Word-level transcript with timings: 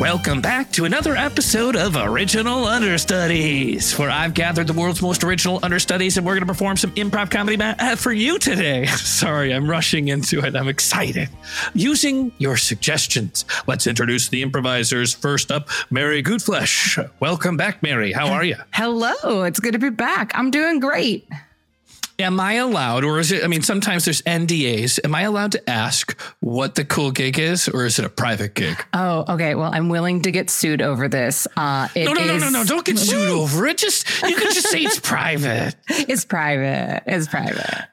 Welcome 0.00 0.40
back 0.40 0.72
to 0.72 0.86
another 0.86 1.14
episode 1.14 1.76
of 1.76 1.94
Original 1.94 2.64
Understudies, 2.64 3.98
where 3.98 4.08
I've 4.08 4.32
gathered 4.32 4.66
the 4.66 4.72
world's 4.72 5.02
most 5.02 5.22
original 5.22 5.60
understudies 5.62 6.16
and 6.16 6.24
we're 6.24 6.32
going 6.32 6.46
to 6.46 6.50
perform 6.50 6.78
some 6.78 6.90
improv 6.92 7.30
comedy 7.30 7.58
ma- 7.58 7.74
uh, 7.78 7.96
for 7.96 8.10
you 8.10 8.38
today. 8.38 8.86
Sorry, 8.96 9.52
I'm 9.52 9.68
rushing 9.68 10.08
into 10.08 10.40
it. 10.42 10.56
I'm 10.56 10.68
excited. 10.68 11.28
Using 11.74 12.32
your 12.38 12.56
suggestions, 12.56 13.44
let's 13.66 13.86
introduce 13.86 14.30
the 14.30 14.40
improvisers. 14.40 15.12
First 15.12 15.52
up, 15.52 15.68
Mary 15.90 16.22
Goodflesh. 16.22 17.10
Welcome 17.20 17.58
back, 17.58 17.82
Mary. 17.82 18.10
How 18.10 18.28
are 18.28 18.42
you? 18.42 18.56
Hello, 18.72 19.42
it's 19.42 19.60
good 19.60 19.72
to 19.72 19.78
be 19.78 19.90
back. 19.90 20.32
I'm 20.34 20.50
doing 20.50 20.80
great. 20.80 21.28
Am 22.20 22.38
I 22.38 22.54
allowed, 22.54 23.02
or 23.04 23.18
is 23.18 23.32
it? 23.32 23.42
I 23.42 23.46
mean, 23.46 23.62
sometimes 23.62 24.04
there's 24.04 24.20
NDAs. 24.22 25.00
Am 25.04 25.14
I 25.14 25.22
allowed 25.22 25.52
to 25.52 25.70
ask 25.70 26.18
what 26.40 26.74
the 26.74 26.84
cool 26.84 27.10
gig 27.12 27.38
is, 27.38 27.66
or 27.68 27.86
is 27.86 27.98
it 27.98 28.04
a 28.04 28.10
private 28.10 28.54
gig? 28.54 28.76
Oh, 28.92 29.24
okay. 29.34 29.54
Well, 29.54 29.70
I'm 29.72 29.88
willing 29.88 30.20
to 30.22 30.30
get 30.30 30.50
sued 30.50 30.82
over 30.82 31.08
this. 31.08 31.46
Uh, 31.56 31.88
it 31.94 32.04
No, 32.04 32.12
no, 32.12 32.24
no, 32.26 32.34
is- 32.34 32.42
no, 32.42 32.50
no! 32.50 32.64
Don't 32.64 32.84
get 32.84 32.98
sued 32.98 33.30
over 33.30 33.66
it. 33.66 33.78
Just 33.78 34.06
you 34.22 34.36
can 34.36 34.52
just 34.52 34.68
say 34.68 34.80
it's 34.82 35.00
private. 35.02 35.74
It's 35.88 36.24
private. 36.26 37.02
It's 37.06 37.26
private. 37.26 37.88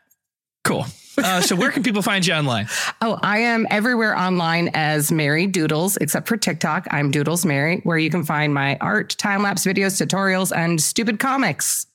Cool. 0.66 0.85
Uh, 1.17 1.41
so 1.41 1.55
where 1.55 1.71
can 1.71 1.81
people 1.81 2.02
find 2.03 2.27
you 2.27 2.33
online? 2.33 2.67
Oh, 3.02 3.17
I 3.23 3.39
am 3.39 3.66
everywhere 3.71 4.16
online 4.16 4.69
as 4.75 5.11
Mary 5.11 5.47
Doodles, 5.47 5.97
except 5.97 6.27
for 6.27 6.38
TikTok. 6.38 6.85
I'm 6.91 7.09
Doodles 7.09 7.44
Mary, 7.45 7.80
where 7.85 7.97
you 7.97 8.09
can 8.11 8.23
find 8.23 8.53
my 8.53 8.77
art, 8.81 9.16
time 9.17 9.41
lapse 9.41 9.66
videos, 9.66 9.99
tutorials, 9.99 10.55
and 10.55 10.80
stupid 10.81 11.17
comics. 11.19 11.88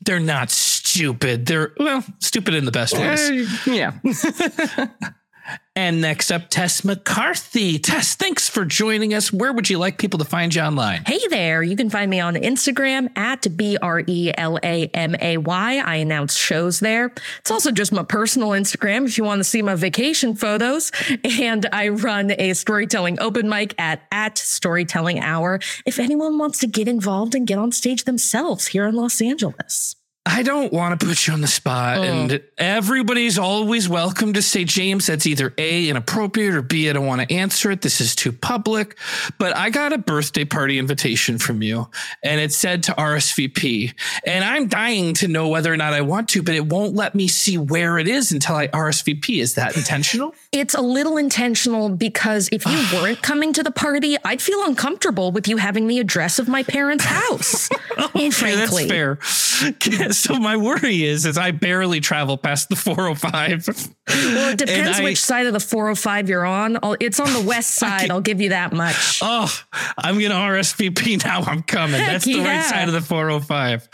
They're 0.00 0.20
not 0.20 0.50
stupid. 0.50 1.46
They're 1.46 1.72
well, 1.78 2.04
stupid 2.20 2.54
in 2.54 2.64
the 2.64 2.72
best 2.72 2.96
ways. 2.98 3.30
Uh, 3.66 3.72
yeah. 3.72 3.98
And 5.76 6.00
next 6.00 6.30
up, 6.30 6.50
Tess 6.50 6.84
McCarthy. 6.84 7.78
Tess, 7.78 8.14
thanks 8.14 8.48
for 8.48 8.64
joining 8.64 9.12
us. 9.12 9.32
Where 9.32 9.52
would 9.52 9.68
you 9.68 9.78
like 9.78 9.98
people 9.98 10.18
to 10.20 10.24
find 10.24 10.54
you 10.54 10.62
online? 10.62 11.02
Hey 11.04 11.18
there. 11.30 11.62
You 11.62 11.76
can 11.76 11.90
find 11.90 12.10
me 12.10 12.20
on 12.20 12.34
Instagram 12.34 13.10
at 13.18 13.56
B 13.56 13.76
R 13.82 14.02
E 14.06 14.32
L 14.36 14.58
A 14.62 14.86
M 14.88 15.16
A 15.20 15.38
Y. 15.38 15.78
I 15.78 15.96
announce 15.96 16.36
shows 16.36 16.78
there. 16.78 17.12
It's 17.40 17.50
also 17.50 17.72
just 17.72 17.92
my 17.92 18.04
personal 18.04 18.50
Instagram 18.50 19.04
if 19.06 19.18
you 19.18 19.24
want 19.24 19.40
to 19.40 19.44
see 19.44 19.62
my 19.62 19.74
vacation 19.74 20.34
photos. 20.34 20.92
And 21.24 21.66
I 21.72 21.88
run 21.88 22.30
a 22.38 22.54
storytelling 22.54 23.18
open 23.20 23.48
mic 23.48 23.74
at, 23.78 24.02
at 24.12 24.38
Storytelling 24.38 25.20
Hour 25.20 25.60
if 25.84 25.98
anyone 25.98 26.38
wants 26.38 26.60
to 26.60 26.66
get 26.68 26.86
involved 26.86 27.34
and 27.34 27.46
get 27.46 27.58
on 27.58 27.72
stage 27.72 28.04
themselves 28.04 28.68
here 28.68 28.86
in 28.86 28.94
Los 28.94 29.20
Angeles. 29.20 29.96
I 30.26 30.42
don't 30.42 30.72
want 30.72 30.98
to 30.98 31.06
put 31.06 31.26
you 31.26 31.34
on 31.34 31.42
the 31.42 31.46
spot, 31.46 31.98
oh. 31.98 32.02
and 32.02 32.42
everybody's 32.56 33.38
always 33.38 33.90
welcome 33.90 34.32
to 34.32 34.40
say, 34.40 34.64
James, 34.64 35.06
that's 35.06 35.26
either 35.26 35.52
A, 35.58 35.90
inappropriate, 35.90 36.54
or 36.54 36.62
B, 36.62 36.88
I 36.88 36.94
don't 36.94 37.06
want 37.06 37.20
to 37.20 37.34
answer 37.34 37.70
it. 37.70 37.82
This 37.82 38.00
is 38.00 38.16
too 38.16 38.32
public. 38.32 38.96
But 39.38 39.54
I 39.54 39.68
got 39.68 39.92
a 39.92 39.98
birthday 39.98 40.46
party 40.46 40.78
invitation 40.78 41.36
from 41.36 41.60
you, 41.60 41.88
and 42.22 42.40
it 42.40 42.54
said 42.54 42.84
to 42.84 42.92
RSVP. 42.92 43.92
And 44.24 44.44
I'm 44.44 44.66
dying 44.66 45.12
to 45.14 45.28
know 45.28 45.48
whether 45.48 45.70
or 45.70 45.76
not 45.76 45.92
I 45.92 46.00
want 46.00 46.30
to, 46.30 46.42
but 46.42 46.54
it 46.54 46.66
won't 46.66 46.94
let 46.94 47.14
me 47.14 47.28
see 47.28 47.58
where 47.58 47.98
it 47.98 48.08
is 48.08 48.32
until 48.32 48.56
I 48.56 48.68
RSVP. 48.68 49.40
Is 49.40 49.56
that 49.56 49.76
intentional? 49.76 50.34
It's 50.52 50.74
a 50.74 50.80
little 50.80 51.18
intentional 51.18 51.90
because 51.90 52.48
if 52.50 52.64
you 52.64 52.82
weren't 52.94 53.20
coming 53.20 53.52
to 53.52 53.62
the 53.62 53.70
party, 53.70 54.16
I'd 54.24 54.40
feel 54.40 54.64
uncomfortable 54.64 55.32
with 55.32 55.48
you 55.48 55.58
having 55.58 55.86
the 55.86 55.98
address 55.98 56.38
of 56.38 56.48
my 56.48 56.62
parents' 56.62 57.04
house. 57.14 57.68
Okay, 57.98 58.30
frankly. 58.30 58.86
that's 58.86 58.88
fair. 58.88 59.18
so 60.22 60.36
my 60.38 60.56
worry 60.56 61.04
is, 61.04 61.26
is 61.26 61.36
I 61.38 61.50
barely 61.50 62.00
travel 62.00 62.36
past 62.36 62.68
the 62.68 62.76
405. 62.76 63.66
Well, 64.08 64.48
it 64.50 64.58
depends 64.66 64.98
I- 64.98 65.02
which 65.04 65.20
side 65.20 65.46
of 65.46 65.52
the 65.52 65.60
405 65.60 66.28
you're 66.28 66.44
on. 66.46 66.78
I'll- 66.82 66.96
It's 67.00 67.20
on 67.20 67.32
the 67.32 67.40
west 67.42 67.70
side. 67.74 68.10
I'll 68.10 68.20
give 68.20 68.40
you 68.40 68.50
that 68.50 68.72
much. 68.72 69.20
Oh, 69.22 69.52
I'm 69.98 70.20
gonna 70.20 70.34
RSVP 70.34 71.24
now. 71.24 71.40
I'm 71.42 71.62
coming. 71.62 72.00
Heck 72.00 72.12
That's 72.12 72.24
the 72.24 72.40
right 72.40 72.64
side 72.64 72.88
of 72.88 72.94
the 72.94 73.00
405. 73.00 73.88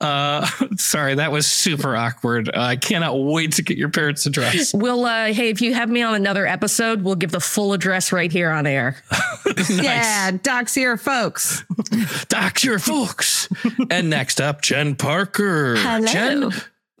Uh, 0.00 0.46
sorry, 0.76 1.16
that 1.16 1.32
was 1.32 1.46
super 1.46 1.96
awkward. 1.96 2.48
Uh, 2.48 2.60
I 2.60 2.76
cannot 2.76 3.14
wait 3.18 3.52
to 3.52 3.62
get 3.62 3.76
your 3.76 3.88
parents' 3.88 4.26
address. 4.26 4.74
We'll, 4.78 5.04
uh, 5.04 5.32
hey, 5.32 5.48
if 5.48 5.60
you 5.60 5.74
have 5.74 5.88
me 5.90 6.02
on 6.02 6.14
another 6.14 6.46
episode, 6.46 7.02
we'll 7.02 7.16
give 7.16 7.32
the 7.32 7.40
full 7.40 7.72
address 7.72 8.12
right 8.12 8.30
here 8.30 8.50
on 8.50 8.66
air. 8.66 8.96
Yeah. 9.68 10.30
Docs 10.42 10.74
here, 10.74 10.96
folks. 10.96 11.64
Doc's 12.28 12.62
your 12.62 12.78
folks. 12.78 13.48
and 13.90 14.08
next 14.08 14.40
up, 14.40 14.60
Jen 14.62 14.94
Parker. 14.94 15.74
Hello. 15.76 16.06
Jen, 16.06 16.52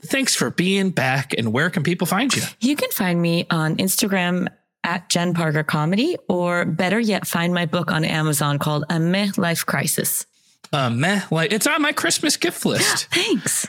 thanks 0.06 0.34
for 0.34 0.50
being 0.50 0.90
back. 0.90 1.34
And 1.38 1.52
where 1.52 1.70
can 1.70 1.84
people 1.84 2.06
find 2.06 2.34
you? 2.34 2.42
You 2.60 2.74
can 2.74 2.90
find 2.90 3.20
me 3.22 3.46
on 3.50 3.76
Instagram 3.76 4.48
at 4.82 5.08
Jen 5.08 5.34
Parker 5.34 5.62
Comedy, 5.62 6.16
or 6.28 6.64
better 6.64 6.98
yet, 6.98 7.26
find 7.28 7.54
my 7.54 7.66
book 7.66 7.92
on 7.92 8.04
Amazon 8.04 8.58
called 8.58 8.84
A 8.90 8.98
Meh 8.98 9.30
Life 9.36 9.64
Crisis. 9.64 10.26
Uh, 10.72 10.90
meh, 10.90 11.22
like 11.30 11.52
it's 11.52 11.66
on 11.66 11.80
my 11.82 11.92
Christmas 11.92 12.36
gift 12.36 12.64
list. 12.66 13.06
Thanks. 13.12 13.66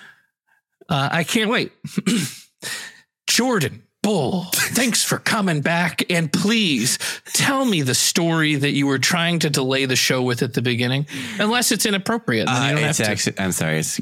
Uh, 0.89 1.09
I 1.11 1.23
can't 1.23 1.49
wait. 1.49 1.71
Jordan 3.27 3.83
Bull, 4.01 4.45
thanks 4.53 5.03
for 5.03 5.19
coming 5.19 5.61
back. 5.61 6.03
And 6.09 6.31
please 6.31 6.97
tell 7.33 7.63
me 7.65 7.81
the 7.81 7.93
story 7.93 8.55
that 8.55 8.71
you 8.71 8.87
were 8.87 8.97
trying 8.97 9.39
to 9.39 9.49
delay 9.49 9.85
the 9.85 9.95
show 9.95 10.21
with 10.23 10.41
at 10.41 10.53
the 10.53 10.61
beginning, 10.61 11.05
unless 11.39 11.71
it's 11.71 11.85
inappropriate. 11.85 12.47
then 12.47 12.55
you 12.55 12.61
Uh, 12.77 12.79
don't 12.79 12.89
it's 12.89 12.97
have 12.97 13.05
to. 13.07 13.11
actually, 13.11 13.39
I'm 13.39 13.51
sorry, 13.51 13.79
it's 13.79 13.99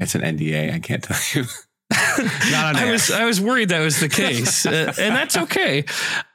it's 0.00 0.14
an 0.14 0.20
NDA. 0.22 0.72
I 0.74 0.78
can't 0.78 1.02
tell 1.02 1.16
you. 1.34 1.48
Not 2.50 2.64
on 2.64 2.76
I 2.76 2.90
was 2.90 3.10
I 3.10 3.24
was 3.24 3.40
worried 3.40 3.68
that 3.70 3.80
was 3.80 4.00
the 4.00 4.08
case, 4.08 4.66
uh, 4.66 4.92
and 4.98 5.14
that's 5.14 5.36
okay. 5.36 5.84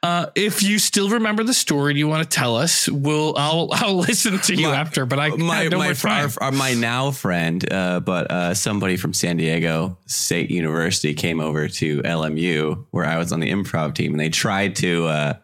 Uh, 0.02 0.26
if 0.34 0.62
you 0.62 0.78
still 0.78 1.10
remember 1.10 1.42
the 1.44 1.54
story 1.54 1.92
and 1.92 1.98
you 1.98 2.08
want 2.08 2.28
to 2.28 2.34
tell 2.34 2.56
us, 2.56 2.88
we'll 2.88 3.34
I'll 3.36 3.68
I'll 3.72 3.94
listen 4.08 4.38
to 4.38 4.54
you 4.54 4.68
My- 4.68 4.76
after. 4.76 5.06
But 5.06 5.18
I 5.18 5.28
my 5.30 5.62
I 5.62 5.68
know 5.68 5.78
my, 5.78 5.94
our- 6.04 6.28
our- 6.40 6.52
my 6.52 6.74
now 6.74 7.10
friend, 7.10 7.72
uh, 7.72 8.00
but 8.00 8.30
uh, 8.30 8.54
somebody 8.54 8.96
from 8.96 9.12
San 9.12 9.36
Diego 9.36 9.98
State 10.06 10.50
University 10.50 11.14
came 11.14 11.40
over 11.40 11.68
to 11.68 12.02
LMU 12.02 12.86
where 12.90 13.04
I 13.04 13.18
was 13.18 13.32
on 13.32 13.40
the 13.40 13.50
improv 13.50 13.94
team, 13.94 14.12
and 14.12 14.20
they 14.20 14.28
tried 14.30 14.76
to 14.76 15.06
uh, 15.06 15.34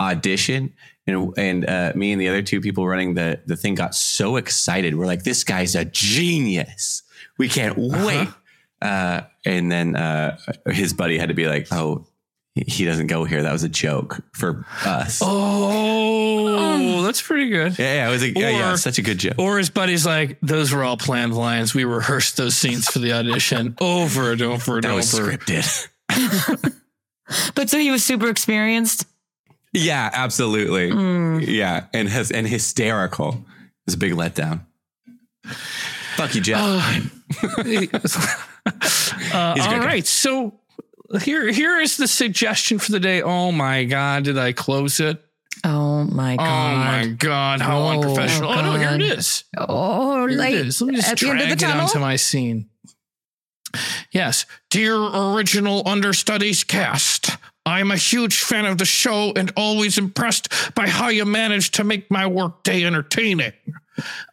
audition. 0.00 0.74
And, 1.06 1.32
and 1.36 1.68
uh, 1.68 1.92
me 1.96 2.12
and 2.12 2.20
the 2.20 2.28
other 2.28 2.42
two 2.42 2.60
people 2.60 2.86
running 2.86 3.14
the, 3.14 3.40
the 3.46 3.56
thing 3.56 3.74
got 3.74 3.94
so 3.96 4.36
excited. 4.36 4.94
We're 4.94 5.06
like, 5.06 5.24
this 5.24 5.42
guy's 5.42 5.74
a 5.74 5.84
genius. 5.84 7.02
We 7.36 7.48
can't 7.48 7.76
wait. 7.76 8.28
Uh 8.82 9.22
and 9.44 9.70
then 9.72 9.96
uh, 9.96 10.38
his 10.66 10.92
buddy 10.92 11.16
had 11.18 11.28
to 11.30 11.34
be 11.34 11.46
like, 11.46 11.68
oh, 11.72 12.06
he- 12.54 12.64
he 12.66 12.84
doesn't 12.84 13.06
go 13.06 13.24
here. 13.24 13.42
That 13.42 13.52
was 13.52 13.62
a 13.62 13.68
joke 13.70 14.20
for 14.34 14.66
us. 14.84 15.20
Oh, 15.24 17.02
that's 17.04 17.22
pretty 17.22 17.48
good. 17.48 17.78
Yeah, 17.78 17.94
yeah, 17.94 18.08
it 18.08 18.12
was 18.12 18.22
a, 18.22 18.28
yeah, 18.30 18.50
yeah, 18.50 18.76
such 18.76 18.98
a 18.98 19.02
good 19.02 19.18
joke. 19.18 19.34
Or 19.38 19.56
his 19.58 19.70
buddy's 19.70 20.04
like, 20.04 20.38
those 20.42 20.72
were 20.72 20.84
all 20.84 20.96
planned 20.98 21.34
lines. 21.34 21.74
We 21.74 21.84
rehearsed 21.84 22.36
those 22.36 22.54
scenes 22.56 22.86
for 22.88 22.98
the 22.98 23.12
audition 23.12 23.76
over 23.80 24.32
and 24.32 24.42
over 24.42 24.74
and 24.76 24.84
that 24.84 24.88
over. 24.90 24.96
was 24.96 25.10
scripted. 25.10 25.88
But 27.54 27.70
so 27.70 27.78
he 27.78 27.92
was 27.92 28.04
super 28.04 28.28
experienced. 28.28 29.06
Yeah, 29.72 30.10
absolutely. 30.12 30.90
Mm. 30.90 31.46
Yeah, 31.46 31.86
and 31.94 32.08
has 32.08 32.32
and 32.32 32.44
hysterical. 32.46 33.28
It 33.34 33.86
was 33.86 33.94
a 33.94 33.98
big 33.98 34.14
letdown. 34.14 34.62
Fuck 36.16 36.34
you, 36.34 36.40
Jeff. 36.40 36.58
Uh, 36.60 37.00
Uh, 39.32 39.54
He's 39.54 39.64
a 39.64 39.68
all 39.68 39.74
good 39.76 39.82
guy. 39.84 40.00
so 40.00 40.54
here 41.22 41.52
here 41.52 41.78
is 41.78 41.96
the 41.96 42.08
suggestion 42.08 42.78
for 42.80 42.90
the 42.90 42.98
day. 43.00 43.22
Oh 43.22 43.52
my 43.52 43.84
god, 43.84 44.24
did 44.24 44.38
I 44.38 44.52
close 44.52 44.98
it? 44.98 45.22
Oh 45.62 46.02
my 46.04 46.36
god! 46.36 46.42
Oh 46.44 46.76
my 46.78 47.06
god. 47.06 47.18
god, 47.18 47.60
how 47.60 47.78
Oh, 47.80 47.88
unprofessional! 47.90 48.50
Oh, 48.50 48.60
no, 48.62 48.72
here 48.78 48.88
it 48.94 48.98
God. 48.98 49.02
is. 49.18 49.44
Oh, 49.56 50.26
Here 50.26 50.36
like 50.38 50.54
it 50.54 50.66
is. 50.66 50.80
Let 50.80 50.88
me 50.90 50.96
just 50.96 51.10
at 51.10 51.18
the 51.18 51.28
end 51.28 51.38
drag 51.38 51.52
it 51.52 51.58
tunnel. 51.60 51.82
onto 51.82 51.98
my 52.00 52.16
scene. 52.16 52.70
Yes, 54.12 54.46
dear 54.70 54.96
original 54.96 55.82
understudies 55.86 56.64
cast. 56.64 57.30
I'm 57.64 57.90
a 57.92 57.96
huge 57.96 58.40
fan 58.40 58.64
of 58.64 58.78
the 58.78 58.84
show 58.84 59.32
and 59.36 59.52
always 59.56 59.96
impressed 59.96 60.48
by 60.74 60.88
how 60.88 61.08
you 61.08 61.24
managed 61.24 61.74
to 61.74 61.84
make 61.84 62.10
my 62.10 62.26
workday 62.26 62.84
entertaining. 62.84 63.52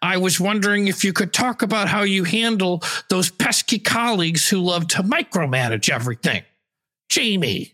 I 0.02 0.18
was 0.18 0.40
wondering 0.40 0.88
if 0.88 1.04
you 1.04 1.14
could 1.14 1.34
talk 1.34 1.62
about 1.62 1.88
how 1.88 2.04
you 2.04 2.24
handle 2.24 2.84
those 3.10 3.30
pesky 3.30 3.80
colleagues 3.80 4.50
who 4.50 4.60
love 4.60 4.88
to 4.90 5.04
micromanage 5.04 5.90
everything. 5.90 6.44
Jamie. 7.10 7.74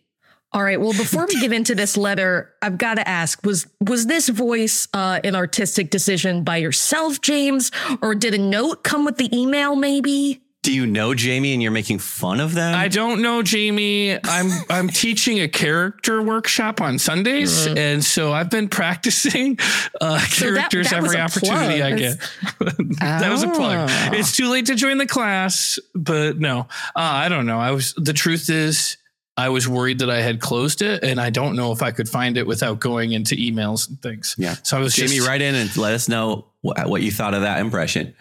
All 0.53 0.63
right. 0.63 0.79
Well, 0.79 0.93
before 0.93 1.25
we 1.25 1.41
get 1.41 1.51
into 1.51 1.73
this 1.73 1.97
letter, 1.97 2.53
I've 2.61 2.77
got 2.77 2.95
to 2.95 3.07
ask: 3.07 3.43
was 3.43 3.65
was 3.81 4.05
this 4.05 4.29
voice 4.29 4.87
uh, 4.93 5.19
an 5.23 5.35
artistic 5.35 5.89
decision 5.89 6.43
by 6.43 6.57
yourself, 6.57 7.21
James, 7.21 7.71
or 8.03 8.13
did 8.13 8.35
a 8.35 8.37
note 8.37 8.83
come 8.83 9.03
with 9.03 9.17
the 9.17 9.35
email? 9.35 9.75
Maybe. 9.75 10.42
Do 10.63 10.73
you 10.73 10.85
know 10.87 11.13
Jamie 11.13 11.51
and 11.51 11.61
you're 11.61 11.73
making 11.73 11.99
fun 11.99 12.39
of 12.39 12.53
them? 12.53 12.73
I 12.73 12.87
don't 12.87 13.21
know, 13.21 13.43
Jamie. 13.43 14.13
I'm 14.23 14.49
I'm 14.69 14.87
teaching 14.87 15.41
a 15.41 15.47
character 15.49 16.21
workshop 16.21 16.79
on 16.79 16.97
Sundays, 16.99 17.67
and 17.67 18.03
so 18.03 18.31
I've 18.31 18.49
been 18.49 18.69
practicing 18.69 19.59
uh, 19.99 20.19
So 20.19 20.45
characters 20.45 20.89
that 20.89 21.01
was 21.01 21.13
every 21.13 21.19
a 21.19 21.25
opportunity 21.25 21.83
I 21.83 21.89
plug. 21.89 21.99
get. 21.99 22.97
that 23.01 23.29
was 23.29 23.43
a 23.43 23.49
plug. 23.49 23.89
Oh. 23.91 24.09
It's 24.13 24.35
too 24.37 24.47
late 24.49 24.67
to 24.67 24.75
join 24.75 24.97
the 24.99 25.05
class, 25.05 25.79
but 25.93 26.39
no, 26.39 26.59
uh, 26.59 26.65
I 26.95 27.27
don't 27.27 27.45
know. 27.45 27.59
I 27.59 27.71
was. 27.71 27.93
The 27.97 28.13
truth 28.13 28.49
is, 28.49 28.95
I 29.35 29.49
was 29.49 29.67
worried 29.67 29.99
that 29.99 30.09
I 30.09 30.21
had 30.21 30.39
closed 30.39 30.81
it, 30.81 31.03
and 31.03 31.19
I 31.19 31.29
don't 31.29 31.57
know 31.57 31.73
if 31.73 31.81
I 31.81 31.91
could 31.91 32.07
find 32.07 32.37
it 32.37 32.47
without 32.47 32.79
going 32.79 33.11
into 33.11 33.35
emails 33.35 33.89
and 33.89 34.01
things. 34.01 34.33
Yeah. 34.37 34.55
So 34.63 34.77
I 34.77 34.79
was 34.79 34.95
Jamie, 34.95 35.17
just 35.17 35.27
write 35.27 35.41
in 35.41 35.55
and 35.55 35.75
let 35.75 35.93
us 35.93 36.07
know 36.07 36.45
what, 36.61 36.87
what 36.87 37.01
you 37.01 37.11
thought 37.11 37.33
of 37.33 37.41
that 37.41 37.59
impression. 37.59 38.15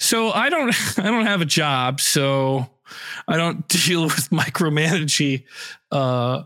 So 0.00 0.30
I 0.32 0.48
don't 0.48 0.74
I 0.98 1.04
don't 1.04 1.26
have 1.26 1.40
a 1.42 1.46
job, 1.46 2.00
so 2.00 2.68
I 3.28 3.36
don't 3.36 3.68
deal 3.68 4.02
with 4.04 4.30
micromanaging 4.30 5.44
uh 5.92 6.42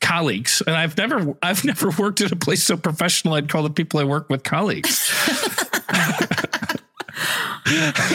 colleagues. 0.00 0.62
And 0.66 0.76
I've 0.76 0.96
never 0.98 1.34
I've 1.42 1.64
never 1.64 1.90
worked 1.98 2.20
at 2.20 2.32
a 2.32 2.36
place 2.36 2.62
so 2.62 2.76
professional 2.76 3.34
I'd 3.34 3.48
call 3.48 3.62
the 3.62 3.70
people 3.70 4.00
I 4.00 4.04
work 4.04 4.28
with 4.28 4.42
colleagues. 4.42 5.10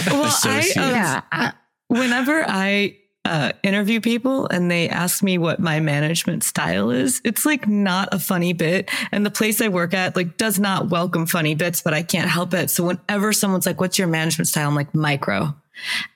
Well, 0.08 0.24
I, 0.24 0.28
Associates. 0.28 0.78
um, 0.78 0.90
Yeah. 0.92 1.51
whenever 1.88 2.44
I 2.48 2.98
uh, 3.25 3.51
interview 3.63 4.00
people 4.00 4.48
and 4.48 4.69
they 4.69 4.88
ask 4.88 5.24
me 5.24 5.38
what 5.38 5.60
my 5.60 5.80
management 5.80 6.44
style 6.44 6.92
is, 6.92 7.22
it's 7.24 7.45
like 7.45 7.68
not 7.68 8.10
a 8.12 8.19
funny 8.19 8.54
bit. 8.54 8.89
And 9.12 9.25
the 9.25 9.31
place 9.31 9.60
I 9.62 9.68
work 9.68 9.94
at 9.94 10.16
like 10.16 10.38
does 10.38 10.60
not 10.60 10.89
welcome 10.89 11.25
funny 11.25 11.56
bits, 11.56 11.81
but 11.81 11.94
I 11.94 12.04
can't 12.04 12.30
help 12.30 12.54
it. 12.54 12.69
So 12.69 12.86
whenever 12.86 13.33
someone's 13.33 13.66
like, 13.66 13.81
"What's 13.81 13.98
your 13.98 14.07
management 14.07 14.48
style?" 14.48 14.69
I'm 14.69 14.75
like, 14.75 14.94
"Micro." 14.94 15.56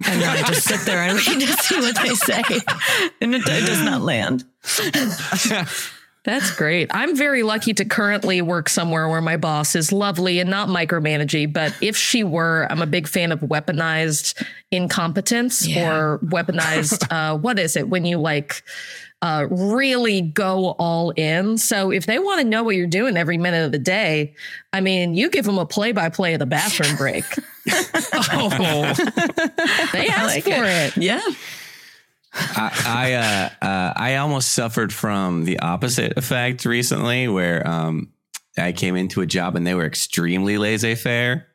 And 0.06 0.22
then 0.22 0.30
I 0.30 0.48
just 0.48 0.66
sit 0.66 0.82
there 0.86 1.00
and 1.00 1.14
wait 1.28 1.48
to 1.48 1.54
see 1.58 1.80
what 1.80 2.02
they 2.02 2.16
say, 2.16 2.44
and 3.20 3.36
it, 3.36 3.42
it 3.46 3.66
does 3.66 3.82
not 3.82 4.02
land. 4.02 4.46
That's 6.30 6.52
great. 6.56 6.92
I'm 6.94 7.16
very 7.16 7.42
lucky 7.42 7.74
to 7.74 7.86
currently 7.86 8.40
work 8.44 8.70
somewhere 8.70 9.10
where 9.10 9.20
my 9.22 9.36
boss 9.36 9.76
is 9.76 9.92
lovely 9.92 10.40
and 10.40 10.48
not 10.48 10.68
micromanaging. 10.70 11.54
But 11.54 11.74
if 11.82 11.98
she 11.98 12.24
were, 12.24 12.68
I'm 12.70 12.84
a 12.84 12.86
big 12.86 13.08
fan 13.08 13.32
of 13.32 13.40
weaponized 13.40 14.40
incompetence 14.70 15.66
Yeah. 15.68 15.92
or 15.92 16.20
weaponized, 16.20 17.08
uh, 17.12 17.36
what 17.36 17.58
is 17.58 17.76
it 17.76 17.90
when 17.90 18.06
you 18.06 18.20
like 18.20 18.62
uh, 19.24 19.48
really 19.50 20.22
go 20.22 20.76
all 20.78 21.10
in? 21.12 21.58
So 21.58 21.92
if 21.92 22.06
they 22.06 22.20
want 22.20 22.42
to 22.42 22.48
know 22.48 22.62
what 22.62 22.76
you're 22.76 22.86
doing 22.86 23.18
every 23.18 23.40
minute 23.40 23.66
of 23.66 23.72
the 23.72 23.80
day, 23.80 24.36
I 24.72 24.82
mean, 24.82 25.16
you 25.16 25.32
give 25.32 25.46
them 25.46 25.58
a 25.58 25.66
play 25.66 25.94
by 25.94 26.10
play 26.10 26.34
of 26.36 26.40
the 26.40 26.46
bathroom 26.46 26.96
break. 26.96 27.26
oh, 28.32 28.94
They 29.94 30.08
ask 30.10 30.36
like 30.36 30.44
for 30.44 30.64
it. 30.64 30.96
Yeah. 30.96 31.22
I 32.34 32.84
I, 32.86 33.14
uh, 33.14 33.66
uh, 33.66 33.94
I 33.96 34.16
almost 34.18 34.52
suffered 34.52 34.94
from 34.94 35.46
the 35.46 35.60
opposite 35.60 36.18
effect 36.18 36.66
recently, 36.66 37.28
where 37.28 37.68
um, 37.68 38.14
I 38.58 38.72
came 38.72 38.96
into 38.96 39.22
a 39.22 39.26
job 39.26 39.56
and 39.56 39.66
they 39.66 39.74
were 39.74 39.86
extremely 39.86 40.58
laissez 40.58 40.96
faire, 40.96 41.48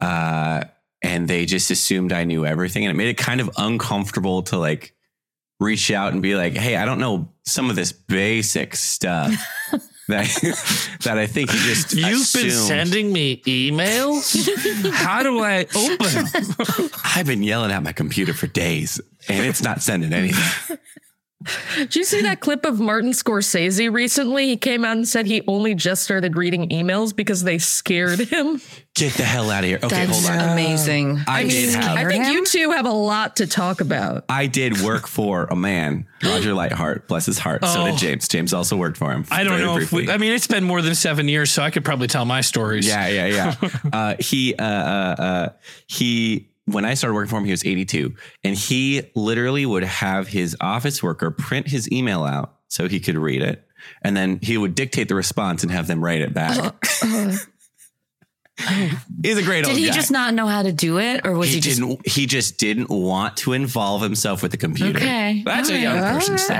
uh, 0.00 0.64
and 1.02 1.28
they 1.28 1.46
just 1.46 1.70
assumed 1.70 2.12
I 2.12 2.24
knew 2.24 2.44
everything, 2.44 2.84
and 2.84 2.90
it 2.90 2.96
made 2.96 3.08
it 3.08 3.18
kind 3.18 3.40
of 3.40 3.50
uncomfortable 3.56 4.42
to 4.44 4.58
like 4.58 4.94
reach 5.60 5.90
out 5.90 6.12
and 6.12 6.22
be 6.22 6.34
like, 6.34 6.54
"Hey, 6.54 6.76
I 6.76 6.84
don't 6.84 7.00
know 7.00 7.32
some 7.44 7.70
of 7.70 7.76
this 7.76 7.92
basic 7.92 8.76
stuff." 8.76 9.34
That, 10.08 10.98
that 11.02 11.18
I 11.18 11.26
think 11.26 11.52
you 11.52 11.58
just 11.60 11.92
you've 11.92 12.32
been 12.32 12.50
sending 12.50 13.12
me 13.12 13.42
emails? 13.42 14.92
How 14.92 15.22
do 15.22 15.40
I 15.42 15.66
open 15.74 16.24
them? 16.26 16.90
I've 17.16 17.26
been 17.26 17.42
yelling 17.42 17.72
at 17.72 17.82
my 17.82 17.92
computer 17.92 18.32
for 18.32 18.46
days, 18.46 19.00
and 19.28 19.44
it's 19.44 19.62
not 19.62 19.82
sending 19.82 20.12
anything. 20.12 20.78
Did 21.76 21.96
you 21.96 22.04
see 22.04 22.22
that 22.22 22.40
clip 22.40 22.64
of 22.64 22.80
Martin 22.80 23.10
Scorsese 23.12 23.92
recently? 23.92 24.46
He 24.46 24.56
came 24.56 24.84
out 24.84 24.96
and 24.96 25.06
said 25.06 25.26
he 25.26 25.42
only 25.46 25.74
just 25.74 26.02
started 26.02 26.36
reading 26.36 26.68
emails 26.70 27.14
because 27.14 27.44
they 27.44 27.58
scared 27.58 28.18
him. 28.20 28.60
Get 28.94 29.12
the 29.14 29.24
hell 29.24 29.50
out 29.50 29.62
of 29.62 29.68
here! 29.68 29.78
Okay, 29.82 30.06
That's 30.06 30.26
hold 30.26 30.40
on. 30.40 30.48
amazing. 30.50 31.20
I, 31.28 31.44
did 31.44 31.74
have. 31.74 31.98
I 31.98 32.04
think 32.08 32.26
you 32.28 32.46
two 32.46 32.70
have 32.70 32.86
a 32.86 32.90
lot 32.90 33.36
to 33.36 33.46
talk 33.46 33.80
about. 33.82 34.24
I 34.28 34.46
did 34.46 34.80
work 34.80 35.06
for 35.06 35.44
a 35.50 35.56
man, 35.56 36.06
Roger 36.22 36.54
Lightheart, 36.54 37.06
bless 37.06 37.26
his 37.26 37.38
heart. 37.38 37.62
So 37.64 37.82
Oh. 37.82 37.86
did 37.90 37.98
James. 37.98 38.26
James 38.28 38.54
also 38.54 38.76
worked 38.76 38.96
for 38.96 39.12
him. 39.12 39.24
I 39.30 39.44
don't 39.44 39.58
very 39.58 39.64
know 39.66 39.76
if 39.78 39.92
we, 39.92 40.10
I 40.10 40.16
mean 40.16 40.32
it's 40.32 40.46
been 40.46 40.64
more 40.64 40.80
than 40.80 40.94
seven 40.94 41.28
years, 41.28 41.50
so 41.50 41.62
I 41.62 41.70
could 41.70 41.84
probably 41.84 42.06
tell 42.08 42.24
my 42.24 42.40
stories. 42.40 42.86
yeah, 42.88 43.06
yeah, 43.08 43.26
yeah. 43.62 43.70
uh, 43.92 44.14
he, 44.18 44.54
uh, 44.54 44.64
uh, 44.64 45.14
uh, 45.18 45.48
he. 45.86 46.48
When 46.66 46.84
I 46.84 46.94
started 46.94 47.14
working 47.14 47.30
for 47.30 47.38
him, 47.38 47.44
he 47.44 47.52
was 47.52 47.64
82, 47.64 48.14
and 48.44 48.56
he 48.56 49.02
literally 49.14 49.64
would 49.64 49.84
have 49.84 50.28
his 50.28 50.56
office 50.60 51.02
worker 51.02 51.30
print 51.30 51.68
his 51.68 51.90
email 51.92 52.24
out 52.24 52.56
so 52.68 52.88
he 52.88 52.98
could 53.00 53.16
read 53.16 53.42
it, 53.42 53.64
and 54.02 54.16
then 54.16 54.40
he 54.42 54.58
would 54.58 54.74
dictate 54.74 55.08
the 55.08 55.14
response 55.14 55.62
and 55.62 55.70
have 55.70 55.86
them 55.86 56.02
write 56.02 56.20
it 56.20 56.34
back. 56.34 56.58
Uh-huh. 56.58 56.72
Uh-huh. 57.02 57.36
He's 59.22 59.36
a 59.36 59.42
great 59.42 59.64
Did 59.64 59.70
old 59.70 59.78
he 59.78 59.86
guy. 59.88 59.92
just 59.92 60.10
not 60.10 60.32
know 60.34 60.46
how 60.46 60.62
to 60.62 60.72
do 60.72 60.98
it, 60.98 61.26
or 61.26 61.34
was 61.34 61.48
he, 61.48 61.56
he 61.56 61.60
just 61.60 61.78
didn't. 61.80 62.06
He 62.08 62.26
just 62.26 62.58
didn't 62.58 62.88
want 62.88 63.36
to 63.38 63.52
involve 63.52 64.00
himself 64.02 64.42
with 64.42 64.50
the 64.50 64.56
computer. 64.56 64.98
Okay. 64.98 65.42
that's 65.44 65.68
a 65.68 65.78
young 65.78 66.00
right. 66.00 66.14
person's 66.14 66.44
thing. 66.44 66.56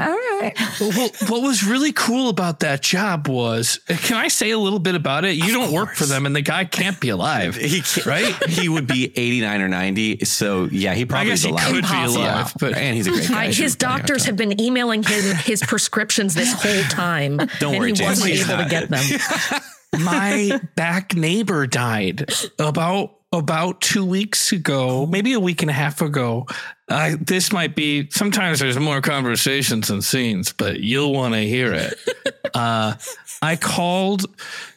Well, 0.81 1.09
what 1.29 1.43
was 1.43 1.65
really 1.65 1.93
cool 1.93 2.29
about 2.29 2.61
that 2.61 2.83
job 2.83 3.29
was, 3.29 3.81
can 3.89 4.17
I 4.17 4.29
say 4.29 4.51
a 4.51 4.59
little 4.59 4.79
bit 4.79 4.95
about 4.95 5.25
it? 5.25 5.37
You 5.37 5.53
don't 5.53 5.73
work 5.73 5.95
for 5.95 6.05
them, 6.05 6.27
and 6.27 6.37
the 6.37 6.43
guy 6.43 6.65
can't 6.67 7.01
be 7.01 7.09
alive. 7.09 7.57
He 7.67 7.81
can't, 7.81 8.07
Right? 8.07 8.49
He 8.49 8.69
would 8.69 8.87
be 8.87 9.07
89 9.17 9.61
or 9.63 9.69
90. 9.69 10.25
So 10.25 10.65
yeah, 10.71 10.95
he 10.95 11.03
I 11.03 11.05
probably 11.07 11.31
guess 11.31 11.39
is 11.41 11.45
he 11.47 11.51
alive. 11.51 11.67
could 11.67 11.77
Impossible. 11.79 12.23
be 12.23 12.29
alive, 12.29 12.53
but 12.61 12.75
and 12.77 12.97
he's 12.97 13.07
a 13.07 13.11
great 13.11 13.29
guy. 13.29 13.35
I, 13.35 13.43
I 13.43 13.47
his 13.47 13.57
shouldn't 13.57 13.79
tell 13.81 13.91
you 13.93 13.99
doctors 13.99 14.25
have 14.27 14.37
been 14.37 14.61
emailing 14.61 15.03
him 15.03 15.35
his 15.37 15.63
prescriptions 15.63 16.35
this 16.35 16.53
whole 16.53 16.83
time. 16.85 17.39
Don't 17.59 17.73
and 17.75 17.79
worry, 17.79 17.89
he 17.91 17.95
James, 17.97 18.09
wasn't 18.21 18.31
he's 18.31 18.49
able 18.49 18.63
to 18.63 18.69
get 18.69 18.89
them. 18.89 19.05
my 19.99 20.61
back 20.77 21.15
neighbor 21.15 21.67
died 21.67 22.31
about 22.59 23.13
about 23.33 23.81
two 23.81 24.05
weeks 24.05 24.53
ago, 24.53 25.07
maybe 25.07 25.33
a 25.33 25.41
week 25.41 25.63
and 25.63 25.71
a 25.71 25.75
half 25.75 26.01
ago. 26.01 26.47
I, 26.89 27.17
this 27.21 27.53
might 27.53 27.75
be 27.75 28.09
sometimes 28.11 28.61
there's 28.61 28.79
more 28.79 29.01
conversations 29.01 29.89
than 29.89 30.01
scenes, 30.01 30.53
but 30.53 30.81
you'll 30.81 31.13
want 31.13 31.35
to 31.35 31.41
hear 31.41 31.73
it. 31.73 31.95
uh, 32.55 32.95
I 33.43 33.57
called. 33.57 34.27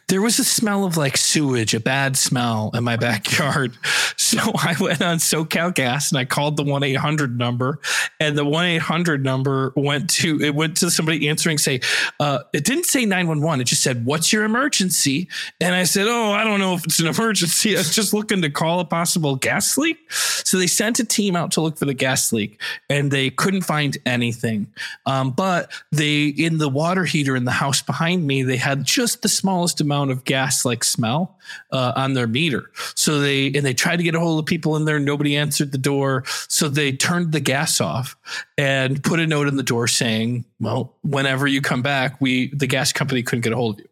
There 0.10 0.24
was 0.24 0.40
a 0.40 0.44
smell 0.44 0.86
of 0.86 0.98
like 0.98 1.18
sewage, 1.18 1.76
a 1.76 1.80
bad 1.80 2.18
smell 2.18 2.72
in 2.74 2.84
my 2.84 2.96
backyard. 3.10 3.78
So 4.18 4.40
I 4.56 4.76
went 4.80 5.02
on 5.02 5.18
SoCal 5.18 5.74
Gas 5.74 6.12
and 6.12 6.18
I 6.18 6.26
called 6.26 6.58
the 6.58 6.64
1 6.64 6.84
800 6.84 7.38
number. 7.38 7.80
And 8.20 8.38
the 8.38 8.44
1 8.44 8.66
800 8.66 9.24
number 9.24 9.72
went 9.76 10.10
to, 10.12 10.42
it 10.42 10.56
went 10.56 10.78
to 10.78 10.90
somebody 10.90 11.30
answering, 11.30 11.60
say, 11.60 11.82
uh, 12.20 12.40
it 12.54 12.66
didn't 12.66 12.86
say 12.86 13.06
911. 13.06 13.62
It 13.62 13.66
just 13.66 13.84
said, 13.84 14.06
What's 14.06 14.34
your 14.34 14.44
emergency? 14.44 15.30
And 15.62 15.76
I 15.76 15.84
said, 15.84 16.08
Oh, 16.08 16.32
I 16.32 16.44
don't 16.44 16.60
know 16.60 16.74
if 16.74 16.86
it's 16.86 17.00
an 17.00 17.08
emergency. 17.08 17.76
I 17.76 17.80
was 17.80 17.94
just 17.94 18.14
looking 18.14 18.42
to 18.42 18.50
call 18.50 18.80
a 18.80 18.86
possible 18.86 19.36
gas 19.36 19.78
leak. 19.78 20.12
So 20.12 20.58
they 20.58 20.68
sent 20.68 21.00
a 21.00 21.06
team 21.06 21.36
out 21.36 21.52
to 21.52 21.62
look 21.62 21.78
for 21.78 21.86
the 21.86 21.94
gas 21.94 22.34
leak 22.34 22.60
and 22.90 23.12
they 23.12 23.30
couldn't 23.30 23.62
find 23.62 23.96
anything. 24.06 24.68
Um, 25.06 25.32
but 25.32 25.72
they, 25.92 26.26
in 26.26 26.58
the 26.58 26.70
water 26.70 27.06
heater 27.06 27.36
in 27.36 27.46
the 27.46 27.52
house 27.52 27.84
behind 27.84 28.26
me, 28.26 28.42
they 28.42 28.58
had 28.58 28.84
just 28.84 29.22
the 29.22 29.30
smallest 29.30 29.80
amount 29.82 29.99
of 30.08 30.24
gas 30.24 30.64
like 30.64 30.84
smell 30.84 31.38
uh, 31.72 31.94
on 31.96 32.14
their 32.14 32.28
meter. 32.28 32.72
So 32.96 33.20
they, 33.20 33.48
and 33.48 33.66
they 33.66 33.74
tried 33.74 33.98
to 33.98 34.04
get 34.04 34.16
a 34.16 34.20
hold 34.20 34.40
of 34.40 34.46
people 34.46 34.78
in 34.78 34.86
there. 34.86 35.00
Nobody 35.00 35.36
answered 35.36 35.72
the 35.74 35.78
door. 35.78 36.24
So 36.48 36.70
they 36.70 36.94
turned 36.94 37.34
the 37.34 37.42
gas 37.42 37.82
off 37.82 38.16
and 38.58 39.04
put 39.04 39.20
a 39.20 39.28
note 39.28 39.48
in 39.50 39.58
the 39.58 39.64
door 39.64 39.88
saying, 39.88 40.46
well, 40.62 40.96
whenever 41.04 41.48
you 41.48 41.62
come 41.62 41.82
back, 41.82 42.22
we, 42.22 42.48
the 42.56 42.68
gas 42.68 42.94
company 42.94 43.24
couldn't 43.24 43.42
get 43.42 43.52
a 43.52 43.58
hold 43.58 43.76
of 43.76 43.82
you. 43.82 43.90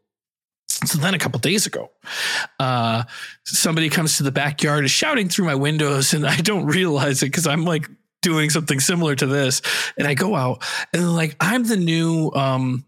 So 0.86 1.00
then 1.00 1.14
a 1.14 1.20
couple 1.20 1.40
days 1.40 1.66
ago, 1.66 1.92
uh, 2.60 3.04
somebody 3.44 3.90
comes 3.90 4.18
to 4.18 4.24
the 4.24 4.32
backyard, 4.32 4.86
is 4.86 4.92
shouting 4.92 5.28
through 5.28 5.46
my 5.46 5.56
windows, 5.56 6.14
and 6.14 6.26
I 6.28 6.38
don't 6.38 6.66
realize 6.66 7.24
it 7.24 7.28
because 7.28 7.48
I'm 7.48 7.66
like 7.66 7.90
doing 8.22 8.50
something 8.50 8.80
similar 8.80 9.16
to 9.16 9.26
this. 9.26 9.62
And 9.98 10.08
I 10.08 10.14
go 10.14 10.36
out 10.36 10.64
and 10.94 11.16
like, 11.16 11.36
I'm 11.40 11.64
the 11.64 11.78
new 11.78 12.32
um, 12.34 12.86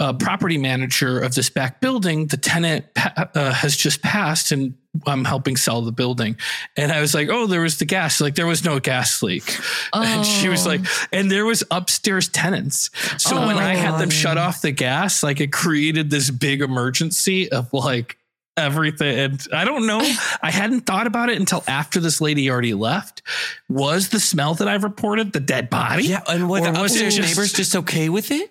uh, 0.00 0.12
property 0.14 0.58
manager 0.58 1.20
of 1.20 1.34
this 1.34 1.50
back 1.50 1.80
building. 1.80 2.26
The 2.26 2.36
tenant 2.38 2.92
pa- 2.94 3.28
uh, 3.34 3.52
has 3.52 3.76
just 3.76 4.02
passed 4.02 4.50
and 4.52 4.74
I'm 5.06 5.24
helping 5.24 5.56
sell 5.56 5.82
the 5.82 5.92
building. 5.92 6.36
And 6.76 6.92
I 6.92 7.00
was 7.00 7.14
like, 7.14 7.28
oh, 7.30 7.46
there 7.46 7.60
was 7.62 7.78
the 7.78 7.84
gas. 7.84 8.20
Like 8.20 8.34
there 8.34 8.46
was 8.46 8.64
no 8.64 8.78
gas 8.80 9.22
leak. 9.22 9.58
And 9.92 10.24
she 10.26 10.48
was 10.48 10.66
Oh. 10.66 10.70
like, 10.70 10.80
and 11.12 11.30
there 11.30 11.44
was 11.46 11.62
upstairs 11.70 12.28
tenants. 12.28 12.90
So 13.18 13.46
when 13.46 13.56
I 13.58 13.74
had 13.74 13.98
them 13.98 14.10
shut 14.10 14.38
off 14.38 14.62
the 14.62 14.70
gas, 14.72 15.22
like 15.22 15.40
it 15.40 15.52
created 15.52 16.10
this 16.10 16.30
big 16.30 16.60
emergency 16.62 17.50
of 17.50 17.72
like 17.72 18.16
everything. 18.56 19.18
And 19.18 19.46
I 19.52 19.64
don't 19.64 19.86
know. 19.86 20.00
I 20.42 20.50
hadn't 20.50 20.82
thought 20.82 21.06
about 21.06 21.30
it 21.30 21.38
until 21.38 21.64
after 21.66 22.00
this 22.00 22.20
lady 22.20 22.50
already 22.50 22.74
left. 22.74 23.22
Was 23.70 24.10
the 24.10 24.20
smell 24.20 24.54
that 24.54 24.68
I've 24.68 24.84
reported 24.84 25.32
the 25.32 25.40
dead 25.40 25.70
body? 25.70 26.04
Yeah, 26.04 26.20
and 26.28 26.42
the 26.42 26.46
was 26.46 26.66
upstairs 26.66 27.16
just- 27.16 27.28
neighbors 27.30 27.52
just 27.54 27.76
okay 27.76 28.08
with 28.10 28.30
it? 28.30 28.50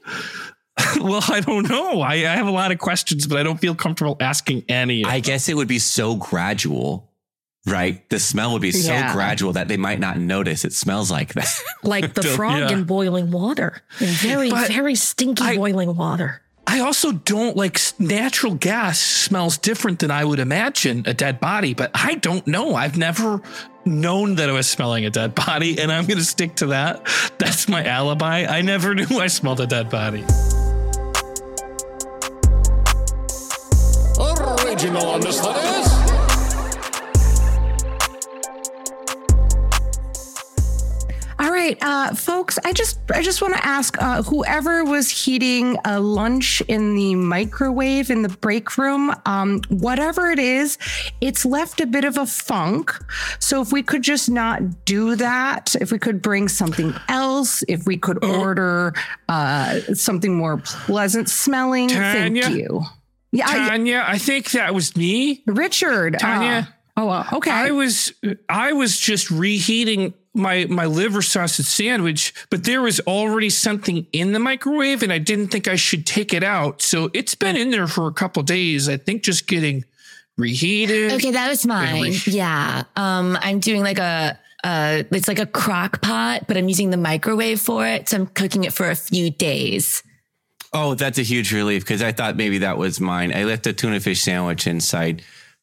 well, 1.02 1.24
I 1.28 1.42
don't 1.42 1.70
know. 1.70 2.02
I, 2.02 2.14
I 2.14 2.36
have 2.36 2.48
a 2.48 2.52
lot 2.52 2.72
of 2.72 2.80
questions, 2.80 3.28
but 3.28 3.38
I 3.38 3.44
don't 3.44 3.60
feel 3.60 3.76
comfortable 3.76 4.18
asking 4.20 4.64
any. 4.70 5.04
of 5.04 5.10
I 5.10 5.14
them. 5.16 5.22
guess 5.22 5.50
it 5.50 5.56
would 5.56 5.68
be 5.68 5.80
so 5.80 6.16
gradual, 6.16 7.10
right? 7.66 8.08
The 8.10 8.20
smell 8.20 8.54
would 8.54 8.62
be 8.62 8.72
so 8.72 8.92
Yeah. 8.94 9.14
gradual 9.14 9.54
that 9.54 9.68
they 9.68 9.78
might 9.78 10.00
not 10.00 10.18
notice 10.18 10.64
it 10.66 10.74
smells 10.74 11.12
like 11.12 11.34
that. 11.34 11.48
Like 11.84 12.14
the 12.14 12.24
frog 12.38 12.60
yeah. 12.60 12.72
in 12.72 12.84
boiling 12.86 13.32
water, 13.32 13.82
in 14.00 14.08
very, 14.08 14.50
But 14.50 14.68
very 14.70 14.96
stinky 14.96 15.44
I- 15.44 15.56
boiling 15.58 15.96
water. 15.96 16.42
I 16.68 16.80
also 16.80 17.12
don't 17.12 17.58
like 17.58 17.80
natural 18.00 18.54
gas 18.54 19.00
smells 19.00 19.58
different 19.58 20.00
than 20.00 20.10
I 20.12 20.24
would 20.24 20.40
imagine 20.40 21.04
a 21.06 21.14
dead 21.14 21.40
body, 21.42 21.74
but 21.74 21.92
I 21.94 22.16
don't 22.16 22.46
know. 22.48 22.76
I've 22.76 22.98
never 22.98 23.42
known 23.84 24.36
that 24.36 24.48
I 24.48 24.54
was 24.54 24.70
smelling 24.70 25.04
a 25.04 25.10
dead 25.10 25.34
body, 25.36 25.80
and 25.82 25.92
I'm 25.92 26.06
going 26.06 26.20
to 26.20 26.24
stick 26.24 26.56
to 26.58 26.68
that. 26.68 27.06
That's 27.40 27.68
my 27.68 27.84
alibi. 27.84 28.46
I 28.46 28.62
never 28.62 28.94
knew 28.96 29.20
I 29.20 29.28
smelled 29.28 29.60
a 29.60 29.68
dead 29.68 29.90
body. 29.90 30.24
Original 34.82 35.10
on 35.10 35.22
this 35.22 35.40
that 35.40 35.64
is. 35.78 35.92
All 41.38 41.52
right, 41.52 41.78
uh, 41.82 42.16
folks. 42.16 42.58
I 42.66 42.74
just 42.74 43.00
I 43.14 43.22
just 43.22 43.44
want 43.44 43.54
to 43.54 43.64
ask 43.64 44.02
uh, 44.02 44.24
whoever 44.24 44.84
was 44.84 45.12
heating 45.12 45.78
a 45.86 46.00
lunch 46.00 46.62
in 46.62 46.96
the 46.96 47.14
microwave 47.14 48.10
in 48.10 48.24
the 48.24 48.30
break 48.30 48.76
room, 48.76 49.14
um, 49.28 49.62
whatever 49.70 50.32
it 50.32 50.40
is, 50.40 50.80
it's 51.20 51.46
left 51.46 51.80
a 51.80 51.86
bit 51.86 52.04
of 52.04 52.18
a 52.18 52.26
funk. 52.26 52.92
So 53.38 53.62
if 53.62 53.72
we 53.72 53.84
could 53.84 54.02
just 54.02 54.32
not 54.32 54.86
do 54.86 55.16
that, 55.16 55.76
if 55.80 55.92
we 55.92 56.00
could 56.00 56.24
bring 56.24 56.48
something 56.48 56.92
else, 57.08 57.64
if 57.68 57.86
we 57.86 57.98
could 57.98 58.26
order 58.26 58.96
uh, 59.30 59.80
something 59.94 60.36
more 60.36 60.58
pleasant 60.58 61.30
smelling, 61.30 61.90
Tanya? 61.90 62.42
thank 62.42 62.58
you. 62.58 62.84
Yeah, 63.32 63.46
Tanya, 63.46 64.04
I 64.06 64.18
think 64.18 64.52
that 64.52 64.74
was 64.74 64.96
me. 64.96 65.44
Richard. 65.48 66.16
uh, 66.16 66.20
Tanya? 66.20 66.76
oh, 66.98 67.06
well, 67.08 67.28
okay. 67.34 67.52
I 67.52 67.72
was 67.72 68.14
I 68.50 68.74
was 68.74 69.00
just 69.00 69.32
reheating 69.32 70.14
my 70.34 70.66
my 70.66 70.86
liver 70.86 71.22
sausage 71.22 71.66
sandwich, 71.66 72.34
but 72.50 72.64
there 72.64 72.82
was 72.82 73.00
already 73.02 73.50
something 73.50 74.06
in 74.12 74.34
the 74.34 74.40
microwave, 74.40 75.04
and 75.04 75.12
I 75.14 75.18
didn't 75.18 75.48
think 75.48 75.68
I 75.68 75.76
should 75.76 76.06
take 76.06 76.34
it 76.34 76.44
out. 76.44 76.82
So 76.82 77.10
it's 77.14 77.36
been 77.36 77.56
in 77.56 77.72
there 77.72 77.88
for 77.88 78.08
a 78.08 78.14
couple 78.14 78.44
days. 78.44 78.90
I 78.90 78.98
think 78.98 79.24
just 79.24 79.48
getting 79.48 79.86
reheated. 80.38 81.14
Okay, 81.14 81.32
that 81.32 81.50
was 81.50 81.66
mine. 81.66 82.04
Really? 82.04 82.18
Yeah. 82.26 82.84
Um, 82.96 83.38
I'm 83.42 83.60
doing 83.60 83.82
like 83.82 84.00
a 84.00 84.38
uh 84.64 85.04
it's 85.12 85.28
like 85.28 85.40
a 85.40 85.46
crock 85.46 86.02
pot, 86.02 86.46
but 86.48 86.58
I'm 86.58 86.68
using 86.68 86.90
the 86.90 86.98
microwave 86.98 87.62
for 87.62 87.88
it. 87.88 88.10
So 88.10 88.18
I'm 88.18 88.28
cooking 88.28 88.64
it 88.64 88.74
for 88.74 88.90
a 88.90 88.96
few 88.96 89.30
days. 89.30 90.04
Oh, 90.74 90.96
that's 90.96 91.18
a 91.20 91.24
huge 91.24 91.54
relief 91.54 91.84
because 91.84 92.02
I 92.02 92.12
thought 92.14 92.38
maybe 92.38 92.60
that 92.60 92.78
was 92.78 93.00
mine. 93.02 93.34
I 93.36 93.44
left 93.44 93.68
a 93.68 93.74
tuna 93.74 94.00
fish 94.00 94.22
sandwich 94.22 94.68
inside 94.68 95.22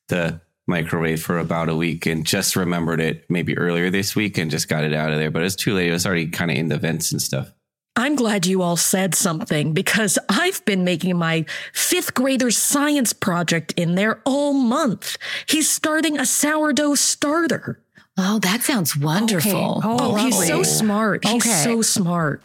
the 0.09 0.41
microwave 0.67 1.23
for 1.23 1.39
about 1.39 1.71
a 1.71 1.75
week 1.77 2.05
and 2.05 2.27
just 2.27 2.55
remembered 2.57 3.01
it 3.01 3.25
maybe 3.31 3.57
earlier 3.57 3.89
this 3.89 4.15
week 4.15 4.37
and 4.37 4.51
just 4.51 4.69
got 4.69 4.85
it 4.85 4.93
out 4.93 5.11
of 5.11 5.19
there. 5.19 5.31
But 5.31 5.43
it's 5.45 5.57
too 5.57 5.73
late. 5.75 5.89
It 5.89 5.93
was 5.93 6.05
already 6.07 6.27
kind 6.29 6.51
of 6.51 6.59
in 6.59 6.69
the 6.69 6.77
vents 6.77 7.11
and 7.11 7.23
stuff. 7.23 7.51
I'm 7.97 8.15
glad 8.17 8.47
you 8.47 8.63
all 8.63 8.77
said 8.77 9.15
something 9.15 9.73
because 9.73 10.19
I've 10.29 10.65
been 10.67 10.85
making 10.85 11.17
my 11.17 11.47
fifth 11.73 12.15
grader's 12.15 12.57
science 12.57 13.13
project 13.13 13.73
in 13.77 13.95
there 13.97 14.21
all 14.25 14.53
month. 14.53 15.17
He's 15.49 15.69
starting 15.71 16.19
a 16.19 16.27
sourdough 16.27 16.95
starter. 16.97 17.81
Oh, 18.17 18.39
that 18.41 18.63
sounds 18.63 18.97
wonderful. 18.97 19.51
Okay. 19.79 19.89
Oh, 19.89 19.97
Oh, 20.01 20.15
he's 20.17 20.47
so 20.47 20.63
smart. 20.63 21.25
He's 21.25 21.45
Okay. 21.45 21.65
so 21.65 21.83
smart. 21.83 22.43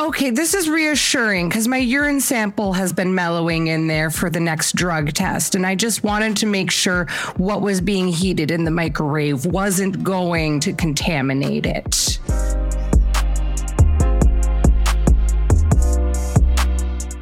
Okay, 0.00 0.30
this 0.30 0.54
is 0.54 0.66
reassuring 0.66 1.50
because 1.50 1.68
my 1.68 1.76
urine 1.76 2.22
sample 2.22 2.72
has 2.72 2.90
been 2.90 3.14
mellowing 3.14 3.66
in 3.66 3.86
there 3.86 4.08
for 4.08 4.30
the 4.30 4.40
next 4.40 4.74
drug 4.74 5.12
test. 5.12 5.54
And 5.54 5.66
I 5.66 5.74
just 5.74 6.02
wanted 6.02 6.38
to 6.38 6.46
make 6.46 6.70
sure 6.70 7.04
what 7.36 7.60
was 7.60 7.82
being 7.82 8.08
heated 8.08 8.50
in 8.50 8.64
the 8.64 8.70
microwave 8.70 9.44
wasn't 9.44 10.02
going 10.02 10.58
to 10.60 10.72
contaminate 10.72 11.66
it. 11.66 12.18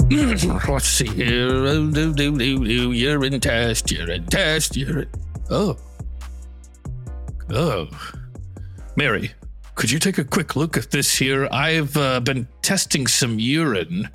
Let's 0.68 0.86
see 0.86 1.08
here. 1.08 1.48
Urine 2.92 3.40
test, 3.40 3.90
urine 3.90 4.26
test, 4.26 4.76
urine. 4.76 5.10
Oh. 5.50 5.76
Oh. 7.50 7.88
Mary, 8.94 9.32
could 9.78 9.92
you 9.92 10.00
take 10.00 10.18
a 10.18 10.24
quick 10.24 10.56
look 10.56 10.76
at 10.76 10.90
this 10.90 11.16
here? 11.16 11.48
I've 11.52 11.96
uh, 11.96 12.18
been 12.18 12.48
testing 12.62 13.06
some 13.06 13.38
urine. 13.38 14.10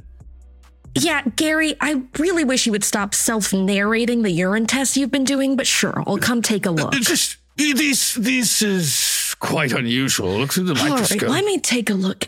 Yeah, 0.94 1.24
Gary, 1.38 1.76
I 1.80 2.04
really 2.20 2.44
wish 2.44 2.66
you 2.66 2.74
would 2.74 2.84
stop 2.84 3.16
self 3.16 3.54
narrating 3.54 4.24
the 4.24 4.30
urine 4.30 4.68
test 4.68 4.98
you've 4.98 5.10
been 5.10 5.24
doing, 5.24 5.56
but 5.56 5.66
sure, 5.66 6.04
I'll 6.06 6.18
come 6.18 6.42
take 6.42 6.66
a 6.66 6.70
look. 6.70 6.94
It's 6.94 7.08
just 7.08 7.38
this 7.56 8.14
this 8.16 8.62
is 8.62 9.36
quite 9.40 9.72
unusual. 9.72 10.38
Look 10.38 10.52
through 10.52 10.66
the 10.66 10.74
All 10.74 10.82
right, 10.82 10.90
microscope. 10.90 11.30
let 11.30 11.46
me 11.46 11.60
take 11.60 11.90
a 11.90 11.96
look. 11.96 12.28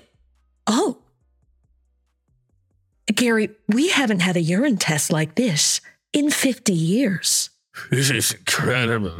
Oh. 0.65 0.99
Gary, 3.13 3.49
we 3.67 3.89
haven't 3.89 4.21
had 4.21 4.37
a 4.37 4.41
urine 4.41 4.77
test 4.77 5.11
like 5.11 5.35
this 5.35 5.81
in 6.13 6.31
50 6.31 6.71
years. 6.71 7.49
This 7.91 8.09
is 8.09 8.31
incredible. 8.31 9.19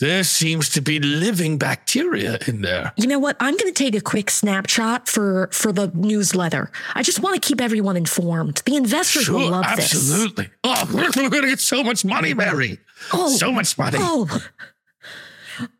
There 0.00 0.22
seems 0.22 0.68
to 0.70 0.80
be 0.80 1.00
living 1.00 1.58
bacteria 1.58 2.38
in 2.46 2.62
there. 2.62 2.92
You 2.96 3.08
know 3.08 3.18
what? 3.18 3.36
I'm 3.40 3.56
going 3.56 3.72
to 3.72 3.84
take 3.84 3.96
a 3.96 4.00
quick 4.00 4.30
snapshot 4.30 5.08
for 5.08 5.48
for 5.52 5.72
the 5.72 5.90
newsletter. 5.92 6.70
I 6.94 7.02
just 7.02 7.18
want 7.20 7.34
to 7.40 7.46
keep 7.46 7.60
everyone 7.60 7.96
informed. 7.96 8.62
The 8.64 8.76
investors 8.76 9.28
will 9.28 9.40
Sure, 9.40 9.50
love 9.50 9.64
this. 9.76 9.92
absolutely. 9.94 10.50
Oh, 10.62 10.88
we're, 10.94 11.10
going 11.30 11.42
to 11.42 11.48
get 11.48 11.58
so 11.60 11.82
much 11.82 12.04
money, 12.04 12.32
Mary. 12.32 12.78
Oh, 13.12 13.28
so 13.28 13.50
much 13.50 13.76
money. 13.76 13.98
Oh. 14.00 14.28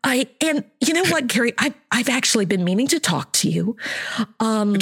I 0.03 0.27
and 0.41 0.65
you 0.81 0.93
know 0.93 1.05
what, 1.05 1.27
Gary? 1.27 1.53
I 1.57 1.73
I've 1.89 2.09
actually 2.09 2.45
been 2.45 2.65
meaning 2.65 2.87
to 2.87 2.99
talk 2.99 3.31
to 3.33 3.49
you. 3.49 3.77
Um 4.41 4.75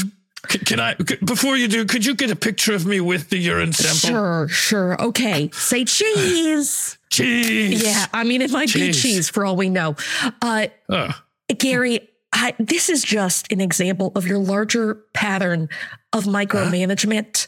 Can 0.48 0.80
I, 0.80 0.96
before 0.96 1.58
you 1.58 1.68
do, 1.68 1.86
could 1.86 2.06
you 2.06 2.16
get 2.16 2.32
a 2.32 2.36
picture 2.36 2.74
of 2.74 2.86
me 2.86 3.00
with 3.00 3.30
the 3.30 3.38
urine 3.38 3.74
sample? 3.74 4.10
sure, 4.10 4.48
sure. 4.50 5.02
Okay. 5.02 5.50
Say 5.54 5.86
cheese. 5.86 6.98
Cheese. 7.10 7.84
yeah, 7.84 8.06
I 8.14 8.24
mean 8.26 8.42
it 8.42 8.52
might 8.52 8.68
be 8.74 8.80
Cheese. 8.92 9.02
cheese 9.02 9.30
for 9.30 9.46
all 9.46 9.56
we 9.56 9.70
know. 9.70 9.96
Uh 10.42 10.68
Uh, 10.90 11.14
Gary, 11.58 12.10
I, 12.34 12.54
this 12.60 12.90
is 12.90 13.02
just 13.04 13.50
an 13.52 13.62
example 13.62 14.12
of 14.16 14.28
your 14.28 14.38
larger 14.40 14.96
pattern 15.14 15.70
of 16.12 16.26
micromanagement. 16.26 17.48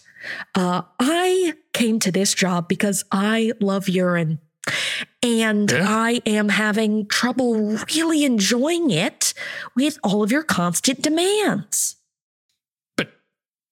Uh, 0.55 0.83
I 0.99 1.53
came 1.73 1.99
to 1.99 2.11
this 2.11 2.33
job 2.33 2.67
because 2.69 3.03
I 3.11 3.51
love 3.59 3.89
urine. 3.89 4.39
And 5.21 5.69
Yeah? 5.71 5.85
I 5.87 6.21
am 6.25 6.49
having 6.49 7.07
trouble 7.07 7.77
really 7.95 8.23
enjoying 8.23 8.89
it 8.91 9.33
with 9.75 9.99
all 10.03 10.23
of 10.23 10.31
your 10.31 10.43
constant 10.43 11.01
demands. 11.01 11.97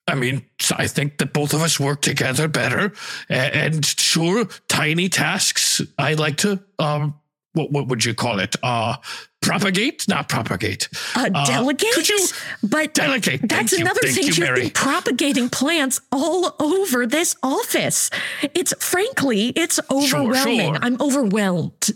I 0.08 0.16
mean, 0.16 0.46
I 0.76 0.88
think 0.88 1.18
that 1.18 1.34
both 1.34 1.54
of 1.54 1.62
us 1.62 1.80
work 1.80 2.02
together 2.02 2.48
better. 2.48 2.94
And, 3.30 3.86
sure, 3.86 4.46
tiny 4.70 5.10
tasks. 5.10 5.82
I 5.98 6.14
like 6.14 6.38
to, 6.38 6.64
um, 6.80 7.16
what, 7.54 7.72
what 7.72 7.88
would 7.88 8.06
you 8.06 8.14
call 8.14 8.40
it? 8.40 8.56
Uh, 8.64 8.98
propagate? 9.42 10.08
Not 10.08 10.30
propagate. 10.30 10.88
Uh, 11.16 11.30
Uh, 11.34 11.46
delegate? 11.46 11.92
could 11.94 12.08
you 12.08 12.20
but 12.64 12.94
delegate? 12.94 13.42
That's 13.50 13.74
you. 13.74 13.80
another 13.80 14.00
Thank 14.02 14.16
thing. 14.16 14.24
you, 14.24 14.30
You've 14.30 14.40
Mary. 14.40 14.62
been 14.62 14.70
propagating 14.72 15.50
plants 15.50 16.00
all 16.12 16.56
over 16.60 17.06
this 17.06 17.36
office. 17.44 18.10
It's 18.54 18.74
frankly, 18.80 19.50
it's 19.50 19.80
overwhelming. 19.92 20.74
sure. 20.76 20.80
I'm 20.82 21.02
overwhelmed. 21.02 21.90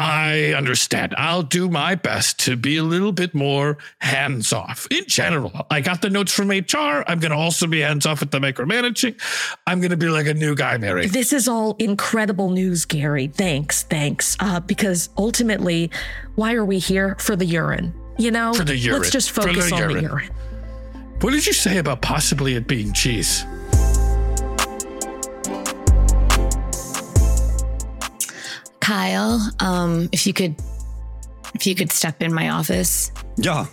I 0.00 0.54
understand. 0.54 1.14
I'll 1.18 1.42
do 1.42 1.68
my 1.68 1.94
best 1.94 2.40
to 2.40 2.56
be 2.56 2.78
a 2.78 2.82
little 2.82 3.12
bit 3.12 3.34
more 3.34 3.76
hands 3.98 4.50
off 4.50 4.86
in 4.90 5.04
general. 5.06 5.66
I 5.70 5.82
got 5.82 6.00
the 6.00 6.08
notes 6.08 6.32
from 6.32 6.48
HR. 6.48 7.04
I'm 7.06 7.18
going 7.18 7.32
to 7.32 7.36
also 7.36 7.66
be 7.66 7.80
hands 7.80 8.06
off 8.06 8.22
at 8.22 8.30
the 8.30 8.38
micromanaging. 8.38 9.20
I'm 9.66 9.80
going 9.80 9.90
to 9.90 9.98
be 9.98 10.08
like 10.08 10.26
a 10.26 10.32
new 10.32 10.54
guy, 10.54 10.78
Mary. 10.78 11.06
This 11.06 11.34
is 11.34 11.48
all 11.48 11.76
incredible 11.78 12.48
news, 12.48 12.86
Gary. 12.86 13.26
Thanks, 13.26 13.82
thanks. 13.82 14.38
Uh, 14.40 14.60
because 14.60 15.10
ultimately, 15.18 15.90
why 16.34 16.54
are 16.54 16.64
we 16.64 16.78
here? 16.78 17.16
For 17.18 17.36
the 17.36 17.44
urine. 17.44 17.92
You 18.16 18.30
know? 18.30 18.54
For 18.54 18.64
the 18.64 18.78
urine. 18.78 19.02
Let's 19.02 19.12
just 19.12 19.30
For 19.32 19.42
the 19.42 19.48
focus 19.48 19.70
on 19.70 19.80
the 19.80 19.88
urine. 19.88 20.04
urine. 20.04 20.30
What 21.20 21.32
did 21.32 21.46
you 21.46 21.52
say 21.52 21.76
about 21.76 22.00
possibly 22.00 22.54
it 22.54 22.66
being 22.66 22.94
cheese? 22.94 23.44
Kyle, 28.80 29.40
um, 29.60 30.08
if 30.12 30.26
you 30.26 30.32
could 30.32 30.54
if 31.54 31.66
you 31.66 31.74
could 31.74 31.90
step 31.90 32.22
in 32.22 32.32
my 32.32 32.50
office. 32.50 33.10
Yeah. 33.36 33.66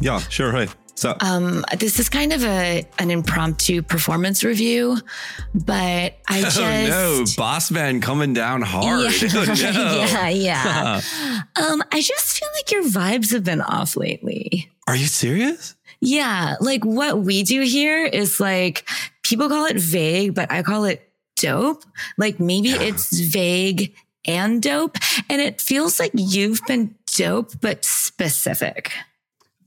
Yeah, 0.00 0.18
sure. 0.18 0.52
Hey. 0.52 0.68
So, 0.94 1.16
Um, 1.20 1.64
this 1.78 1.98
is 1.98 2.10
kind 2.10 2.32
of 2.32 2.44
a 2.44 2.86
an 2.98 3.10
impromptu 3.10 3.80
performance 3.80 4.44
review, 4.44 4.98
but 5.54 6.18
I 6.28 6.42
just 6.42 6.58
oh 6.60 6.62
no, 6.62 7.24
boss 7.38 7.70
man 7.70 8.00
coming 8.02 8.34
down 8.34 8.60
hard. 8.60 9.10
Yeah, 9.22 9.28
Oh, 9.34 9.44
no. 9.44 9.52
yeah, 9.54 10.28
yeah. 10.28 11.00
um, 11.56 11.82
I 11.90 12.02
just 12.02 12.38
feel 12.38 12.48
like 12.54 12.70
your 12.70 12.82
vibes 12.84 13.32
have 13.32 13.44
been 13.44 13.62
off 13.62 13.96
lately. 13.96 14.68
Are 14.86 14.96
you 14.96 15.06
serious? 15.06 15.74
Yeah, 16.00 16.56
like 16.60 16.84
what 16.84 17.20
we 17.20 17.44
do 17.44 17.62
here 17.62 18.04
is 18.04 18.38
like 18.40 18.86
people 19.22 19.48
call 19.48 19.64
it 19.66 19.76
vague, 19.78 20.34
but 20.34 20.50
I 20.52 20.62
call 20.62 20.84
it 20.84 21.00
dope. 21.36 21.82
Like 22.18 22.40
maybe 22.40 22.70
it's 22.70 23.18
vague 23.18 23.94
and 24.26 24.62
dope, 24.62 24.96
and 25.28 25.40
it 25.40 25.60
feels 25.60 25.98
like 25.98 26.12
you've 26.14 26.60
been 26.66 26.94
dope 27.16 27.52
but 27.60 27.84
specific. 27.84 28.92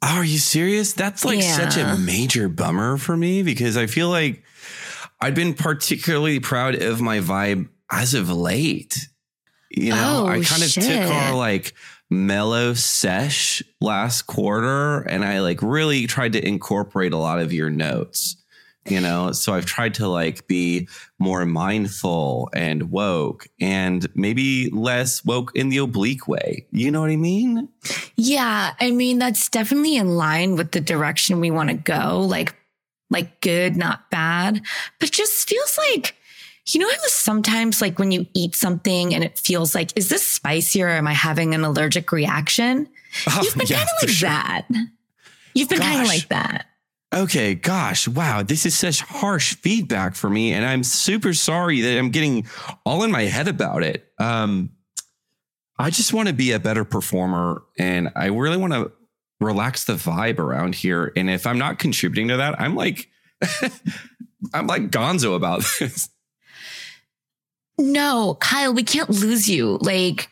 Oh, 0.01 0.17
are 0.17 0.25
you 0.25 0.37
serious? 0.37 0.93
That's 0.93 1.23
like 1.23 1.41
such 1.41 1.77
a 1.77 1.97
major 1.97 2.49
bummer 2.49 2.97
for 2.97 3.15
me 3.15 3.41
because 3.41 3.77
I 3.77 3.87
feel 3.87 4.09
like 4.09 4.43
I've 5.21 5.35
been 5.35 5.53
particularly 5.53 6.39
proud 6.41 6.75
of 6.81 6.99
my 6.99 7.19
vibe 7.19 7.69
as 7.89 8.13
of 8.13 8.29
late. 8.29 9.07
You 9.69 9.91
know, 9.91 10.25
Oh, 10.25 10.27
I 10.27 10.41
kind 10.43 10.61
of 10.61 10.71
took 10.71 10.85
our 11.13 11.35
like 11.35 11.73
mellow 12.09 12.73
sesh 12.73 13.63
last 13.81 14.23
quarter 14.23 14.99
and 15.03 15.23
I 15.23 15.39
like 15.39 15.61
really 15.61 16.05
tried 16.05 16.33
to 16.33 16.45
incorporate 16.45 17.13
a 17.13 17.17
lot 17.17 17.39
of 17.39 17.53
your 17.53 17.69
notes. 17.69 18.35
You 18.85 18.99
know, 18.99 19.31
so 19.31 19.53
I've 19.53 19.65
tried 19.65 19.93
to 19.95 20.07
like 20.09 20.45
be 20.47 20.89
more 21.17 21.45
mindful 21.45 22.49
and 22.53 22.91
woke 22.91 23.47
and 23.61 24.05
maybe 24.13 24.69
less 24.71 25.23
woke 25.23 25.55
in 25.55 25.69
the 25.69 25.77
oblique 25.77 26.27
way. 26.27 26.65
You 26.71 26.91
know 26.91 26.99
what 26.99 27.09
I 27.09 27.15
mean? 27.15 27.69
Yeah, 28.17 28.73
I 28.81 28.91
mean 28.91 29.19
that's 29.19 29.47
definitely 29.49 29.95
in 29.95 30.17
line 30.17 30.55
with 30.57 30.71
the 30.73 30.81
direction 30.81 31.39
we 31.39 31.49
want 31.49 31.69
to 31.69 31.75
go. 31.75 32.19
Like, 32.21 32.55
like 33.09 33.39
good, 33.41 33.77
not 33.77 34.09
bad, 34.09 34.61
but 34.99 35.11
just 35.11 35.47
feels 35.47 35.77
like, 35.77 36.15
you 36.67 36.79
know, 36.81 36.89
how 36.89 36.97
sometimes 37.07 37.81
like 37.81 37.99
when 37.99 38.11
you 38.11 38.25
eat 38.33 38.53
something 38.55 39.13
and 39.13 39.23
it 39.23 39.37
feels 39.39 39.73
like, 39.75 39.91
is 39.95 40.09
this 40.09 40.27
spicy 40.27 40.81
or 40.81 40.89
am 40.89 41.07
I 41.07 41.13
having 41.13 41.53
an 41.53 41.63
allergic 41.63 42.11
reaction? 42.11 42.89
Oh, 43.27 43.39
You've 43.43 43.53
been 43.53 43.67
Oh, 43.67 43.69
Yeah, 43.69 43.77
kind 43.77 43.89
of 44.01 44.07
like 44.07 44.09
sure. 44.15 44.29
that. 44.29 44.67
You've 45.53 45.69
been 45.69 45.79
kind 45.79 46.01
of 46.01 46.07
like 46.07 46.27
that. 46.29 46.65
Okay, 47.13 47.53
gosh, 47.53 48.07
wow, 48.07 48.41
this 48.41 48.65
is 48.65 48.75
such 48.75 49.01
harsh 49.01 49.55
feedback 49.57 50.15
for 50.15 50.31
me, 50.31 50.51
and 50.51 50.65
I'm 50.65 50.83
super 50.83 51.33
sorry 51.35 51.81
that 51.81 51.99
I'm 51.99 52.09
getting 52.09 52.47
all 52.85 53.03
in 53.03 53.11
my 53.11 53.23
head 53.23 53.47
about 53.47 53.83
it. 53.83 54.11
Um, 54.17 54.71
I 55.77 55.91
just 55.91 56.11
want 56.11 56.27
to 56.27 56.33
be 56.33 56.53
a 56.53 56.59
better 56.59 56.83
performer, 56.83 57.61
and 57.77 58.11
I 58.15 58.27
really 58.27 58.57
want 58.57 58.73
to 58.73 58.91
relax 59.39 59.83
the 59.83 59.93
vibe 59.93 60.39
around 60.39 60.73
here. 60.73 61.11
And 61.15 61.29
if 61.29 61.45
I'm 61.45 61.59
not 61.59 61.77
contributing 61.77 62.29
to 62.29 62.37
that, 62.37 62.59
I'm 62.59 62.75
like, 62.75 63.09
I'm 64.53 64.65
like 64.65 64.89
Gonzo 64.89 65.35
about 65.35 65.63
this. 65.79 66.09
No, 67.77 68.37
Kyle, 68.39 68.73
we 68.73 68.83
can't 68.83 69.09
lose 69.11 69.47
you. 69.47 69.77
Like, 69.81 70.31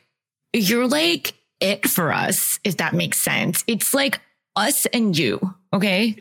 you're 0.51 0.87
like 0.87 1.35
it 1.59 1.87
for 1.87 2.11
us, 2.11 2.59
if 2.63 2.77
that 2.77 2.95
makes 2.95 3.19
sense. 3.19 3.63
It's 3.67 3.93
like 3.93 4.19
us 4.55 4.87
and 4.87 5.17
you. 5.17 5.55
Okay. 5.73 6.17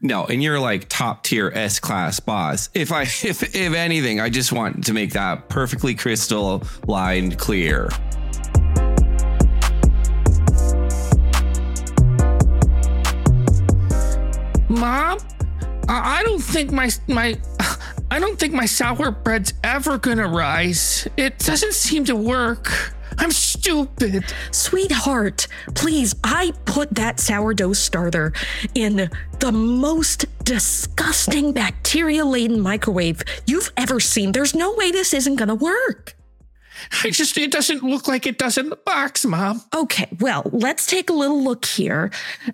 No, 0.00 0.26
and 0.26 0.40
you're 0.40 0.60
like 0.60 0.88
top 0.88 1.24
tier 1.24 1.50
S 1.52 1.80
class 1.80 2.20
boss. 2.20 2.70
If 2.72 2.92
I, 2.92 3.02
if 3.22 3.54
if 3.54 3.74
anything, 3.74 4.20
I 4.20 4.28
just 4.28 4.52
want 4.52 4.84
to 4.86 4.92
make 4.92 5.12
that 5.12 5.48
perfectly 5.48 5.94
crystal 5.94 6.62
line 6.86 7.32
clear. 7.32 7.88
Mom, 14.68 15.18
I 15.88 16.18
I 16.18 16.22
don't 16.24 16.42
think 16.42 16.70
my 16.70 16.90
my 17.08 17.36
I 18.10 18.20
don't 18.20 18.38
think 18.38 18.54
my 18.54 18.66
sour 18.66 19.10
bread's 19.10 19.52
ever 19.64 19.98
gonna 19.98 20.28
rise. 20.28 21.08
It 21.16 21.38
doesn't 21.38 21.74
seem 21.74 22.04
to 22.04 22.14
work. 22.14 22.94
I'm 23.18 23.30
stupid. 23.30 24.24
Sweetheart, 24.52 25.48
please, 25.74 26.14
I 26.24 26.52
put 26.64 26.94
that 26.94 27.20
sourdough 27.20 27.72
starter 27.74 28.32
in 28.74 29.10
the 29.40 29.52
most 29.52 30.26
disgusting 30.44 31.52
bacteria 31.52 32.24
laden 32.24 32.60
microwave 32.60 33.22
you've 33.46 33.72
ever 33.76 34.00
seen. 34.00 34.32
There's 34.32 34.54
no 34.54 34.74
way 34.74 34.90
this 34.90 35.12
isn't 35.12 35.36
gonna 35.36 35.54
work. 35.54 36.16
I 37.04 37.10
just 37.10 37.36
it 37.36 37.50
doesn't 37.50 37.82
look 37.82 38.08
like 38.08 38.26
it 38.26 38.38
does 38.38 38.56
in 38.56 38.70
the 38.70 38.76
box, 38.76 39.24
Mom. 39.24 39.62
Okay, 39.74 40.08
well, 40.20 40.42
let's 40.52 40.86
take 40.86 41.10
a 41.10 41.12
little 41.12 41.42
look 41.42 41.64
here. 41.64 42.10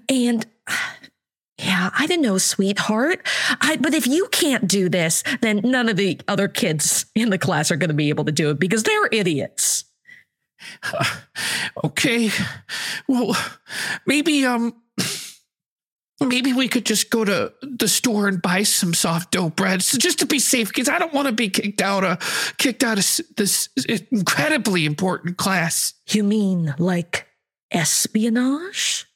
And 0.09 0.47
yeah, 1.59 1.91
I 1.97 2.07
don't 2.07 2.23
know, 2.23 2.39
sweetheart. 2.39 3.27
I, 3.61 3.77
but 3.77 3.95
if 3.95 4.07
you 4.07 4.29
can't 4.33 4.67
do 4.67 4.89
this, 4.89 5.23
then 5.41 5.61
none 5.63 5.89
of 5.89 5.97
the 5.97 6.21
other 6.27 6.49
kids 6.49 7.07
in 7.15 7.31
the 7.31 7.39
class 7.39 7.71
are 7.71 7.77
going 7.77 7.89
to 7.89 7.95
be 7.95 8.09
able 8.09 8.25
to 8.25 8.33
do 8.33 8.51
it 8.51 8.59
because 8.59 8.83
they're 8.83 9.09
idiots. 9.13 9.85
Okay. 11.85 12.31
Well, 13.09 13.37
maybe 14.07 14.45
um 14.47 14.75
maybe 16.21 16.53
we 16.53 16.69
could 16.69 16.87
just 16.87 17.11
go 17.11 17.25
to 17.25 17.53
the 17.63 17.89
store 17.89 18.29
and 18.29 18.41
buy 18.41 18.63
some 18.63 18.95
soft 18.95 19.33
dough 19.33 19.51
bread 19.51 19.83
so 19.83 19.99
just 19.99 20.21
to 20.21 20.27
be 20.27 20.39
safe 20.39 20.69
because 20.69 20.89
I 20.89 20.99
don't 20.99 21.13
want 21.13 21.27
to 21.27 21.33
be 21.33 21.49
kicked 21.51 21.83
out 21.83 22.05
of 22.05 22.55
kicked 22.59 22.85
out 22.85 22.99
of 22.99 23.21
this 23.37 23.69
incredibly 24.11 24.87
important 24.87 25.37
class. 25.37 25.95
You 26.09 26.23
mean 26.25 26.75
like 26.79 27.27
espionage? 27.71 29.07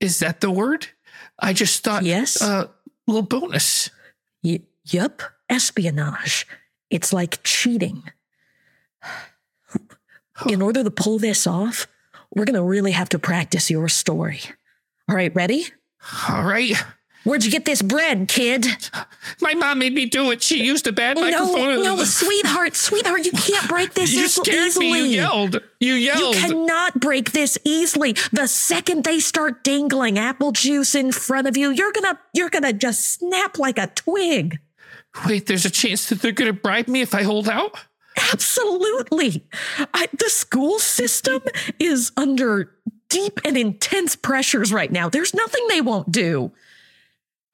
Is 0.00 0.20
that 0.20 0.40
the 0.40 0.50
word? 0.50 0.86
I 1.38 1.52
just 1.52 1.82
thought 1.84 2.04
Yes. 2.04 2.40
uh 2.40 2.68
little 3.06 3.22
bonus. 3.22 3.90
Y- 4.44 4.60
yep, 4.84 5.22
espionage. 5.50 6.46
It's 6.90 7.12
like 7.12 7.42
cheating. 7.42 8.04
In 10.46 10.62
order 10.62 10.84
to 10.84 10.90
pull 10.90 11.18
this 11.18 11.46
off, 11.46 11.86
we're 12.34 12.44
going 12.44 12.54
to 12.54 12.62
really 12.62 12.92
have 12.92 13.08
to 13.10 13.18
practice 13.18 13.70
your 13.70 13.88
story. 13.88 14.40
All 15.08 15.16
right, 15.16 15.34
ready? 15.34 15.66
All 16.28 16.44
right. 16.44 16.74
Where'd 17.24 17.44
you 17.44 17.50
get 17.50 17.64
this 17.64 17.82
bread, 17.82 18.28
kid? 18.28 18.66
My 19.40 19.54
mom 19.54 19.80
made 19.80 19.92
me 19.92 20.06
do 20.06 20.30
it. 20.30 20.42
She 20.42 20.64
used 20.64 20.86
a 20.86 20.92
bad 20.92 21.18
oh, 21.18 21.22
microphone. 21.22 21.82
No, 21.82 21.96
no, 21.96 22.04
sweetheart, 22.04 22.76
sweetheart, 22.76 23.26
you 23.26 23.32
can't 23.32 23.68
break 23.68 23.92
this 23.94 24.14
you 24.14 24.24
easily. 24.24 24.92
me. 24.92 25.00
You 25.00 25.04
yelled. 25.04 25.60
You 25.80 25.94
yelled. 25.94 26.36
You 26.36 26.40
cannot 26.40 27.00
break 27.00 27.32
this 27.32 27.58
easily. 27.64 28.12
The 28.32 28.46
second 28.46 29.04
they 29.04 29.18
start 29.20 29.64
dangling 29.64 30.18
apple 30.18 30.52
juice 30.52 30.94
in 30.94 31.12
front 31.12 31.48
of 31.48 31.56
you, 31.56 31.70
you're 31.70 31.92
gonna 31.92 32.18
you're 32.32 32.50
gonna 32.50 32.72
just 32.72 33.04
snap 33.04 33.58
like 33.58 33.78
a 33.78 33.88
twig. 33.88 34.58
Wait, 35.26 35.46
there's 35.46 35.64
a 35.64 35.70
chance 35.70 36.08
that 36.08 36.22
they're 36.22 36.32
going 36.32 36.52
to 36.52 36.58
bribe 36.58 36.88
me 36.88 37.00
if 37.00 37.14
I 37.14 37.22
hold 37.22 37.48
out? 37.48 37.76
Absolutely. 38.32 39.46
I, 39.94 40.08
the 40.18 40.28
school 40.30 40.78
system 40.78 41.42
is 41.78 42.12
under 42.16 42.72
deep 43.08 43.40
and 43.44 43.56
intense 43.56 44.16
pressures 44.16 44.72
right 44.72 44.90
now. 44.92 45.08
There's 45.08 45.34
nothing 45.34 45.64
they 45.68 45.80
won't 45.80 46.10
do. 46.10 46.52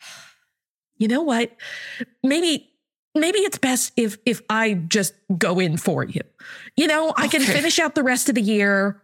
You 0.97 1.09
know 1.09 1.23
what? 1.23 1.51
Maybe 2.23 2.71
maybe 3.17 3.39
it's 3.41 3.59
best 3.59 3.93
if 3.97 4.17
if 4.25 4.43
I 4.49 4.75
just 4.75 5.13
go 5.37 5.59
in 5.59 5.77
for 5.77 6.05
you. 6.05 6.21
You 6.77 6.87
know, 6.87 7.13
I 7.17 7.27
can 7.27 7.43
finish 7.43 7.81
out 7.81 7.97
the 7.97 8.05
rest 8.05 8.29
of 8.29 8.37
the 8.37 8.41
year. 8.41 9.03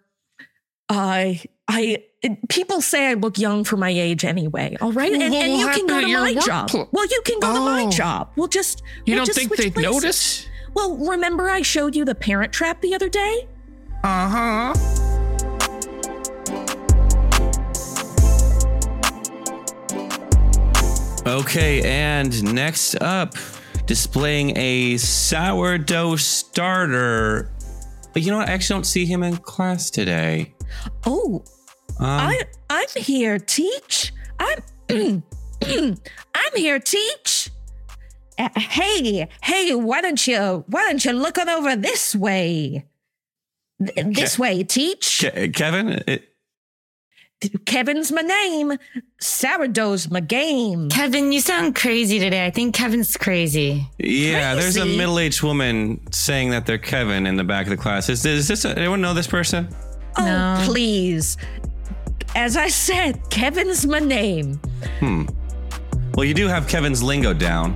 I 0.89 1.43
I 1.67 2.05
people 2.49 2.81
say 2.81 3.09
I 3.09 3.15
look 3.15 3.39
young 3.39 3.65
for 3.65 3.77
my 3.77 3.91
age 3.91 4.25
anyway. 4.25 4.77
All 4.81 4.93
right, 4.93 5.13
and, 5.13 5.21
Well, 5.21 5.35
and 5.43 5.59
you 5.59 5.69
can 5.69 5.87
go 5.89 6.01
to 6.01 6.07
my 6.07 6.35
job. 6.35 6.69
pl- 6.71 6.89
Well, 6.93 7.07
you 7.07 7.21
can 7.25 7.41
go 7.41 7.55
to 7.55 7.61
my 7.61 7.83
Oh. 7.87 7.91
job. 7.91 8.31
We'll 8.37 8.47
just 8.49 8.83
You 9.05 9.15
we'll 9.15 9.17
don't 9.19 9.27
just 9.27 9.39
think 9.39 9.57
they'd 9.57 9.75
places. 9.75 9.93
notice? 9.93 10.47
Well, 10.75 10.97
remember 10.97 11.49
I 11.51 11.63
showed 11.63 11.95
you 11.97 12.05
the 12.05 12.15
parent 12.15 12.53
trap 12.53 12.81
the 12.81 12.95
other 12.95 13.09
day? 13.09 13.47
Uh 14.05 14.73
huh. 14.75 14.75
Okay, 21.27 21.83
and 21.83 22.55
next 22.55 22.95
up, 22.97 23.35
displaying 23.87 24.57
a 24.57 24.97
sourdough 24.97 26.17
starter. 26.17 27.51
But 28.13 28.23
you 28.23 28.31
know 28.31 28.39
what? 28.39 28.49
I 28.49 28.53
actually 28.53 28.77
don't 28.77 28.85
see 28.85 29.07
him 29.07 29.23
in 29.23 29.37
class 29.37 29.91
today. 29.91 30.55
Oh, 31.07 31.45
Um, 31.99 32.07
I 32.07 32.43
I'm 32.71 32.89
here, 32.97 33.39
teach. 33.39 34.13
I'm 34.39 34.63
I'm 35.63 36.57
here, 36.57 36.79
teach. 36.79 37.51
Uh, 38.41 38.49
hey, 38.59 39.29
hey, 39.43 39.75
why 39.75 40.01
don't 40.01 40.27
you 40.27 40.65
why 40.69 40.87
don't 40.89 41.05
you 41.05 41.13
look 41.13 41.37
on 41.39 41.49
over 41.51 41.77
this 41.77 42.15
way? 42.17 42.87
Th- 43.85 44.07
This 44.15 44.39
way, 44.39 44.65
teach. 44.65 45.21
Ke- 45.25 45.53
Kevin, 45.55 46.03
it, 46.09 46.27
Kevin's 47.67 48.11
my 48.13 48.21
name. 48.23 48.73
Sourdough's 49.21 50.11
my 50.11 50.21
game. 50.21 50.89
Kevin, 50.91 51.33
you 51.33 51.41
sound 51.41 51.75
crazy 51.75 52.19
today. 52.19 52.45
I 52.47 52.51
think 52.51 52.75
Kevin's 52.75 53.17
crazy. 53.17 53.87
yeah, 53.99 54.55
there's 54.55 54.77
a 54.77 54.85
middle-aged 54.85 55.43
woman 55.43 56.01
saying 56.13 56.51
that 56.51 56.67
they're 56.67 56.79
Kevin 56.79 57.27
in 57.27 57.37
the 57.37 57.45
back 57.45 57.67
of 57.67 57.71
the 57.71 57.77
class. 57.77 58.09
Is, 58.09 58.25
is 58.27 58.49
this 58.49 58.65
anyone 58.65 59.01
know 59.01 59.15
this 59.15 59.27
person? 59.27 59.69
Oh, 60.19 60.25
No. 60.25 60.61
please. 60.65 61.37
As 62.35 62.57
I 62.57 62.69
said, 62.69 63.21
Kevin's 63.31 63.87
my 63.87 63.99
name. 64.01 64.57
Hmm. 64.99 65.25
Well, 66.15 66.25
you 66.27 66.35
do 66.35 66.47
have 66.49 66.69
Kevin's 66.69 67.03
lingo 67.03 67.33
down. 67.33 67.75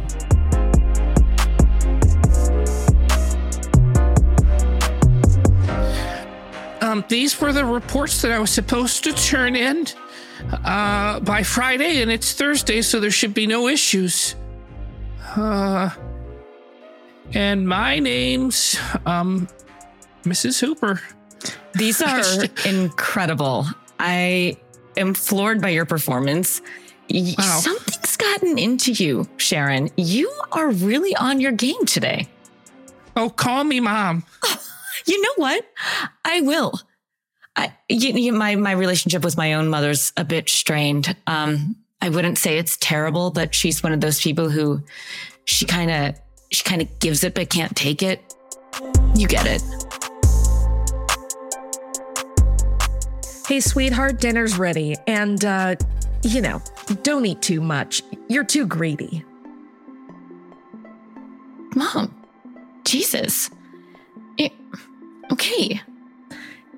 Um, 6.95 7.05
these 7.09 7.41
were 7.41 7.53
the 7.53 7.65
reports 7.65 8.23
that 8.23 8.31
I 8.31 8.39
was 8.39 8.51
supposed 8.51 9.03
to 9.03 9.13
turn 9.13 9.57
in 9.57 9.89
uh, 10.65 11.19
by 11.19 11.43
Friday, 11.43 12.03
and 12.03 12.11
it's 12.11 12.35
Thursday, 12.35 12.83
so 12.83 13.01
there 13.01 13.11
should 13.11 13.35
be 13.35 13.49
no 13.49 13.67
issues. 13.67 14.37
Uh, 15.35 15.91
and 17.33 17.67
my 17.67 17.99
name's 17.99 18.79
um, 19.07 19.49
Mrs. 20.23 20.61
Hooper. 20.61 21.01
These 21.73 22.01
are 22.01 22.23
incredible. 22.65 23.67
I 23.99 24.57
am 24.97 25.15
floored 25.15 25.61
by 25.61 25.71
your 25.71 25.87
performance. 25.87 26.63
Wow. 27.11 27.59
Something's 27.61 28.17
gotten 28.17 28.57
into 28.57 28.93
you, 28.93 29.29
Sharon? 29.37 29.91
You 29.97 30.33
are 30.53 30.71
really 30.71 31.17
on 31.17 31.41
your 31.41 31.53
game 31.53 31.87
today. 31.87 32.29
Oh, 33.17 33.31
call 33.31 33.65
me 33.65 33.81
mom. 33.81 34.23
You 35.07 35.21
know 35.21 35.33
what? 35.37 35.67
I 36.25 36.41
will. 36.41 36.73
I, 37.57 37.73
you, 37.89 38.13
you, 38.13 38.33
my 38.33 38.57
my 38.57 38.73
relationship 38.73 39.23
with 39.23 39.37
my 39.37 39.55
own 39.55 39.69
mother's 39.69 40.13
a 40.17 40.25
bit 40.25 40.49
strained. 40.49 41.15
Um, 41.27 41.77
I 42.01 42.09
wouldn't 42.09 42.39
say 42.39 42.59
it's 42.59 42.77
terrible, 42.79 43.31
but 43.31 43.55
she's 43.55 43.83
one 43.83 43.93
of 43.93 44.01
those 44.01 44.21
people 44.21 44.51
who 44.51 44.83
she 45.45 45.65
kind 45.65 45.91
of 45.91 46.21
she 46.51 46.65
kind 46.65 46.83
of 46.83 46.99
gives 46.99 47.23
it 47.25 47.35
but 47.35 47.51
can't 47.51 47.75
take 47.77 48.03
it. 48.03 48.21
You 49.15 49.29
get 49.29 49.47
it. 49.47 49.63
Hey, 53.47 53.61
sweetheart, 53.61 54.21
dinner's 54.21 54.57
ready. 54.57 54.97
And, 55.07 55.45
uh, 55.45 55.77
you 56.23 56.41
know, 56.41 56.63
don't 57.03 57.27
eat 57.27 57.43
too 57.43 57.61
much. 57.61 58.03
You're 58.27 58.43
too 58.43 58.67
greedy. 58.67 59.23
Mom, 61.77 62.15
Jesus. 62.85 63.51
Eh, 64.39 64.49
okay. 65.33 65.81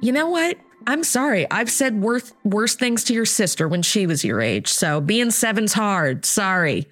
You 0.01 0.13
know 0.13 0.29
what? 0.29 0.57
I'm 0.87 1.03
sorry. 1.03 1.51
I've 1.51 1.71
said 1.71 2.01
worth, 2.01 2.33
worse 2.45 2.77
things 2.77 3.05
to 3.05 3.15
your 3.15 3.25
sister 3.25 3.67
when 3.67 3.83
she 3.83 4.07
was 4.07 4.25
your 4.25 4.41
age. 4.41 4.69
So 4.69 5.01
being 5.01 5.31
seven's 5.31 5.73
hard. 5.73 6.25
Sorry. 6.25 6.87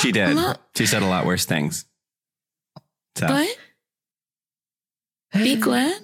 She 0.00 0.12
did. 0.12 0.36
I'm 0.36 0.56
She 0.76 0.86
said 0.86 1.02
a 1.02 1.06
lot 1.06 1.26
worse 1.26 1.44
things. 1.44 1.84
So 3.16 3.26
But 3.26 3.48
be 5.34 5.56
glad. 5.60 6.00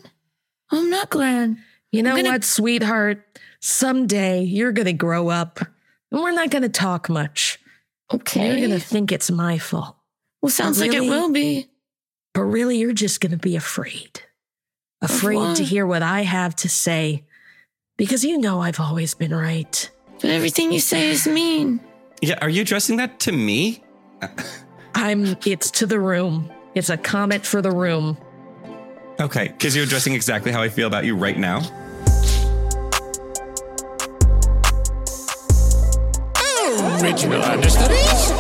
I'm 0.70 0.90
not 0.90 1.10
glad. 1.10 1.56
You 1.92 2.02
know 2.02 2.16
gonna- 2.16 2.30
what, 2.30 2.44
sweetheart? 2.44 3.22
Someday 3.60 4.42
you're 4.42 4.72
going 4.72 4.86
to 4.86 4.92
grow 4.92 5.28
up 5.28 5.58
and 6.10 6.20
we're 6.20 6.32
not 6.32 6.50
going 6.50 6.62
to 6.62 6.68
talk 6.68 7.08
much. 7.08 7.58
Okay. 8.12 8.46
You're 8.46 8.68
going 8.68 8.78
to 8.78 8.84
think 8.86 9.10
it's 9.10 9.30
my 9.30 9.58
fault. 9.58 9.96
well, 10.42 10.50
sounds 10.50 10.80
like 10.80 10.92
it 10.92 11.00
will 11.00 11.32
be. 11.32 11.68
But 12.34 12.42
really, 12.42 12.78
you're 12.78 12.92
just 12.92 13.20
going 13.20 13.32
to 13.32 13.38
be 13.38 13.56
afraid. 13.56 14.20
Afraid 15.02 15.56
to 15.56 15.64
hear 15.64 15.86
what 15.86 16.02
I 16.02 16.22
have 16.22 16.56
to 16.56 16.68
say 16.68 17.24
because 17.96 18.24
you 18.24 18.38
know 18.38 18.60
I've 18.60 18.80
always 18.80 19.14
been 19.14 19.34
right. 19.34 19.90
But 20.20 20.30
everything 20.30 20.72
you 20.72 20.80
say 20.80 21.10
is 21.10 21.26
mean. 21.26 21.80
yeah, 22.22 22.38
are 22.40 22.48
you 22.48 22.62
addressing 22.62 22.96
that 22.96 23.20
to 23.20 23.32
me? 23.32 23.82
I'm, 24.94 25.36
it's 25.44 25.70
to 25.72 25.86
the 25.86 26.00
room. 26.00 26.50
It's 26.74 26.88
a 26.88 26.96
comment 26.96 27.44
for 27.44 27.60
the 27.60 27.70
room. 27.70 28.16
Okay, 29.20 29.48
because 29.48 29.74
you're 29.74 29.84
addressing 29.84 30.14
exactly 30.14 30.52
how 30.52 30.62
I 30.62 30.68
feel 30.68 30.86
about 30.86 31.04
you 31.04 31.16
right 31.16 31.38
now. 31.38 31.60
Original 37.02 37.42
understudies. 37.42 38.35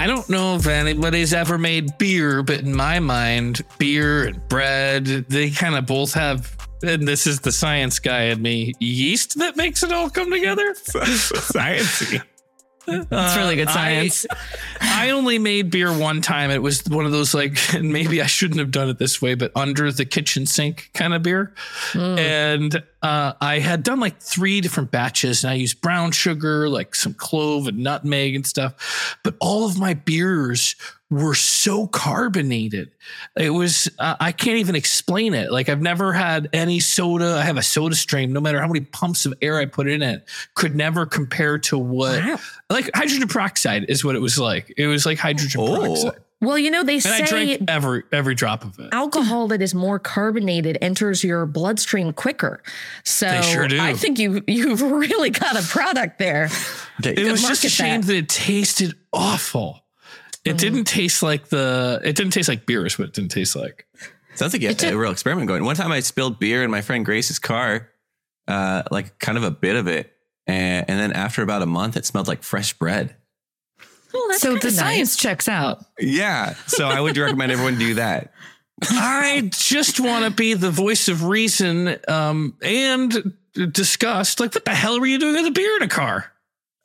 I 0.00 0.06
don't 0.06 0.30
know 0.30 0.56
if 0.56 0.66
anybody's 0.66 1.34
ever 1.34 1.58
made 1.58 1.98
beer, 1.98 2.42
but 2.42 2.60
in 2.60 2.74
my 2.74 3.00
mind, 3.00 3.60
beer 3.76 4.28
and 4.28 4.48
bread, 4.48 5.04
they 5.04 5.50
kind 5.50 5.74
of 5.74 5.84
both 5.84 6.14
have, 6.14 6.56
and 6.82 7.06
this 7.06 7.26
is 7.26 7.40
the 7.40 7.52
science 7.52 7.98
guy 7.98 8.22
in 8.22 8.40
me, 8.40 8.72
yeast 8.80 9.38
that 9.40 9.58
makes 9.58 9.82
it 9.82 9.92
all 9.92 10.08
come 10.08 10.30
together. 10.30 10.72
Sciencey. 10.84 12.22
It's 13.10 13.36
really 13.36 13.56
good 13.56 13.70
science. 13.70 14.26
I, 14.80 15.08
I 15.08 15.10
only 15.10 15.38
made 15.38 15.70
beer 15.70 15.96
one 15.96 16.20
time. 16.20 16.50
It 16.50 16.62
was 16.62 16.84
one 16.88 17.06
of 17.06 17.12
those 17.12 17.34
like, 17.34 17.56
and 17.74 17.92
maybe 17.92 18.20
I 18.20 18.26
shouldn't 18.26 18.58
have 18.60 18.70
done 18.70 18.88
it 18.88 18.98
this 18.98 19.20
way, 19.22 19.34
but 19.34 19.52
under 19.54 19.90
the 19.92 20.04
kitchen 20.04 20.46
sink 20.46 20.90
kind 20.94 21.14
of 21.14 21.22
beer. 21.22 21.52
And 21.94 22.82
uh, 23.02 23.32
I 23.40 23.58
had 23.58 23.82
done 23.82 24.00
like 24.00 24.20
three 24.20 24.60
different 24.60 24.90
batches, 24.90 25.44
and 25.44 25.50
I 25.50 25.54
used 25.54 25.80
brown 25.80 26.12
sugar, 26.12 26.68
like 26.68 26.94
some 26.94 27.14
clove 27.14 27.66
and 27.66 27.78
nutmeg 27.78 28.34
and 28.34 28.46
stuff. 28.46 29.18
But 29.22 29.36
all 29.40 29.66
of 29.66 29.78
my 29.78 29.94
beers 29.94 30.74
were 31.10 31.34
so 31.34 31.88
carbonated. 31.88 32.92
It 33.36 33.50
was 33.50 33.90
uh, 33.98 34.14
I 34.20 34.30
can't 34.32 34.58
even 34.58 34.76
explain 34.76 35.34
it. 35.34 35.50
Like 35.50 35.68
I've 35.68 35.82
never 35.82 36.12
had 36.12 36.48
any 36.52 36.78
soda. 36.80 37.34
I 37.36 37.42
have 37.42 37.56
a 37.56 37.62
soda 37.62 37.96
stream. 37.96 38.32
No 38.32 38.40
matter 38.40 38.60
how 38.60 38.66
many 38.68 38.80
pumps 38.80 39.26
of 39.26 39.34
air 39.42 39.58
I 39.58 39.66
put 39.66 39.88
in 39.88 40.02
it, 40.02 40.24
could 40.54 40.76
never 40.76 41.06
compare 41.06 41.58
to 41.58 41.76
what 41.78 42.22
Wow. 42.24 42.38
like 42.70 42.90
hydrogen 42.94 43.26
peroxide 43.28 43.86
is 43.88 44.04
what 44.04 44.14
it 44.14 44.20
was 44.20 44.38
like. 44.38 44.72
It 44.76 44.86
was 44.86 45.04
like 45.04 45.18
hydrogen 45.18 45.60
Oh. 45.62 45.76
peroxide, 45.82 46.20
Well, 46.40 46.56
you 46.56 46.70
know, 46.70 46.84
they 46.84 46.94
and 46.98 47.06
I 47.08 47.18
say 47.18 47.26
drank 47.26 47.62
every 47.68 48.02
every 48.12 48.34
drop 48.36 48.64
of 48.64 48.78
it. 48.78 48.90
alcohol 48.92 49.48
that 49.48 49.60
is 49.60 49.74
more 49.74 49.98
carbonated 49.98 50.78
enters 50.80 51.24
your 51.24 51.44
bloodstream 51.44 52.12
quicker. 52.12 52.62
So 53.04 53.26
They 53.28 53.42
sure 53.42 53.66
do. 53.66 53.80
I 53.80 53.94
think 53.94 54.18
you 54.20 54.42
you've 54.46 54.80
really 55.02 55.30
got 55.30 55.58
a 55.58 55.62
product 55.66 56.18
there. 56.20 56.48
It 57.02 57.30
was 57.30 57.42
just 57.42 57.64
a 57.64 57.68
shame 57.68 58.02
that. 58.02 58.06
that. 58.06 58.16
it 58.16 58.28
tasted 58.28 58.94
awful. 59.12 59.82
It 60.44 60.56
didn't 60.58 60.84
taste 60.84 61.22
like 61.22 61.48
the. 61.48 62.00
It 62.02 62.16
didn't 62.16 62.32
taste 62.32 62.48
like 62.48 62.66
beer. 62.66 62.86
Is 62.86 62.98
what 62.98 63.08
it 63.08 63.14
didn't 63.14 63.30
taste 63.30 63.56
like. 63.56 63.86
Sounds 64.34 64.52
like 64.52 64.62
you 64.62 64.68
have 64.68 64.82
a 64.82 64.96
real 64.96 65.10
experiment 65.10 65.48
going. 65.48 65.64
One 65.64 65.76
time 65.76 65.92
I 65.92 66.00
spilled 66.00 66.38
beer 66.38 66.62
in 66.62 66.70
my 66.70 66.80
friend 66.80 67.04
Grace's 67.04 67.38
car, 67.38 67.90
uh, 68.48 68.84
like 68.90 69.18
kind 69.18 69.36
of 69.36 69.44
a 69.44 69.50
bit 69.50 69.76
of 69.76 69.86
it. 69.86 70.12
And, 70.46 70.88
and 70.88 70.98
then 70.98 71.12
after 71.12 71.42
about 71.42 71.62
a 71.62 71.66
month, 71.66 71.96
it 71.96 72.06
smelled 72.06 72.26
like 72.28 72.42
fresh 72.42 72.72
bread. 72.72 73.16
Well, 74.14 74.26
that's 74.28 74.40
So 74.40 74.54
the 74.54 74.64
nice. 74.68 74.76
science 74.76 75.16
checks 75.16 75.48
out. 75.48 75.84
Yeah. 75.98 76.54
So 76.66 76.88
I 76.88 77.00
would 77.00 77.16
recommend 77.16 77.52
everyone 77.52 77.78
do 77.78 77.94
that. 77.94 78.32
I 78.82 79.50
just 79.52 80.00
want 80.00 80.24
to 80.24 80.30
be 80.30 80.54
the 80.54 80.70
voice 80.70 81.08
of 81.08 81.24
reason 81.24 81.96
um, 82.08 82.56
and 82.62 83.34
disgust. 83.72 84.40
Like, 84.40 84.54
what 84.54 84.64
the 84.64 84.74
hell 84.74 84.98
were 84.98 85.06
you 85.06 85.18
doing 85.18 85.34
with 85.34 85.46
a 85.46 85.50
beer 85.50 85.76
in 85.76 85.82
a 85.82 85.88
car? 85.88 86.32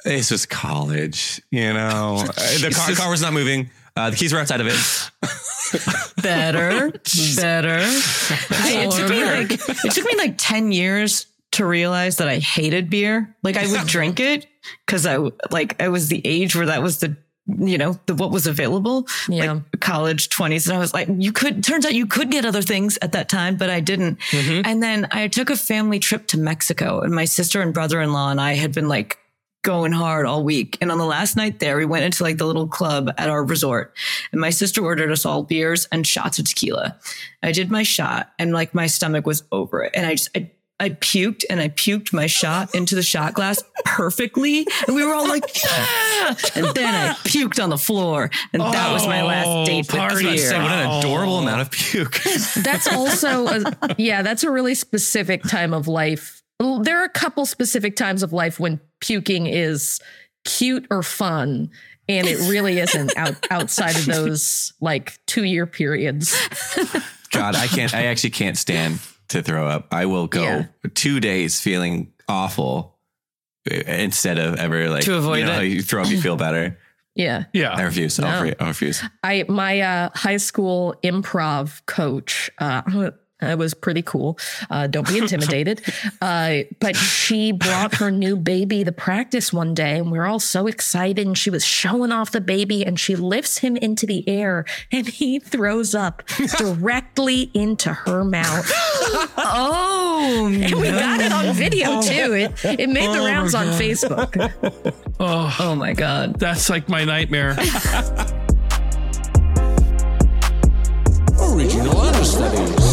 It's 0.06 0.30
just 0.30 0.50
college, 0.50 1.42
you 1.52 1.74
know. 1.74 2.24
Uh, 2.38 2.58
the 2.60 2.72
car, 2.76 2.94
car 2.94 3.10
was 3.10 3.22
not 3.22 3.34
moving. 3.34 3.70
Uh, 3.96 4.10
the 4.10 4.16
keys 4.16 4.34
were 4.34 4.40
outside 4.40 4.62
of 4.62 4.68
it. 4.68 5.12
Better, 6.22 6.92
better. 7.36 7.80
it 7.82 8.92
took 8.92 9.10
me 9.10 9.24
like 9.24 9.52
it 9.52 9.92
took 9.92 10.06
me 10.06 10.16
like 10.16 10.36
ten 10.38 10.72
years 10.72 11.28
to 11.52 11.66
realize 11.66 12.18
that 12.18 12.28
I 12.28 12.38
hated 12.38 12.90
beer. 12.90 13.36
Like 13.44 13.58
I 13.58 13.68
would 13.68 13.88
drink 13.88 14.20
it 14.20 14.48
because 14.86 15.06
I 15.06 15.18
like 15.50 15.82
I 15.82 15.90
was 15.90 16.08
the 16.08 16.22
age 16.24 16.56
where 16.56 16.68
that 16.68 16.82
was 16.82 17.00
the 17.00 17.16
you 17.48 17.78
know 17.78 18.00
the 18.06 18.16
what 18.16 18.32
was 18.32 18.48
available. 18.48 19.08
Yeah. 19.28 19.54
Like 19.54 19.80
college 19.80 20.30
twenties, 20.30 20.68
and 20.68 20.76
I 20.76 20.80
was 20.80 20.94
like, 20.94 21.08
you 21.18 21.32
could. 21.32 21.64
Turns 21.64 21.86
out 21.86 21.94
you 21.94 22.08
could 22.08 22.32
get 22.32 22.46
other 22.46 22.62
things 22.62 22.98
at 23.02 23.12
that 23.14 23.28
time, 23.30 23.56
but 23.58 23.70
I 23.70 23.80
didn't. 23.80 24.20
And 24.34 24.82
then 24.82 25.08
I 25.12 25.28
took 25.28 25.50
a 25.50 25.56
family 25.56 26.00
trip 26.00 26.28
to 26.28 26.38
Mexico, 26.38 27.02
and 27.02 27.14
my 27.14 27.26
sister 27.26 27.62
and 27.62 27.74
brother 27.74 28.02
in 28.02 28.14
law 28.14 28.30
and 28.32 28.40
I 28.40 28.54
had 28.54 28.74
been 28.74 28.88
like 28.88 29.18
going 29.66 29.92
hard 29.92 30.26
all 30.26 30.44
week. 30.44 30.78
And 30.80 30.92
on 30.92 31.00
the 31.00 31.06
last 31.06 31.36
night 31.36 31.60
there, 31.60 31.76
we 31.76 31.86
went 31.86 32.06
into 32.06 32.24
like 32.24 32.38
the 32.38 32.46
little 32.46 32.68
club 32.68 33.12
at 33.18 33.30
our 33.30 33.44
resort 33.44 33.94
and 34.32 34.40
my 34.40 34.52
sister 34.52 34.82
ordered 34.82 35.12
us 35.12 35.26
all 35.26 35.44
beers 35.44 35.88
and 35.92 36.06
shots 36.06 36.40
of 36.40 36.46
tequila. 36.46 36.98
I 37.44 37.52
did 37.52 37.72
my 37.72 37.84
shot 37.84 38.32
and 38.40 38.54
like 38.54 38.74
my 38.76 38.86
stomach 38.88 39.26
was 39.26 39.44
over 39.52 39.84
it. 39.84 39.94
And 39.96 40.06
I 40.06 40.12
just, 40.12 40.30
I, 40.38 40.52
I 40.80 40.90
puked 40.90 41.46
and 41.50 41.60
I 41.60 41.70
puked 41.70 42.14
my 42.14 42.28
shot 42.28 42.76
into 42.76 42.96
the 42.96 43.02
shot 43.02 43.34
glass 43.34 43.64
perfectly. 43.86 44.68
And 44.86 44.96
we 44.96 45.04
were 45.04 45.16
all 45.16 45.28
like, 45.28 45.44
yeah. 45.64 46.36
And 46.56 46.68
then 46.76 46.94
I 46.94 47.14
puked 47.24 47.64
on 47.64 47.70
the 47.70 47.78
floor. 47.78 48.30
And 48.54 48.62
that 48.62 48.94
was 48.94 49.08
my 49.08 49.24
last 49.24 49.48
oh, 49.48 49.66
date 49.66 49.88
with 49.88 49.96
Oh, 49.96 49.98
party. 49.98 50.38
Say, 50.38 50.52
beer. 50.52 50.62
what 50.62 50.72
an 50.72 51.00
adorable 51.00 51.40
amount 51.40 51.62
of 51.62 51.68
oh. 51.68 51.72
puke. 51.72 52.22
That's 52.64 52.88
also, 52.88 53.48
a, 53.48 53.96
yeah, 53.98 54.22
that's 54.22 54.44
a 54.44 54.52
really 54.52 54.76
specific 54.76 55.44
time 55.44 55.74
of 55.74 55.88
life. 55.88 56.44
There 56.60 57.02
are 57.02 57.06
a 57.06 57.10
couple 57.10 57.46
specific 57.46 57.96
times 57.96 58.24
of 58.24 58.32
life 58.32 58.60
when 58.60 58.80
puking 59.00 59.48
is 59.48 60.00
cute 60.44 60.86
or 60.90 61.04
fun. 61.04 61.70
And 62.08 62.28
it 62.28 62.38
really 62.50 62.78
isn't 62.80 63.18
out, 63.18 63.36
outside 63.52 63.96
of 63.96 64.06
those 64.06 64.74
like 64.80 65.18
two 65.26 65.44
year 65.44 65.66
periods. 65.66 66.36
God, 67.32 67.56
I 67.56 67.68
can't. 67.68 67.94
I 67.96 68.06
actually 68.06 68.30
can't 68.30 68.58
stand 68.58 69.00
to 69.30 69.42
throw 69.42 69.68
up. 69.68 69.88
I 69.92 70.06
will 70.06 70.28
go 70.28 70.44
Yeah. 70.44 70.66
two 70.94 71.20
days 71.20 71.60
feeling 71.60 72.14
awful 72.28 72.96
uh, 73.72 73.76
instead 73.88 74.38
of 74.38 74.56
ever 74.60 74.88
like 74.90 75.04
To 75.06 75.16
avoid 75.18 75.40
you 75.40 75.46
know, 75.46 75.52
it. 75.54 75.56
how 75.56 75.62
you 75.62 75.82
throw 75.82 76.04
up, 76.04 76.10
you 76.10 76.22
feel 76.22 76.36
better. 76.38 76.78
Yeah. 77.18 77.46
Yeah. 77.54 77.74
i 77.74 77.84
refuse 77.84 78.20
No. 78.20 78.28
I'll 78.28 78.68
refuse. 78.68 79.02
I 79.24 79.46
my 79.48 79.80
uh, 79.80 80.10
high 80.14 80.36
school 80.36 80.96
improv 81.02 81.86
coach. 81.86 82.52
Uh, 82.60 82.82
it 83.42 83.58
was 83.58 83.74
pretty 83.74 84.02
cool. 84.02 84.38
Uh, 84.70 84.88
don't 84.88 85.08
be 85.08 85.18
intimidated. 85.18 85.82
uh, 86.22 86.60
but 86.80 86.96
she 86.96 87.52
brought 87.52 87.96
her 87.96 88.10
new 88.12 88.36
baby 88.38 88.84
to 88.84 88.92
practice 88.92 89.52
one 89.52 89.74
day, 89.74 89.98
and 90.00 90.12
we 90.12 90.18
are 90.18 90.26
all 90.26 90.40
so 90.40 90.68
excited. 90.68 91.26
And 91.26 91.38
she 91.38 91.50
was 91.50 91.64
showing 91.66 92.12
off 92.12 92.32
the 92.32 92.42
baby, 92.42 92.86
and 92.86 93.00
she 93.00 93.16
lifts 93.16 93.58
him 93.60 93.76
into 93.78 94.06
the 94.06 94.28
air, 94.28 94.66
and 94.92 95.08
he 95.08 95.40
throws 95.40 95.94
up 95.94 96.24
directly 96.58 97.52
into 97.54 97.94
her 97.94 98.24
mouth. 98.24 98.72
Oh, 99.38 100.48
And 100.48 100.76
we 100.76 100.90
got 100.90 101.20
it 101.20 101.32
on 101.32 101.54
video 101.54 102.02
too. 102.02 102.34
It 102.34 102.66
it 102.80 102.90
made 102.90 103.12
the 103.12 103.20
rounds 103.20 103.54
on 103.54 103.68
Facebook. 103.68 104.36
Oh, 105.20 105.56
oh 105.62 105.76
my 105.76 105.94
God. 105.94 106.38
that's 106.40 106.70
like 106.70 106.90
my 106.90 107.06
nightmare. 107.06 107.52
Original 111.40 111.98
understudies. 111.98 112.85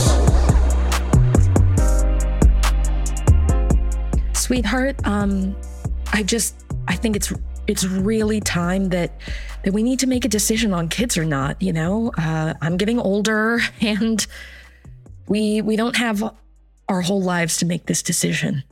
Sweetheart, 4.43 4.97
um, 5.07 5.55
I 6.13 6.25
just 6.25 6.57
I 6.89 6.97
think 6.97 7.15
it's 7.15 7.33
it's 7.69 7.85
really 7.85 8.41
time 8.41 8.89
that 8.89 9.13
that 9.63 9.73
we 9.73 9.85
need 9.85 10.01
to 10.01 10.09
make 10.09 10.25
a 10.25 10.29
decision 10.29 10.75
on 10.75 10.89
kids 10.89 11.17
or 11.17 11.25
not. 11.25 11.63
You 11.63 11.73
know, 11.73 12.11
uh, 12.19 12.55
I'm 12.61 12.77
getting 12.77 12.99
older, 12.99 13.61
and 13.81 14.27
we 15.29 15.63
we 15.63 15.77
don't 15.77 15.97
have 15.97 16.35
our 16.89 17.03
whole 17.03 17.23
lives 17.23 17.59
to 17.59 17.67
make 17.67 17.87
this 17.87 18.03
decision. 18.03 18.65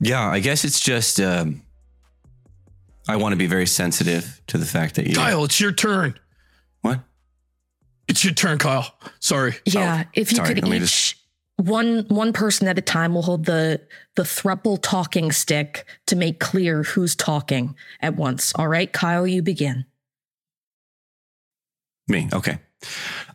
Yeah, 0.00 0.26
I 0.26 0.40
guess 0.40 0.64
it's 0.64 0.80
just 0.80 1.20
um, 1.20 1.62
I 3.06 3.16
want 3.16 3.34
to 3.34 3.36
be 3.36 3.46
very 3.46 3.66
sensitive 3.66 4.40
to 4.46 4.56
the 4.56 4.64
fact 4.66 4.94
that 4.94 5.06
you. 5.06 5.14
Kyle, 5.14 5.44
it's 5.44 5.60
your 5.60 5.72
turn. 5.72 6.18
What? 6.80 7.00
It's 8.08 8.24
your 8.24 8.32
turn, 8.32 8.56
Kyle. 8.56 8.94
Sorry. 9.20 9.56
Yeah, 9.66 10.04
if 10.14 10.32
you 10.32 10.36
sorry, 10.36 10.54
could 10.54 10.64
let 10.64 10.70
me 10.70 10.78
each 10.78 11.15
one 11.56 12.04
one 12.08 12.32
person 12.32 12.68
at 12.68 12.78
a 12.78 12.82
time 12.82 13.14
will 13.14 13.22
hold 13.22 13.46
the 13.46 13.80
the 14.14 14.22
thruple 14.22 14.78
talking 14.80 15.32
stick 15.32 15.86
to 16.06 16.16
make 16.16 16.38
clear 16.38 16.82
who's 16.82 17.14
talking 17.14 17.74
at 18.00 18.14
once. 18.16 18.52
All 18.54 18.68
right, 18.68 18.92
Kyle, 18.92 19.26
you 19.26 19.42
begin. 19.42 19.86
Me, 22.08 22.28
okay. 22.32 22.58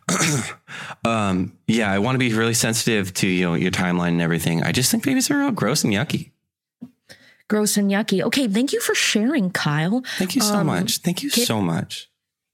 um, 1.04 1.56
yeah, 1.66 1.90
I 1.90 1.98
want 1.98 2.14
to 2.14 2.18
be 2.18 2.32
really 2.32 2.54
sensitive 2.54 3.12
to 3.14 3.26
you 3.26 3.44
know 3.44 3.54
your 3.54 3.70
timeline 3.70 4.08
and 4.08 4.22
everything. 4.22 4.62
I 4.62 4.72
just 4.72 4.90
think 4.90 5.04
babies 5.04 5.30
are 5.30 5.38
real 5.38 5.50
gross 5.50 5.84
and 5.84 5.92
yucky. 5.92 6.30
Gross 7.48 7.76
and 7.76 7.90
yucky. 7.90 8.22
Okay, 8.22 8.48
thank 8.48 8.72
you 8.72 8.80
for 8.80 8.94
sharing, 8.94 9.50
Kyle. 9.50 10.02
Thank 10.16 10.34
you 10.34 10.40
so 10.40 10.58
Um, 10.58 10.68
much. 10.68 10.98
Thank 10.98 11.22
you 11.22 11.28
so 11.28 11.60
much. 11.60 12.08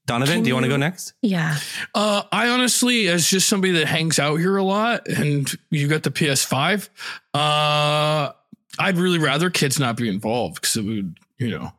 Donovan, 0.09 0.35
can 0.37 0.43
do 0.43 0.47
you 0.47 0.55
want 0.55 0.63
to 0.63 0.69
go 0.69 0.75
next? 0.77 1.13
Yeah. 1.21 1.57
Uh, 1.93 2.23
I 2.31 2.49
honestly, 2.49 3.07
as 3.07 3.29
just 3.29 3.47
somebody 3.47 3.73
that 3.73 3.85
hangs 3.85 4.17
out 4.17 4.37
here 4.37 4.57
a 4.57 4.63
lot, 4.63 5.07
and 5.07 5.47
you 5.69 5.87
got 5.87 6.01
the 6.01 6.09
PS5, 6.09 6.89
uh, 7.35 8.31
I'd 8.79 8.97
really 8.97 9.19
rather 9.19 9.51
kids 9.51 9.79
not 9.79 9.97
be 9.97 10.09
involved 10.09 10.55
because 10.55 10.75
it 10.77 10.81
would, 10.83 11.15
you 11.37 11.51
know. 11.51 11.73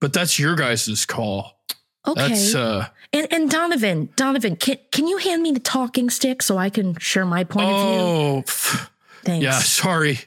But 0.00 0.12
that's 0.12 0.36
your 0.38 0.56
guys' 0.56 1.06
call. 1.06 1.60
Okay. 2.06 2.28
That's 2.28 2.54
uh, 2.54 2.88
and 3.12 3.32
and 3.32 3.50
Donovan, 3.50 4.08
Donovan, 4.16 4.56
can 4.56 4.78
can 4.90 5.06
you 5.06 5.18
hand 5.18 5.42
me 5.42 5.52
the 5.52 5.60
talking 5.60 6.10
stick 6.10 6.42
so 6.42 6.58
I 6.58 6.70
can 6.70 6.96
share 6.98 7.24
my 7.24 7.44
point 7.44 7.70
of 7.70 7.80
view? 7.82 8.00
oh, 8.00 8.42
Thanks. 9.24 9.44
yeah. 9.44 9.58
Sorry, 9.60 10.18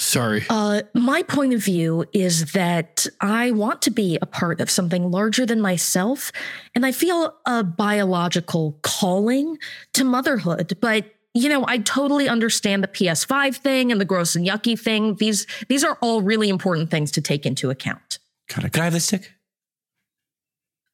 sorry. 0.00 0.44
Uh, 0.48 0.82
my 0.94 1.22
point 1.22 1.54
of 1.54 1.62
view 1.62 2.04
is 2.12 2.52
that 2.52 3.06
I 3.20 3.50
want 3.52 3.82
to 3.82 3.90
be 3.90 4.18
a 4.20 4.26
part 4.26 4.60
of 4.60 4.70
something 4.70 5.10
larger 5.10 5.44
than 5.46 5.60
myself, 5.60 6.32
and 6.74 6.84
I 6.86 6.92
feel 6.92 7.34
a 7.46 7.62
biological 7.62 8.78
calling 8.82 9.58
to 9.92 10.04
motherhood. 10.04 10.76
But 10.80 11.04
you 11.32 11.48
know, 11.48 11.64
I 11.68 11.78
totally 11.78 12.28
understand 12.28 12.82
the 12.82 12.88
PS5 12.88 13.56
thing 13.56 13.92
and 13.92 14.00
the 14.00 14.04
gross 14.04 14.34
and 14.34 14.44
yucky 14.46 14.78
thing. 14.78 15.14
These 15.16 15.46
these 15.68 15.84
are 15.84 15.96
all 16.00 16.22
really 16.22 16.48
important 16.48 16.90
things 16.90 17.12
to 17.12 17.20
take 17.20 17.46
into 17.46 17.70
account. 17.70 18.18
Could 18.48 18.64
I, 18.64 18.68
could 18.68 18.80
I 18.80 18.84
have 18.84 18.92
the 18.94 19.00
stick? 19.00 19.30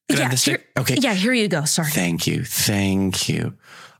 Could 0.09 0.19
I 0.19 0.23
have 0.23 0.31
the 0.31 0.37
stick? 0.37 0.59
here- 0.75 0.81
Okay. 0.83 0.95
Yeah, 0.99 1.13
here 1.15 1.33
you 1.33 1.47
go. 1.47 1.65
Sorry. 1.65 1.89
Thank 1.89 2.27
you. 2.27 2.43
Thank 2.45 3.27
you. 3.29 3.55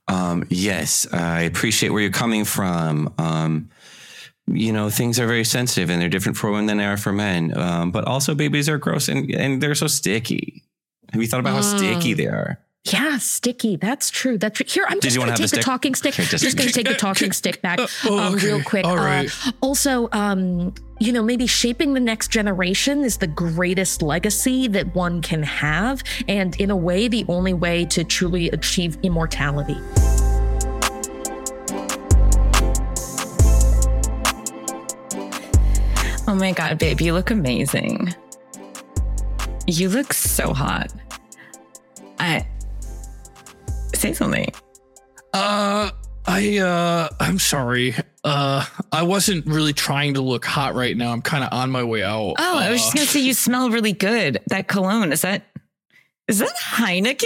Um, 0.07 0.45
yes, 0.49 1.05
I 1.11 1.41
appreciate 1.41 1.89
where 1.89 2.01
you're 2.01 2.11
coming 2.11 2.45
from. 2.45 3.13
Um, 3.17 3.69
you 4.47 4.71
know, 4.71 4.89
things 4.89 5.19
are 5.19 5.27
very 5.27 5.43
sensitive 5.43 5.89
and 5.89 6.01
they're 6.01 6.09
different 6.09 6.37
for 6.37 6.49
women 6.49 6.65
than 6.67 6.77
they 6.77 6.85
are 6.85 6.97
for 6.97 7.11
men. 7.11 7.55
Um, 7.57 7.91
but 7.91 8.05
also 8.05 8.33
babies 8.33 8.69
are 8.69 8.77
gross 8.77 9.07
and, 9.09 9.29
and 9.31 9.61
they're 9.61 9.75
so 9.75 9.87
sticky. 9.87 10.63
Have 11.11 11.21
you 11.21 11.27
thought 11.27 11.39
about 11.41 11.53
how 11.53 11.61
sticky 11.61 12.13
Mm. 12.13 12.17
they 12.17 12.27
are? 12.27 12.59
Yeah, 12.85 13.17
sticky. 13.17 13.75
That's 13.75 14.09
true. 14.09 14.37
That's 14.37 14.55
true. 14.57 14.65
Here, 14.65 14.85
I'm 14.87 14.99
Did 14.99 15.03
just 15.03 15.17
going 15.17 15.27
wanna 15.27 15.37
take 15.37 15.49
the 15.49 15.57
the, 15.57 15.61
talking 15.63 15.93
stick. 15.93 16.13
Okay, 16.13 16.23
just- 16.23 16.41
just 16.43 16.55
going 16.57 16.69
to 16.69 16.73
take 16.73 16.87
the 16.87 16.93
talking 17.07 17.33
stick 17.33 17.61
back 17.61 17.79
oh, 18.05 18.17
um, 18.17 18.35
real 18.35 18.63
quick. 18.63 18.85
All 18.85 18.97
Uh, 18.97 19.25
also, 19.59 20.07
um, 20.13 20.73
you 20.99 21.11
know, 21.11 21.21
maybe 21.21 21.47
shaping 21.47 21.93
the 21.93 21.99
next 21.99 22.29
generation 22.31 23.03
is 23.03 23.17
the 23.17 23.27
greatest 23.27 24.01
legacy 24.01 24.67
that 24.69 24.95
one 24.95 25.21
can 25.21 25.43
have, 25.43 26.01
and 26.29 26.55
in 26.61 26.71
a 26.71 26.77
way, 26.77 27.09
the 27.09 27.25
only 27.27 27.53
way 27.53 27.83
to 27.85 28.05
truly 28.05 28.49
achieve 28.51 28.97
immortality. 29.03 29.77
Oh 36.27 36.35
my 36.35 36.51
God, 36.51 36.77
babe, 36.77 36.99
you 37.01 37.13
look 37.13 37.31
amazing. 37.31 38.13
You 39.65 39.89
look 39.89 40.13
so 40.13 40.53
hot. 40.53 40.91
I 42.19 42.45
say 43.95 44.13
something. 44.13 44.47
Uh, 45.33 45.91
I 46.25 46.57
uh, 46.57 47.09
I'm 47.19 47.39
sorry. 47.39 47.95
Uh, 48.23 48.65
I 48.91 49.03
wasn't 49.03 49.45
really 49.45 49.71
trying 49.73 50.15
to 50.15 50.21
look 50.21 50.43
hot 50.45 50.75
right 50.75 50.95
now. 50.97 51.11
I'm 51.11 51.21
kind 51.21 51.43
of 51.43 51.53
on 51.53 51.71
my 51.71 51.83
way 51.83 52.03
out. 52.03 52.35
Oh, 52.37 52.57
I 52.57 52.71
was 52.71 52.81
Uh, 52.81 52.83
just 52.83 52.93
gonna 52.95 53.05
say 53.07 53.19
you 53.21 53.33
smell 53.45 53.69
really 53.69 53.93
good. 53.93 54.39
That 54.47 54.67
cologne 54.67 55.11
is 55.13 55.21
that 55.21 55.43
is 56.27 56.39
that 56.39 56.53
Heineken? 56.57 57.23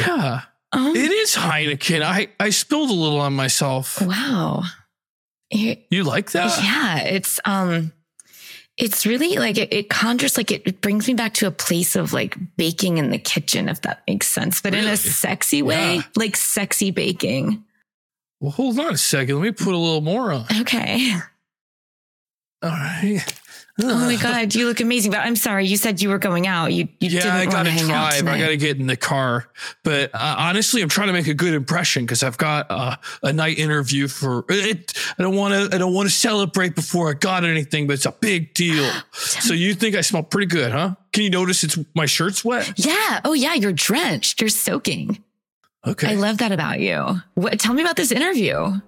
yeah, 0.00 0.42
Oh 0.72 0.94
it 0.94 1.10
is 1.10 1.34
Heineken. 1.34 2.02
I 2.02 2.28
I 2.38 2.50
spilled 2.50 2.90
a 2.90 2.94
little 2.94 3.20
on 3.20 3.32
myself. 3.34 4.00
wow. 4.02 4.64
You- 5.50 5.76
You 5.90 6.04
like 6.04 6.32
that? 6.32 6.58
yeah, 6.62 6.98
it's 7.00 7.40
um 7.44 7.92
it's 8.76 9.06
really 9.06 9.36
like 9.36 9.56
it, 9.56 9.72
it 9.72 9.88
conjures 9.88 10.36
like 10.36 10.50
it, 10.50 10.62
it 10.66 10.80
brings 10.82 11.08
me 11.08 11.14
back 11.14 11.32
to 11.34 11.46
a 11.46 11.50
place 11.50 11.96
of 11.96 12.12
like 12.12 12.36
baking 12.58 12.98
in 12.98 13.10
the 13.10 13.18
kitchen, 13.18 13.68
if 13.70 13.80
that 13.82 14.02
makes 14.06 14.28
sense. 14.28 14.60
But 14.60 14.74
in 14.74 14.84
a 14.86 14.96
sexy 14.98 15.62
way, 15.62 15.96
Yeah. 15.96 16.02
like 16.14 16.36
sexy 16.36 16.90
baking. 16.90 17.64
Well, 18.40 18.50
hold 18.52 18.78
on 18.78 18.92
a 18.92 18.98
second. 18.98 19.36
Let 19.36 19.42
me 19.44 19.52
put 19.52 19.72
a 19.72 19.78
little 19.78 20.02
more 20.02 20.30
on. 20.32 20.44
Okay. 20.60 21.10
All 22.62 22.70
right. 22.70 23.22
Oh 23.82 24.06
my 24.06 24.16
god, 24.22 24.54
you 24.54 24.66
look 24.66 24.80
amazing. 24.80 25.10
But 25.10 25.20
I'm 25.20 25.36
sorry, 25.36 25.66
you 25.66 25.76
said 25.76 26.00
you 26.00 26.08
were 26.08 26.18
going 26.18 26.46
out. 26.46 26.72
You 26.72 26.88
you 27.00 27.10
Yeah, 27.10 27.20
didn't 27.20 27.32
I 27.32 27.44
gotta 27.46 27.64
to 27.64 27.70
hang 27.70 27.90
out 27.90 28.10
drive. 28.12 28.26
I 28.26 28.38
gotta 28.40 28.56
get 28.56 28.78
in 28.78 28.86
the 28.86 28.96
car. 28.96 29.48
But 29.84 30.14
uh, 30.14 30.36
honestly, 30.38 30.82
I'm 30.82 30.88
trying 30.88 31.08
to 31.08 31.12
make 31.12 31.26
a 31.26 31.34
good 31.34 31.54
impression 31.54 32.04
because 32.04 32.22
I've 32.22 32.38
got 32.38 32.66
uh, 32.70 32.96
a 33.22 33.32
night 33.32 33.58
interview 33.58 34.08
for 34.08 34.44
it. 34.48 34.94
I 35.18 35.22
don't 35.22 35.36
want 35.36 35.54
to. 35.70 35.74
I 35.74 35.78
don't 35.78 35.92
want 35.94 36.08
to 36.08 36.14
celebrate 36.14 36.74
before 36.74 37.10
I 37.10 37.14
got 37.14 37.44
anything, 37.44 37.86
but 37.86 37.94
it's 37.94 38.06
a 38.06 38.12
big 38.12 38.54
deal. 38.54 38.90
so 39.12 39.52
you 39.52 39.74
think 39.74 39.94
I 39.94 40.00
smell 40.00 40.22
pretty 40.22 40.46
good, 40.46 40.72
huh? 40.72 40.94
Can 41.12 41.24
you 41.24 41.30
notice 41.30 41.62
it's 41.64 41.78
my 41.94 42.06
shirt's 42.06 42.44
wet? 42.44 42.72
Yeah. 42.76 43.20
Oh 43.24 43.34
yeah, 43.34 43.54
you're 43.54 43.72
drenched. 43.72 44.40
You're 44.40 44.48
soaking. 44.50 45.22
Okay, 45.86 46.12
I 46.12 46.14
love 46.14 46.38
that 46.38 46.50
about 46.50 46.80
you. 46.80 47.20
What, 47.34 47.60
tell 47.60 47.72
me 47.74 47.82
about 47.82 47.96
this 47.96 48.10
interview. 48.10 48.80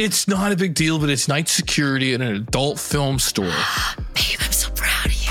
It's 0.00 0.26
not 0.26 0.50
a 0.50 0.56
big 0.56 0.74
deal, 0.74 0.98
but 0.98 1.10
it's 1.10 1.28
night 1.28 1.46
security 1.48 2.14
at 2.14 2.22
an 2.22 2.34
adult 2.34 2.78
film 2.78 3.18
store. 3.18 3.44
Babe, 4.14 4.40
I'm 4.40 4.52
so 4.52 4.70
proud 4.74 5.06
of 5.06 5.12
you. 5.12 5.30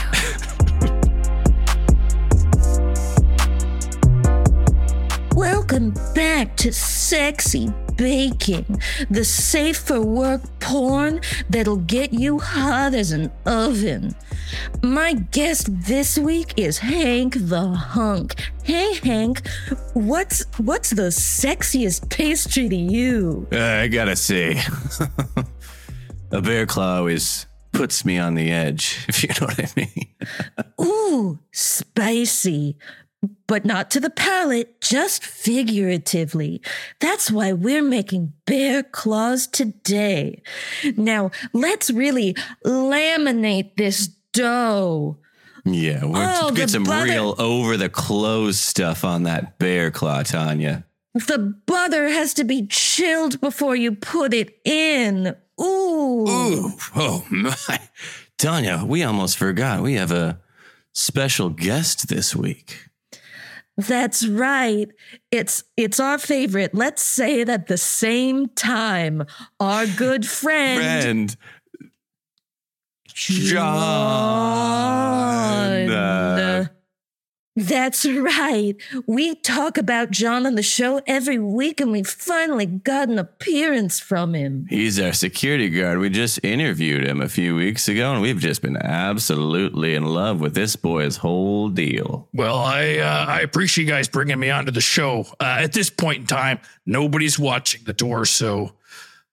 Welcome 5.35 5.93
back 6.13 6.55
to 6.57 6.71
Sexy 6.71 7.73
Baking, 7.95 8.79
the 9.09 9.25
safe 9.25 9.77
for 9.77 10.01
work 10.01 10.41
porn 10.59 11.21
that'll 11.49 11.77
get 11.77 12.13
you 12.13 12.37
hot 12.37 12.93
as 12.93 13.11
an 13.11 13.31
oven. 13.45 14.13
My 14.81 15.13
guest 15.13 15.67
this 15.69 16.17
week 16.17 16.53
is 16.57 16.77
Hank 16.77 17.35
the 17.37 17.67
Hunk. 17.67 18.35
Hey 18.63 18.95
Hank, 19.03 19.47
what's 19.93 20.45
what's 20.57 20.91
the 20.91 21.09
sexiest 21.09 22.09
pastry 22.09 22.69
to 22.69 22.75
you? 22.75 23.47
Uh, 23.51 23.57
I 23.57 23.87
gotta 23.87 24.15
say, 24.15 24.61
a 26.31 26.41
bear 26.41 26.65
claw 26.65 26.97
always 26.97 27.47
puts 27.71 28.03
me 28.03 28.17
on 28.17 28.35
the 28.35 28.51
edge, 28.51 29.05
if 29.07 29.23
you 29.23 29.29
know 29.29 29.47
what 29.47 29.59
I 29.59 29.69
mean. 29.75 30.07
Ooh, 30.81 31.39
spicy. 31.51 32.77
But 33.47 33.65
not 33.65 33.91
to 33.91 33.99
the 33.99 34.09
palate, 34.09 34.79
just 34.79 35.25
figuratively. 35.25 36.61
That's 36.99 37.29
why 37.29 37.51
we're 37.51 37.83
making 37.83 38.31
bear 38.45 38.81
claws 38.81 39.45
today. 39.45 40.41
Now, 40.95 41.31
let's 41.51 41.89
really 41.89 42.33
laminate 42.65 43.75
this 43.75 44.09
dough. 44.33 45.17
Yeah, 45.65 46.05
we're 46.05 46.35
Oh, 46.41 46.51
get 46.51 46.69
some 46.69 46.83
butter- 46.83 47.11
real 47.11 47.35
over 47.37 47.77
the 47.77 47.89
clothes 47.89 48.59
stuff 48.59 49.03
on 49.03 49.23
that 49.23 49.59
bear 49.59 49.91
claw, 49.91 50.23
Tanya. 50.23 50.85
The 51.13 51.55
butter 51.65 52.07
has 52.09 52.33
to 52.35 52.43
be 52.43 52.67
chilled 52.67 53.41
before 53.41 53.75
you 53.75 53.93
put 53.93 54.33
it 54.33 54.57
in. 54.63 55.35
Ooh. 55.59 56.25
Ooh, 56.29 56.71
oh 56.95 57.25
my, 57.29 57.79
Tanya, 58.37 58.83
we 58.85 59.03
almost 59.03 59.37
forgot. 59.37 59.81
We 59.81 59.95
have 59.95 60.11
a 60.11 60.39
special 60.93 61.49
guest 61.49 62.07
this 62.07 62.35
week. 62.35 62.85
That's 63.77 64.27
right. 64.27 64.89
It's 65.31 65.63
it's 65.77 65.99
our 66.01 66.17
favorite. 66.17 66.75
Let's 66.75 67.01
say 67.01 67.39
it 67.41 67.47
at 67.49 67.67
the 67.67 67.77
same 67.77 68.47
time. 68.49 69.23
Our 69.59 69.87
good 69.87 70.25
friend, 70.39 70.81
Friend, 70.81 71.37
John. 73.19 73.59
John. 75.87 76.69
That's 77.59 78.05
right. 78.05 78.75
We 79.05 79.35
talk 79.35 79.77
about 79.77 80.11
John 80.11 80.45
on 80.45 80.55
the 80.55 80.63
show 80.63 81.01
every 81.05 81.37
week, 81.37 81.81
and 81.81 81.91
we 81.91 82.03
finally 82.03 82.65
got 82.65 83.09
an 83.09 83.19
appearance 83.19 83.99
from 83.99 84.33
him. 84.33 84.65
He's 84.69 84.97
our 84.97 85.11
security 85.11 85.67
guard. 85.67 85.99
We 85.99 86.09
just 86.09 86.39
interviewed 86.41 87.05
him 87.05 87.19
a 87.19 87.27
few 87.27 87.57
weeks 87.57 87.89
ago, 87.89 88.13
and 88.13 88.21
we've 88.21 88.39
just 88.39 88.61
been 88.61 88.77
absolutely 88.77 89.93
in 89.93 90.05
love 90.05 90.39
with 90.39 90.55
this 90.55 90.77
boy's 90.77 91.17
whole 91.17 91.67
deal. 91.67 92.29
Well, 92.33 92.59
I 92.59 92.99
uh, 92.99 93.25
I 93.27 93.41
appreciate 93.41 93.85
you 93.85 93.91
guys 93.91 94.07
bringing 94.07 94.39
me 94.39 94.49
onto 94.49 94.71
the 94.71 94.79
show. 94.79 95.25
Uh, 95.39 95.57
at 95.59 95.73
this 95.73 95.89
point 95.89 96.19
in 96.19 96.27
time, 96.27 96.59
nobody's 96.85 97.37
watching 97.37 97.83
the 97.83 97.93
door, 97.93 98.23
so 98.23 98.73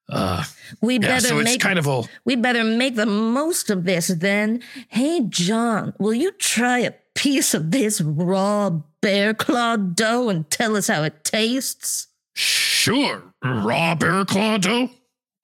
uh, 0.09 0.45
We 0.81 0.95
yeah. 0.95 1.09
better 1.09 1.29
So 1.29 1.39
it's 1.39 1.51
make 1.51 1.61
kind 1.61 1.79
of 1.79 1.87
a 1.87 2.03
we 2.25 2.37
better 2.37 2.65
make 2.65 2.95
the 2.97 3.07
most 3.07 3.71
of 3.71 3.85
this 3.85 4.09
then. 4.09 4.63
Hey, 4.89 5.23
John, 5.29 5.95
will 5.99 6.15
you 6.15 6.33
try 6.33 6.81
a 6.81 6.93
piece 7.15 7.55
of 7.55 7.71
this 7.71 8.01
raw 8.01 8.71
bear 9.01 9.35
claw 9.35 9.77
dough 9.77 10.29
and 10.29 10.49
tell 10.51 10.77
us 10.77 10.89
how 10.89 11.03
it 11.03 11.25
tastes? 11.25 12.09
Sure. 12.35 13.23
Raw 13.43 13.95
bear 13.95 14.25
claw 14.25 14.59
dough? 14.59 14.91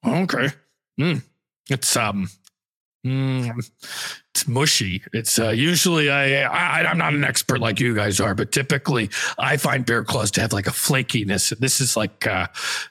Okay. 0.06 0.48
Mm. 1.00 1.22
It's 1.70 1.96
um 1.96 2.28
mm, 3.04 3.70
it's 4.30 4.48
mushy. 4.48 5.02
It's 5.12 5.38
uh, 5.38 5.50
usually 5.50 6.10
I, 6.10 6.42
I 6.42 6.84
I'm 6.86 6.98
not 6.98 7.14
an 7.14 7.24
expert 7.24 7.60
like 7.60 7.80
you 7.80 7.94
guys 7.94 8.20
are, 8.20 8.34
but 8.34 8.52
typically 8.52 9.10
I 9.38 9.56
find 9.56 9.84
bear 9.84 10.04
claws 10.04 10.30
to 10.32 10.40
have 10.40 10.52
like 10.52 10.66
a 10.66 10.70
flakiness. 10.72 11.56
This 11.58 11.80
is 11.80 11.96
like 11.96 12.26
uh, 12.26 12.46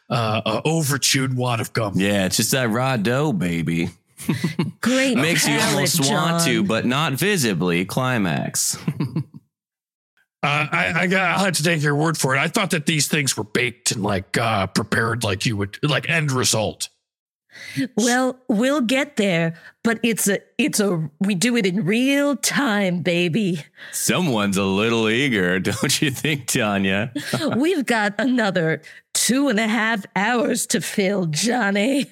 uh, 0.09 0.41
a 0.45 0.61
over 0.65 0.97
chewed 0.97 1.35
wad 1.35 1.59
of 1.59 1.73
gum. 1.73 1.93
Yeah, 1.95 2.25
it's 2.25 2.37
just 2.37 2.51
that 2.51 2.69
raw 2.69 2.97
dough, 2.97 3.33
baby. 3.33 3.89
Great. 4.81 5.15
Makes 5.15 5.47
you 5.47 5.57
palate, 5.57 5.73
almost 5.73 6.11
want 6.11 6.43
to, 6.45 6.63
but 6.63 6.85
not 6.85 7.13
visibly 7.13 7.85
climax. 7.85 8.77
Uh, 10.43 10.65
I, 10.71 10.93
I 11.01 11.07
got. 11.07 11.37
I'll 11.37 11.45
have 11.45 11.53
to 11.57 11.63
take 11.63 11.83
your 11.83 11.95
word 11.95 12.17
for 12.17 12.35
it. 12.35 12.39
I 12.39 12.47
thought 12.47 12.71
that 12.71 12.87
these 12.87 13.07
things 13.07 13.37
were 13.37 13.43
baked 13.43 13.91
and 13.91 14.01
like 14.01 14.39
uh, 14.39 14.65
prepared, 14.67 15.23
like 15.23 15.45
you 15.45 15.55
would, 15.55 15.77
like 15.83 16.09
end 16.09 16.31
result. 16.31 16.89
Well, 17.95 18.39
we'll 18.47 18.81
get 18.81 19.17
there, 19.17 19.55
but 19.83 19.99
it's 20.03 20.27
a 20.27 20.39
it's 20.57 20.79
a 20.79 21.09
we 21.19 21.35
do 21.35 21.55
it 21.55 21.65
in 21.65 21.85
real 21.85 22.35
time, 22.35 23.01
baby. 23.01 23.63
Someone's 23.91 24.57
a 24.57 24.63
little 24.63 25.09
eager, 25.09 25.59
don't 25.59 26.01
you 26.01 26.11
think, 26.11 26.47
Tanya? 26.47 27.11
We've 27.57 27.85
got 27.85 28.15
another 28.19 28.81
two 29.13 29.49
and 29.49 29.59
a 29.59 29.67
half 29.67 30.05
hours 30.15 30.65
to 30.67 30.81
fill, 30.81 31.25
Johnny. 31.27 32.07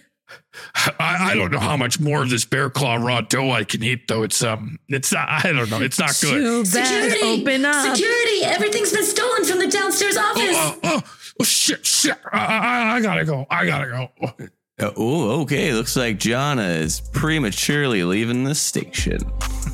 I, 0.76 1.32
I 1.32 1.36
don't 1.36 1.52
know 1.52 1.60
how 1.60 1.78
much 1.78 2.00
more 2.00 2.22
of 2.22 2.30
this 2.30 2.46
bear 2.46 2.70
claw 2.70 2.96
raw 2.96 3.22
dough 3.22 3.52
I 3.52 3.64
can 3.64 3.84
eat, 3.84 4.08
though. 4.08 4.24
It's 4.24 4.44
um, 4.44 4.78
it's 4.88 5.12
not. 5.12 5.28
I 5.30 5.52
don't 5.52 5.70
know. 5.70 5.82
It's 5.82 6.00
not 6.00 6.18
good. 6.22 6.34
Too 6.34 6.64
bad. 6.72 7.18
Open 7.24 7.66
up. 7.66 7.96
Security! 7.96 8.44
Everything's 8.44 8.94
been 8.94 9.06
stolen 9.06 9.46
from 9.46 9.60
the 9.60 9.68
downstairs 9.68 10.18
office. 10.18 10.56
Oh, 10.56 10.80
oh, 10.84 11.04
oh, 11.40 11.44
shit, 11.44 11.86
shit! 11.86 12.18
I, 12.32 12.38
I, 12.38 12.96
I 12.96 13.02
gotta 13.02 13.26
go. 13.26 13.48
I 13.50 13.66
gotta 13.66 13.88
go. 13.88 14.50
Uh, 14.80 14.92
oh, 14.96 15.42
okay. 15.42 15.74
Looks 15.74 15.96
like 15.96 16.18
Jana 16.18 16.64
is 16.64 17.02
prematurely 17.02 18.04
leaving 18.04 18.44
the 18.44 18.56
station. 18.56 19.20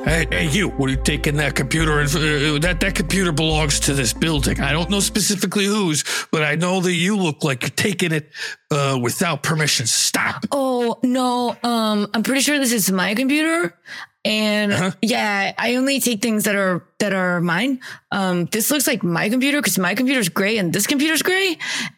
Hey, 0.05 0.27
hey, 0.29 0.49
you! 0.49 0.69
What 0.69 0.87
are 0.87 0.91
you 0.91 1.01
taking 1.01 1.35
that 1.37 1.55
computer? 1.55 1.99
And 1.99 2.07
uh, 2.07 2.59
that 2.59 2.77
that 2.79 2.93
computer 2.93 3.31
belongs 3.31 3.79
to 3.81 3.93
this 3.95 4.13
building. 4.13 4.61
I 4.61 4.71
don't 4.71 4.87
know 4.91 4.99
specifically 4.99 5.65
whose, 5.65 6.03
but 6.31 6.43
I 6.43 6.53
know 6.53 6.79
that 6.81 6.93
you 6.93 7.17
look 7.17 7.43
like 7.43 7.63
you're 7.63 7.71
taking 7.71 8.11
it 8.11 8.29
uh, 8.69 8.99
without 9.01 9.41
permission. 9.41 9.87
Stop! 9.87 10.45
Oh 10.51 10.99
no, 11.01 11.57
um, 11.63 12.07
I'm 12.13 12.21
pretty 12.21 12.41
sure 12.41 12.59
this 12.59 12.71
is 12.71 12.91
my 12.91 13.15
computer. 13.15 13.75
And 14.25 14.73
Uh-huh. 14.73 14.91
yeah, 15.03 15.53
I 15.57 15.75
only 15.75 15.99
take 15.99 16.19
things 16.21 16.43
that 16.45 16.55
are 16.55 16.83
that 16.97 17.13
are 17.13 17.39
mine. 17.41 17.79
Um, 18.11 18.45
this 18.51 18.71
looks 18.71 18.87
like 18.87 19.03
my 19.03 19.29
computer 19.29 19.61
because 19.61 19.77
my 19.77 19.93
computer's 19.93 20.29
gray 20.29 20.57
and 20.57 20.73
this 20.73 20.87
computer's 20.87 21.21
gray. 21.21 21.57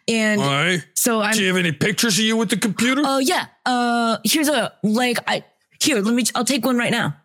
And 0.09 0.41
right. 0.41 0.83
so 0.93 1.21
I'm 1.21 1.33
Do 1.35 1.41
you 1.41 1.47
have 1.47 1.57
any 1.57 1.71
pictures 1.71 2.19
of 2.19 2.25
you 2.25 2.35
with 2.35 2.49
the 2.49 2.57
computer? 2.57 3.01
Oh 3.05 3.19
yeah. 3.19 3.45
Uh, 3.65 4.17
here's 4.25 4.49
a 4.49 4.73
like 4.83 5.19
I 5.25 5.45
here. 5.79 6.01
Let 6.01 6.13
me. 6.13 6.23
I'll 6.35 6.43
take 6.43 6.65
one 6.65 6.77
right 6.77 6.91
now. 6.91 7.15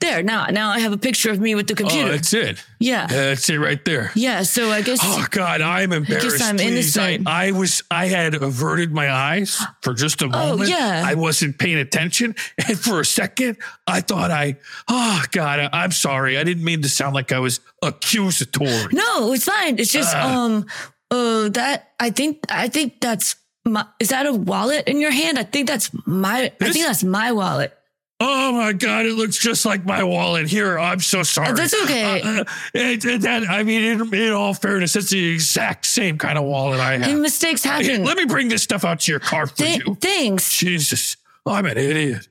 There. 0.00 0.22
Now, 0.22 0.46
now 0.46 0.70
I 0.70 0.78
have 0.80 0.92
a 0.92 0.96
picture 0.98 1.30
of 1.30 1.38
me 1.40 1.54
with 1.54 1.66
the 1.66 1.74
computer. 1.74 2.08
oh, 2.08 2.16
computer. 2.16 2.46
that's 2.52 2.60
it. 2.60 2.64
yeah. 2.78 3.06
That's 3.06 3.50
it 3.50 3.58
right 3.58 3.84
there. 3.84 4.12
Yeah. 4.14 4.42
So 4.44 4.70
I 4.70 4.80
guess. 4.80 4.98
Oh 5.02 5.26
God, 5.30 5.60
I'm 5.60 5.92
embarrassed. 5.92 6.40
I, 6.42 6.56
innocent. 6.56 7.28
I 7.28 7.50
was, 7.52 7.82
I 7.90 8.06
had 8.06 8.34
averted 8.34 8.92
my 8.92 9.12
eyes 9.12 9.60
for 9.82 9.92
just 9.92 10.22
a 10.22 10.28
moment. 10.28 10.62
Oh, 10.62 10.64
yeah. 10.64 11.02
I 11.06 11.14
wasn't 11.14 11.58
paying 11.58 11.76
attention, 11.76 12.34
and 12.66 12.78
for 12.78 13.00
a 13.00 13.04
second, 13.04 13.58
I 13.86 14.00
thought 14.00 14.30
I, 14.30 14.56
oh 14.88 15.22
God, 15.32 15.60
I, 15.60 15.68
I'm 15.70 15.92
sorry. 15.92 16.38
I 16.38 16.44
didn't 16.44 16.64
mean 16.64 16.80
to 16.82 16.88
sound 16.88 17.14
like 17.14 17.30
I 17.30 17.38
was 17.38 17.60
accusatory. 17.82 18.92
no, 18.92 19.32
it's 19.32 19.44
fine. 19.44 19.78
It's 19.78 19.92
just 19.92 20.14
Uh. 20.16 20.26
um 20.26 20.66
uh 21.10 21.48
that 21.50 21.90
I 22.00 22.10
think 22.10 22.44
I 22.48 22.68
think 22.68 23.00
that's 23.00 23.36
my. 23.64 23.84
Is 23.98 24.08
that 24.08 24.26
a 24.26 24.32
wallet 24.32 24.88
in 24.88 24.98
your 25.00 25.10
hand? 25.10 25.38
I 25.38 25.42
think 25.44 25.68
that's 25.68 25.90
my. 26.06 26.52
I 26.60 26.70
think 26.70 26.86
that's 26.86 27.04
my 27.04 27.32
wallet. 27.32 27.76
Oh 28.22 28.52
my 28.52 28.74
God, 28.74 29.06
it 29.06 29.14
looks 29.14 29.38
just 29.38 29.64
like 29.64 29.84
my 29.86 30.02
wallet. 30.02 30.46
Here, 30.48 30.78
I'm 30.78 31.00
so 31.00 31.22
sorry. 31.22 31.54
That's 31.54 31.72
okay. 31.84 32.20
Uh, 32.20 32.40
uh, 32.40 32.44
it- 32.74 33.04
it- 33.04 33.20
that, 33.22 33.44
I 33.48 33.62
mean, 33.62 33.82
in, 33.82 34.14
in 34.14 34.32
all 34.32 34.52
fairness, 34.52 34.94
it's 34.94 35.08
the 35.10 35.32
exact 35.32 35.86
same 35.86 36.18
kind 36.18 36.36
of 36.36 36.44
wallet 36.44 36.80
I 36.80 36.94
And 36.94 37.04
have. 37.04 37.18
mistakes 37.18 37.64
happen. 37.64 38.04
let 38.04 38.18
me 38.18 38.26
bring 38.26 38.48
this 38.48 38.62
stuff 38.62 38.84
out 38.84 39.00
to 39.00 39.12
your 39.12 39.20
car 39.20 39.46
for 39.46 39.56
Th- 39.56 39.82
you. 39.86 39.94
thanks. 40.02 40.54
Jesus, 40.58 41.16
I'm 41.46 41.64
an 41.64 41.78
idiot. 41.78 42.28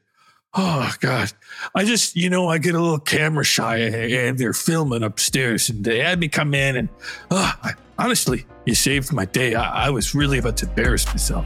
Oh 0.54 0.92
God, 1.00 1.32
I 1.76 1.86
just 1.86 2.16
you 2.16 2.30
know 2.30 2.48
I 2.50 2.58
get 2.58 2.74
a 2.74 2.80
little 2.82 2.98
camera 3.00 3.44
shy 3.44 3.78
and 3.78 4.38
they're 4.38 4.54
filming 4.54 5.04
upstairs 5.04 5.70
and 5.70 5.84
they 5.86 6.00
had 6.00 6.20
me 6.20 6.28
come 6.28 6.56
in 6.56 6.76
and 6.76 6.90
oh, 7.30 7.54
I, 7.64 7.74
honestly, 8.00 8.46
you 8.66 8.74
saved 8.74 9.14
my 9.14 9.26
day. 9.26 9.54
I, 9.54 9.86
I 9.86 9.90
was 9.92 10.16
really 10.16 10.40
about 10.40 10.58
to 10.58 10.68
embarrass 10.68 11.06
myself. 11.08 11.46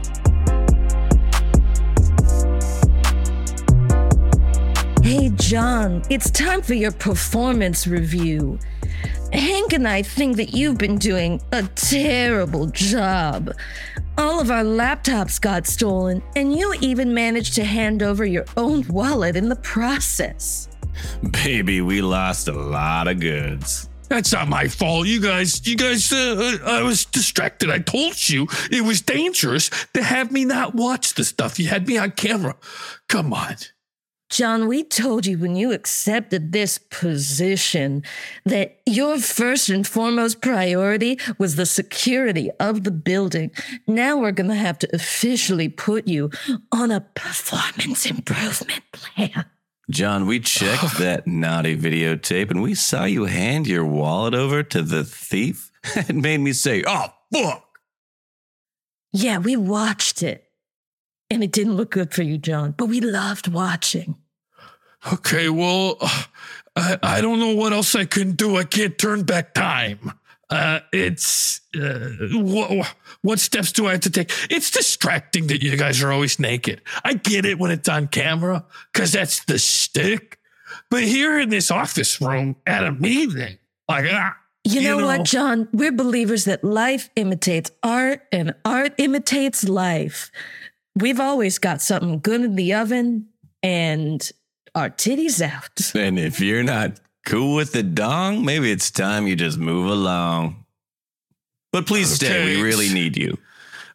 Hey, 5.04 5.28
John, 5.34 6.02
it's 6.08 6.30
time 6.30 6.62
for 6.62 6.72
your 6.72 6.90
performance 6.90 7.86
review. 7.86 8.58
Hank 9.34 9.74
and 9.74 9.86
I 9.86 10.00
think 10.00 10.38
that 10.38 10.54
you've 10.54 10.78
been 10.78 10.96
doing 10.96 11.42
a 11.52 11.62
terrible 11.74 12.68
job. 12.68 13.52
All 14.16 14.40
of 14.40 14.50
our 14.50 14.64
laptops 14.64 15.38
got 15.38 15.66
stolen, 15.66 16.22
and 16.36 16.54
you 16.54 16.72
even 16.80 17.12
managed 17.12 17.54
to 17.56 17.64
hand 17.64 18.02
over 18.02 18.24
your 18.24 18.46
own 18.56 18.88
wallet 18.88 19.36
in 19.36 19.50
the 19.50 19.56
process. 19.56 20.70
Baby, 21.42 21.82
we 21.82 22.00
lost 22.00 22.48
a 22.48 22.54
lot 22.54 23.06
of 23.06 23.20
goods. 23.20 23.90
That's 24.08 24.32
not 24.32 24.48
my 24.48 24.68
fault. 24.68 25.06
You 25.06 25.20
guys, 25.20 25.66
you 25.68 25.76
guys, 25.76 26.10
uh, 26.14 26.56
I 26.64 26.82
was 26.82 27.04
distracted. 27.04 27.68
I 27.68 27.80
told 27.80 28.26
you 28.30 28.46
it 28.70 28.82
was 28.82 29.02
dangerous 29.02 29.68
to 29.92 30.02
have 30.02 30.32
me 30.32 30.46
not 30.46 30.74
watch 30.74 31.12
the 31.12 31.24
stuff. 31.24 31.60
You 31.60 31.68
had 31.68 31.86
me 31.86 31.98
on 31.98 32.12
camera. 32.12 32.56
Come 33.08 33.34
on. 33.34 33.56
John, 34.34 34.66
we 34.66 34.82
told 34.82 35.26
you 35.26 35.38
when 35.38 35.54
you 35.54 35.70
accepted 35.70 36.50
this 36.50 36.76
position 36.76 38.02
that 38.44 38.80
your 38.84 39.20
first 39.20 39.68
and 39.68 39.86
foremost 39.86 40.40
priority 40.40 41.20
was 41.38 41.54
the 41.54 41.64
security 41.64 42.50
of 42.58 42.82
the 42.82 42.90
building. 42.90 43.52
Now 43.86 44.16
we're 44.16 44.32
going 44.32 44.50
to 44.50 44.56
have 44.56 44.76
to 44.80 44.88
officially 44.92 45.68
put 45.68 46.08
you 46.08 46.30
on 46.72 46.90
a 46.90 47.00
performance 47.00 48.06
improvement 48.06 48.82
plan. 48.90 49.44
John, 49.88 50.26
we 50.26 50.40
checked 50.40 50.82
that 50.98 51.28
naughty 51.28 51.76
videotape 51.76 52.50
and 52.50 52.60
we 52.60 52.74
saw 52.74 53.04
you 53.04 53.26
hand 53.26 53.68
your 53.68 53.84
wallet 53.84 54.34
over 54.34 54.64
to 54.64 54.82
the 54.82 55.04
thief. 55.04 55.70
It 55.94 56.16
made 56.16 56.38
me 56.38 56.54
say, 56.54 56.82
oh, 56.84 57.14
fuck. 57.32 57.68
Yeah, 59.12 59.38
we 59.38 59.54
watched 59.54 60.24
it. 60.24 60.50
And 61.30 61.44
it 61.44 61.52
didn't 61.52 61.76
look 61.76 61.92
good 61.92 62.12
for 62.12 62.22
you, 62.22 62.36
John, 62.36 62.74
but 62.76 62.86
we 62.86 63.00
loved 63.00 63.46
watching. 63.46 64.16
Okay, 65.12 65.48
well, 65.48 65.96
I, 66.76 66.98
I 67.02 67.20
don't 67.20 67.38
know 67.38 67.54
what 67.54 67.72
else 67.72 67.94
I 67.94 68.04
can 68.04 68.32
do. 68.32 68.56
I 68.56 68.64
can't 68.64 68.96
turn 68.98 69.22
back 69.24 69.54
time. 69.54 70.12
Uh, 70.50 70.80
it's 70.92 71.60
uh, 71.74 72.10
what, 72.32 72.94
what 73.22 73.40
steps 73.40 73.72
do 73.72 73.86
I 73.86 73.92
have 73.92 74.00
to 74.00 74.10
take? 74.10 74.30
It's 74.50 74.70
distracting 74.70 75.46
that 75.48 75.62
you 75.62 75.76
guys 75.76 76.02
are 76.02 76.12
always 76.12 76.38
naked. 76.38 76.82
I 77.02 77.14
get 77.14 77.44
it 77.44 77.58
when 77.58 77.70
it's 77.70 77.88
on 77.88 78.08
camera 78.08 78.64
because 78.92 79.12
that's 79.12 79.44
the 79.44 79.58
stick. 79.58 80.38
But 80.90 81.02
here 81.02 81.38
in 81.40 81.48
this 81.48 81.70
office 81.70 82.20
room 82.20 82.56
at 82.66 82.84
a 82.84 82.92
meeting, 82.92 83.58
like, 83.88 84.06
ah, 84.10 84.36
You 84.64 84.80
know, 84.80 84.80
You 84.80 85.00
know- 85.00 85.06
what, 85.06 85.24
John? 85.24 85.68
We're 85.72 85.92
believers 85.92 86.44
that 86.44 86.62
life 86.62 87.10
imitates 87.16 87.70
art 87.82 88.22
and 88.30 88.54
art 88.64 88.94
imitates 88.98 89.64
life. 89.64 90.30
We've 90.94 91.20
always 91.20 91.58
got 91.58 91.82
something 91.82 92.20
good 92.20 92.42
in 92.42 92.54
the 92.54 92.74
oven 92.74 93.26
and 93.62 94.30
our 94.74 94.90
titties 94.90 95.40
out. 95.40 95.94
And 95.94 96.18
if 96.18 96.40
you're 96.40 96.62
not 96.62 97.00
cool 97.24 97.54
with 97.54 97.72
the 97.72 97.82
dong, 97.82 98.44
maybe 98.44 98.70
it's 98.70 98.90
time 98.90 99.26
you 99.26 99.36
just 99.36 99.58
move 99.58 99.86
along. 99.86 100.64
But 101.72 101.86
please 101.86 102.10
stay. 102.10 102.56
We 102.56 102.62
really 102.62 102.92
need 102.92 103.16
you. 103.16 103.36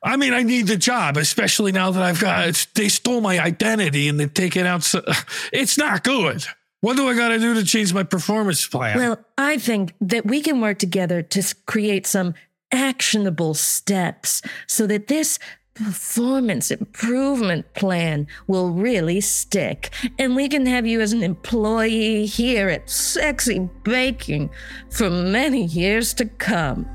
I 0.02 0.16
mean, 0.16 0.34
I 0.34 0.44
need 0.44 0.68
the 0.68 0.78
job, 0.78 1.18
especially 1.18 1.72
now 1.72 1.92
that 1.92 2.02
I've 2.02 2.20
got. 2.20 2.48
It's, 2.48 2.66
they 2.68 2.90
stole 2.90 3.22
my 3.22 3.40
identity 3.40 4.08
and 4.08 4.20
they've 4.20 4.34
taken 4.34 4.66
out. 4.66 4.84
So, 4.84 5.02
it's 5.54 5.78
not 5.78 6.04
good. 6.04 6.46
What 6.82 6.96
do 6.96 7.08
I 7.10 7.16
got 7.16 7.30
to 7.30 7.40
do 7.40 7.54
to 7.56 7.66
change 7.66 7.94
my 7.94 8.04
performance 8.04 8.66
plan? 8.66 8.98
Well, 8.98 9.20
I 9.38 9.58
think 9.58 9.94
that 10.00 10.26
we 10.26 10.42
can 10.42 10.62
work 10.62 10.80
together 10.80 11.22
to 11.22 11.56
create 11.66 12.08
some 12.08 12.34
actionable 12.72 13.54
steps 13.54 14.42
so 14.68 14.88
that 14.88 15.08
this 15.08 15.40
performance 15.86 16.72
improvement 16.72 17.74
plan 17.74 18.28
will 18.48 18.72
really 18.72 19.22
stick. 19.22 19.92
And 20.18 20.36
we 20.36 20.50
can 20.50 20.66
have 20.66 20.86
you 20.86 21.00
as 21.02 21.14
an 21.14 21.24
employee 21.24 22.26
here 22.26 22.70
at 22.70 22.90
Sexy 22.90 23.70
Baking 23.84 24.50
for 24.90 25.10
many 25.10 25.64
years 25.66 26.14
to 26.16 26.26
come. 26.26 26.86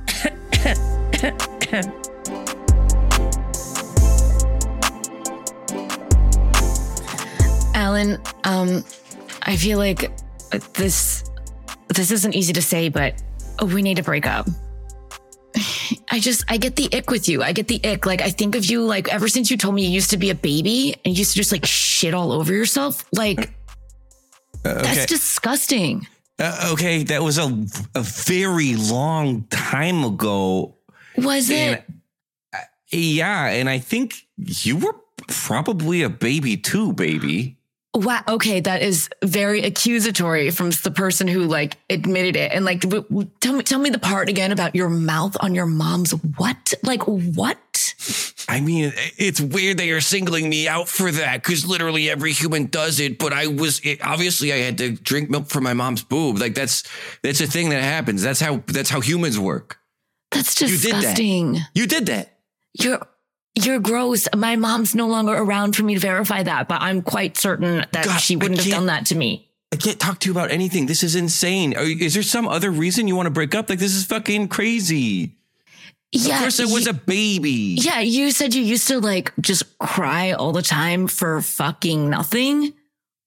Alan, 7.75 8.21
um, 8.45 8.85
I 9.43 9.57
feel 9.57 9.79
like 9.79 10.13
this 10.75 11.25
this 11.89 12.11
isn't 12.11 12.35
easy 12.35 12.53
to 12.53 12.63
say, 12.63 12.89
but 12.89 13.15
we 13.73 13.83
need 13.83 13.97
to 13.97 14.03
break 14.03 14.27
up. 14.27 14.47
I 16.11 16.21
just 16.21 16.45
I 16.49 16.57
get 16.59 16.77
the 16.77 16.89
ick 16.93 17.11
with 17.11 17.29
you. 17.29 17.43
I 17.43 17.53
get 17.53 17.69
the 17.69 17.81
ick. 17.85 18.07
Like 18.07 18.21
I 18.23 18.31
think 18.31 18.55
of 18.55 18.65
you 18.67 18.83
like 18.85 19.13
ever 19.13 19.29
since 19.29 19.51
you 19.51 19.57
told 19.57 19.75
me 19.75 19.85
you 19.85 19.91
used 19.91 20.11
to 20.11 20.17
be 20.17 20.31
a 20.31 20.35
baby 20.35 20.95
and 21.05 21.15
you 21.15 21.19
used 21.21 21.33
to 21.33 21.37
just 21.37 21.53
like 21.53 21.65
shit 21.65 22.15
all 22.15 22.33
over 22.33 22.53
yourself. 22.53 23.05
Like 23.13 23.51
Uh, 24.65 24.83
that's 24.83 25.07
disgusting. 25.07 26.07
Uh, 26.39 26.71
okay, 26.73 27.05
that 27.05 27.23
was 27.23 27.39
a 27.39 27.47
a 27.95 28.03
very 28.03 28.75
long 28.75 29.45
time 29.51 30.05
ago. 30.05 30.77
Was 31.17 31.51
And 31.51 31.79
it? 31.79 31.85
yeah, 32.93 33.47
and 33.47 33.69
I 33.69 33.79
think 33.79 34.15
you 34.37 34.77
were 34.79 34.97
probably 35.29 36.03
a 36.03 36.09
baby 36.11 36.57
too, 36.57 36.93
baby. 36.93 37.57
Wow. 37.95 38.23
Okay, 38.27 38.59
that 38.61 38.83
is 38.83 39.09
very 39.23 39.63
accusatory 39.63 40.51
from 40.51 40.71
the 40.71 40.91
person 40.91 41.29
who 41.29 41.45
like 41.45 41.77
admitted 41.89 42.35
it. 42.35 42.51
And 42.53 42.65
like, 42.65 42.81
w- 42.81 43.05
w- 43.05 43.31
tell 43.41 43.55
me, 43.55 43.63
tell 43.63 43.79
me 43.79 43.91
the 43.91 44.01
part 44.01 44.29
again 44.29 44.51
about 44.51 44.75
your 44.75 44.89
mouth 44.89 45.37
on 45.41 45.55
your 45.55 45.67
mom's 45.67 46.11
what? 46.11 46.75
Like 46.83 47.03
what? 47.07 47.95
I 48.49 48.61
mean, 48.61 48.93
it's 49.17 49.41
weird 49.41 49.79
that 49.79 49.87
you're 49.87 50.01
singling 50.01 50.49
me 50.49 50.67
out 50.69 50.89
for 50.89 51.11
that 51.11 51.43
because 51.43 51.65
literally 51.67 52.11
every 52.11 52.33
human 52.33 52.67
does 52.67 52.99
it. 53.01 53.19
But 53.19 53.33
I 53.33 53.47
was 53.47 53.81
it, 53.85 54.05
obviously 54.05 54.53
I 54.53 54.57
had 54.57 54.77
to 54.79 54.91
drink 54.93 55.31
milk 55.31 55.47
from 55.49 55.65
my 55.65 55.73
mom's 55.73 56.03
boob. 56.03 56.39
Like 56.39 56.55
that's 56.55 56.83
that's 57.23 57.41
a 57.41 57.47
thing 57.47 57.71
that 57.71 57.83
happens. 57.83 58.23
That's 58.23 58.41
how 58.41 58.63
that's 58.67 58.91
how 58.91 59.01
humans 59.01 59.39
work. 59.39 59.79
That's 60.33 60.61
You 60.61 60.67
did 60.67 60.79
that. 60.79 61.01
disgusting. 61.01 61.59
You 61.75 61.87
did 61.87 62.07
that. 62.07 62.39
You're 62.75 63.01
you're 63.55 63.79
gross. 63.81 64.29
My 64.35 64.57
mom's 64.57 64.95
no 64.95 65.07
longer 65.07 65.33
around 65.33 65.77
for 65.77 65.83
me 65.85 65.95
to 65.95 66.01
verify 66.01 66.43
that, 66.43 66.69
but 66.69 66.83
I'm 66.83 67.03
quite 67.03 67.37
certain 67.37 67.85
that 67.93 68.05
God, 68.05 68.19
she 68.19 68.37
wouldn't 68.37 68.61
have 68.61 68.71
done 68.73 68.87
that 68.87 69.07
to 69.07 69.15
me. 69.15 69.49
I 69.73 69.77
can't 69.77 69.99
talk 69.99 70.21
to 70.21 70.27
you 70.29 70.33
about 70.33 70.51
anything. 70.53 70.87
This 70.87 71.03
is 71.03 71.15
insane. 71.17 71.77
Are, 71.77 71.83
is 71.83 72.15
there 72.15 72.23
some 72.23 72.47
other 72.47 72.71
reason 72.71 73.09
you 73.09 73.17
want 73.17 73.27
to 73.27 73.31
break 73.33 73.55
up? 73.55 73.69
Like 73.69 73.79
this 73.81 73.95
is 73.95 74.05
fucking 74.05 74.49
crazy. 74.49 75.37
Yeah. 76.13 76.35
of 76.37 76.41
course, 76.43 76.61
it 76.61 76.73
was 76.73 76.87
a 76.87 76.93
baby. 76.93 77.77
Yeah, 77.81 77.99
you 77.99 78.31
said 78.31 78.55
you 78.55 78.63
used 78.63 78.87
to 78.87 79.01
like 79.01 79.33
just 79.41 79.77
cry 79.79 80.31
all 80.33 80.53
the 80.53 80.63
time 80.63 81.09
for 81.09 81.41
fucking 81.43 82.09
nothing. 82.11 82.73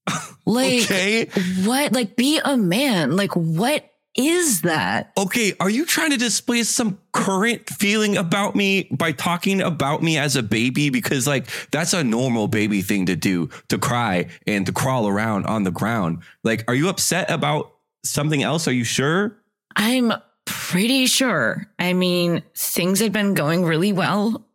Like 0.46 0.84
Okay. 0.84 1.26
what? 1.66 1.92
Like 1.92 2.16
be 2.16 2.40
a 2.42 2.56
man. 2.56 3.18
Like 3.18 3.36
what 3.36 3.84
is 4.18 4.62
that? 4.62 5.12
Okay, 5.18 5.54
are 5.60 5.70
you 5.70 5.86
trying 5.86 6.12
to 6.12 6.18
display 6.18 6.64
some 6.64 7.00
current 7.14 7.70
feeling 7.70 8.18
about 8.18 8.56
me 8.56 8.88
by 8.92 9.12
talking 9.12 9.62
about 9.62 10.02
me 10.04 10.18
as 10.18 10.36
a 10.36 10.44
baby? 10.44 10.90
Because, 10.90 11.28
like, 11.28 11.48
that's 11.72 11.94
a 11.94 12.04
normal 12.04 12.48
baby 12.48 12.82
thing 12.82 13.06
to 13.06 13.16
do 13.16 13.50
to 13.70 13.78
cry 13.78 14.28
and 14.46 14.66
to 14.66 14.72
crawl 14.72 15.08
around 15.08 15.46
on 15.46 15.64
the 15.64 15.72
ground. 15.72 16.20
Like, 16.44 16.64
are 16.68 16.76
you 16.76 16.90
upset 16.90 17.30
about 17.30 17.74
something 18.04 18.42
else? 18.44 18.68
Are 18.68 18.74
you 18.74 18.84
sure? 18.84 19.38
I'm 19.76 20.12
pretty 20.46 21.06
sure. 21.06 21.68
I 21.78 21.94
mean, 21.94 22.42
things 22.56 23.00
had 23.00 23.14
been 23.14 23.34
going 23.36 23.64
really 23.66 23.94
well. 23.94 24.46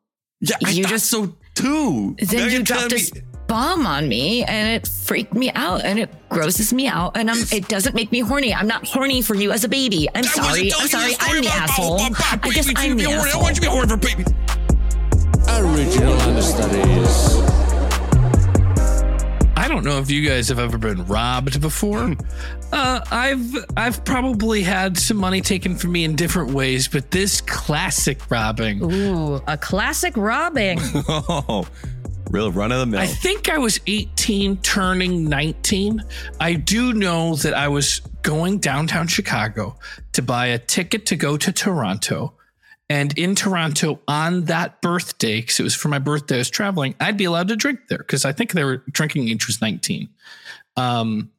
Yeah, 0.41 0.57
I 0.65 0.71
You 0.71 0.85
just- 0.85 1.07
so 1.07 1.37
too. 1.55 2.17
Then 2.19 2.41
Now 2.41 2.47
you 2.47 2.63
dropped 2.63 2.91
this 2.91 3.15
me- 3.15 3.21
bomb 3.53 3.87
on 3.87 4.09
me 4.09 4.43
and 4.45 4.67
it 4.77 4.89
freaked 4.89 5.35
me 5.35 5.51
out 5.53 5.85
and 5.85 5.99
it 5.99 6.09
grosses 6.31 6.73
me 6.73 6.87
out 6.89 7.15
and 7.19 7.31
I'm 7.31 7.37
it 7.53 7.69
doesn't 7.69 7.95
make 7.95 8.11
me 8.11 8.21
horny. 8.21 8.55
I'm 8.55 8.67
not 8.67 8.87
horny 8.89 9.21
for 9.21 9.35
you 9.35 9.51
as 9.53 9.63
a 9.63 9.69
baby. 9.69 10.09
I'm 10.15 10.23
That 10.23 10.31
sorry. 10.35 10.73
I'm 10.73 10.89
sorry. 10.89 11.13
I'm 11.21 11.43
the 11.43 11.49
asshole. 11.51 11.97
about- 11.97 12.11
about 12.13 12.47
I 12.47 12.49
guess 12.51 12.73
I'm 12.75 12.89
You 12.89 12.95
the 12.95 12.97
be 12.97 13.05
horny. 13.05 13.21
I 13.21 13.27
asshole. 13.27 13.43
want 13.43 13.57
you 13.57 13.61
to 13.61 13.61
be 13.61 13.67
horny 13.67 13.89
for 13.91 13.97
babies. 13.99 14.27
Original 15.51 16.15
understudies. 16.23 17.43
I 19.55 19.69
don't 19.69 19.85
know 19.85 19.99
if 19.99 20.11
you 20.11 20.27
guys 20.27 20.49
have 20.49 20.59
ever 20.59 20.79
been 20.79 21.05
robbed 21.07 21.61
before. 21.61 22.17
Uh, 22.73 23.01
I've 23.11 23.55
I've 23.77 24.03
probably 24.05 24.63
had 24.63 24.97
some 24.97 25.19
money 25.19 25.41
taken 25.43 25.77
from 25.77 25.93
me 25.93 26.05
in 26.05 26.17
different 26.17 26.53
ways, 26.53 26.89
but 26.89 27.11
this 27.11 27.41
classic 27.43 28.31
robbing. 28.31 28.83
Ooh, 28.83 29.41
a 29.47 29.59
classic 29.59 30.17
robbing. 30.17 30.81
Oh, 31.09 31.67
real 32.33 32.51
run 32.51 32.73
of 32.73 32.81
the 32.81 32.87
mill. 32.87 33.01
I 33.01 33.07
think 33.07 33.49
I 33.49 33.59
was 33.59 33.79
18, 33.87 34.57
turning 34.59 35.29
19. 35.29 36.03
I 36.41 36.55
do 36.55 36.93
know 36.93 37.37
that 37.37 37.55
I 37.55 37.69
was 37.69 38.01
going 38.23 38.59
downtown 38.59 39.07
Chicago 39.07 39.77
to 40.13 40.23
buy 40.23 40.47
a 40.47 40.59
ticket 40.59 41.07
to 41.07 41.17
go 41.17 41.37
to 41.37 41.53
Toronto. 41.53 42.35
And 42.89 43.17
in 43.17 43.35
Toronto 43.35 44.01
on 44.09 44.45
that 44.47 44.83
birthday, 44.83 45.41
because 45.41 45.61
it 45.61 45.63
was 45.63 45.75
for 45.75 45.89
my 45.89 45.99
birthday, 45.99 46.37
I 46.37 46.39
was 46.39 46.51
traveling, 46.51 46.95
I'd 47.01 47.17
be 47.17 47.25
allowed 47.25 47.49
to 47.49 47.57
drink 47.57 47.81
there 47.89 47.99
because 47.99 48.25
I 48.25 48.33
think 48.33 48.53
they 48.53 48.65
were 48.65 48.83
drinking 48.91 49.29
age 49.29 49.47
was 49.47 49.61
19. 49.61 50.09
Um, 50.77 51.31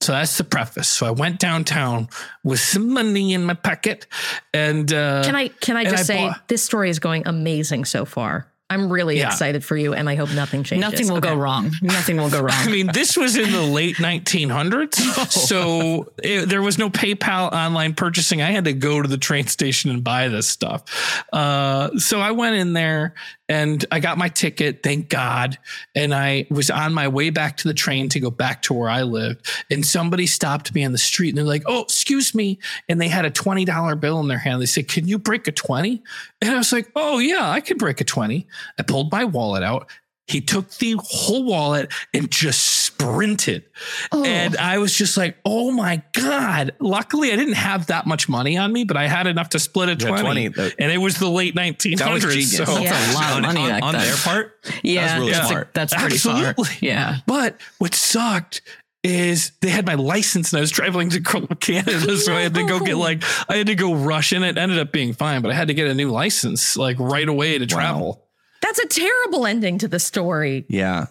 so 0.00 0.12
that's 0.12 0.38
the 0.38 0.44
preface. 0.44 0.88
So 0.88 1.06
I 1.06 1.10
went 1.10 1.40
downtown 1.40 2.08
with 2.44 2.60
some 2.60 2.92
money 2.92 3.32
in 3.34 3.44
my 3.44 3.54
pocket. 3.54 4.06
And 4.54 4.92
uh, 4.92 5.24
Can 5.24 5.34
I 5.34 5.48
can 5.48 5.76
I 5.76 5.84
just 5.84 5.96
I 5.96 6.02
say 6.02 6.26
bought- 6.28 6.48
this 6.48 6.62
story 6.62 6.90
is 6.90 6.98
going 6.98 7.24
amazing 7.26 7.84
so 7.84 8.04
far. 8.04 8.50
I'm 8.70 8.92
really 8.92 9.18
Yeah. 9.18 9.28
excited 9.28 9.64
for 9.64 9.76
you, 9.76 9.94
and 9.94 10.10
I 10.10 10.14
hope 10.14 10.30
nothing 10.34 10.62
changes. 10.62 10.90
Nothing 10.90 11.08
will 11.08 11.16
Okay. 11.18 11.30
go 11.30 11.36
wrong. 11.36 11.72
Nothing 11.80 12.18
will 12.18 12.28
go 12.28 12.40
wrong. 12.40 12.50
I 12.54 12.68
mean, 12.68 12.90
this 12.92 13.16
was 13.16 13.36
in 13.36 13.50
the 13.50 13.62
late 13.62 13.96
1900s. 13.98 14.96
So 15.32 16.12
it, 16.22 16.48
there 16.50 16.60
was 16.60 16.76
no 16.78 16.90
PayPal 16.90 17.50
online 17.52 17.94
purchasing. 17.94 18.42
I 18.42 18.50
had 18.50 18.64
to 18.66 18.74
go 18.74 19.00
to 19.00 19.08
the 19.08 19.16
train 19.18 19.46
station 19.46 19.90
and 19.90 20.04
buy 20.04 20.28
this 20.28 20.46
stuff. 20.46 21.24
Uh, 21.32 21.96
so 21.98 22.20
I 22.20 22.32
went 22.32 22.56
in 22.56 22.74
there 22.74 23.14
and 23.48 23.84
I 23.90 24.00
got 24.00 24.18
my 24.18 24.28
ticket, 24.28 24.82
thank 24.82 25.08
God. 25.08 25.58
And 25.94 26.14
I 26.14 26.46
was 26.50 26.70
on 26.70 26.92
my 26.92 27.08
way 27.08 27.30
back 27.30 27.56
to 27.58 27.68
the 27.68 27.74
train 27.74 28.08
to 28.10 28.20
go 28.20 28.30
back 28.30 28.62
to 28.62 28.74
where 28.74 28.90
I 28.90 29.02
lived. 29.02 29.48
And 29.70 29.84
somebody 29.84 30.26
stopped 30.26 30.74
me 30.74 30.84
on 30.84 30.92
the 30.92 30.98
street 30.98 31.30
and 31.30 31.38
they're 31.38 31.44
like, 31.44 31.62
Oh, 31.66 31.82
excuse 31.82 32.34
me. 32.34 32.58
And 32.88 33.00
they 33.00 33.08
had 33.08 33.24
a 33.24 33.30
$20 33.30 34.00
bill 34.00 34.20
in 34.20 34.28
their 34.28 34.38
hand. 34.38 34.60
They 34.60 34.66
said, 34.66 34.88
Can 34.88 35.08
you 35.08 35.18
break 35.18 35.48
a 35.48 35.52
20? 35.52 36.02
And 36.42 36.50
I 36.50 36.58
was 36.58 36.72
like, 36.72 36.90
Oh, 36.94 37.18
yeah, 37.18 37.50
I 37.50 37.60
can 37.60 37.78
break 37.78 38.00
a 38.00 38.04
20. 38.04 38.46
I 38.78 38.82
pulled 38.82 39.10
my 39.10 39.24
wallet 39.24 39.62
out. 39.62 39.88
He 40.26 40.42
took 40.42 40.70
the 40.72 40.96
whole 40.98 41.44
wallet 41.44 41.90
and 42.12 42.30
just 42.30 42.87
sprinted. 43.00 43.64
And 44.12 44.56
I 44.56 44.78
was 44.78 44.94
just 44.96 45.16
like, 45.16 45.36
oh 45.44 45.70
my 45.70 46.02
God. 46.12 46.72
Luckily, 46.80 47.32
I 47.32 47.36
didn't 47.36 47.54
have 47.54 47.86
that 47.86 48.06
much 48.06 48.28
money 48.28 48.56
on 48.56 48.72
me, 48.72 48.84
but 48.84 48.96
I 48.96 49.06
had 49.06 49.26
enough 49.26 49.50
to 49.50 49.58
split 49.58 49.88
a 49.88 49.96
20. 49.96 50.22
20, 50.22 50.46
uh, 50.48 50.70
and 50.78 50.92
it 50.92 50.98
was 50.98 51.18
the 51.18 51.28
late 51.28 51.54
1900s. 51.54 51.98
that 51.98 52.12
was 52.12 52.22
genius. 52.24 52.56
So. 52.56 52.64
That's 52.64 53.12
a 53.12 53.14
lot 53.18 53.36
of 53.36 53.42
money 53.42 53.60
on- 53.60 53.68
back 53.70 53.82
on 53.82 53.94
their 53.94 54.16
part. 54.16 54.52
yeah, 54.82 55.06
that 55.06 55.18
really 55.18 55.32
that's, 55.32 55.48
smart. 55.48 55.74
that's 55.74 55.94
pretty 55.94 56.18
smart. 56.18 56.46
Absolutely. 56.58 56.88
Yeah. 56.88 57.18
But 57.26 57.60
what 57.78 57.94
sucked 57.94 58.62
is 59.04 59.52
they 59.60 59.70
had 59.70 59.86
my 59.86 59.94
license 59.94 60.52
and 60.52 60.58
I 60.58 60.60
was 60.60 60.70
traveling 60.70 61.10
to 61.10 61.20
Canada. 61.60 62.16
So 62.18 62.34
I 62.34 62.40
had 62.40 62.54
to 62.54 62.66
go 62.66 62.80
get 62.80 62.96
like, 62.96 63.22
I 63.48 63.56
had 63.56 63.68
to 63.68 63.74
go 63.76 63.94
rush 63.94 64.32
in. 64.32 64.42
It 64.42 64.58
ended 64.58 64.78
up 64.78 64.92
being 64.92 65.12
fine, 65.12 65.40
but 65.40 65.50
I 65.50 65.54
had 65.54 65.68
to 65.68 65.74
get 65.74 65.86
a 65.86 65.94
new 65.94 66.10
license 66.10 66.76
like 66.76 66.98
right 66.98 67.28
away 67.28 67.58
to 67.58 67.66
travel. 67.66 68.24
That's 68.60 68.80
a 68.80 68.86
terrible 68.86 69.46
ending 69.46 69.78
to 69.78 69.88
the 69.88 70.00
story. 70.00 70.66
Yeah. 70.68 71.06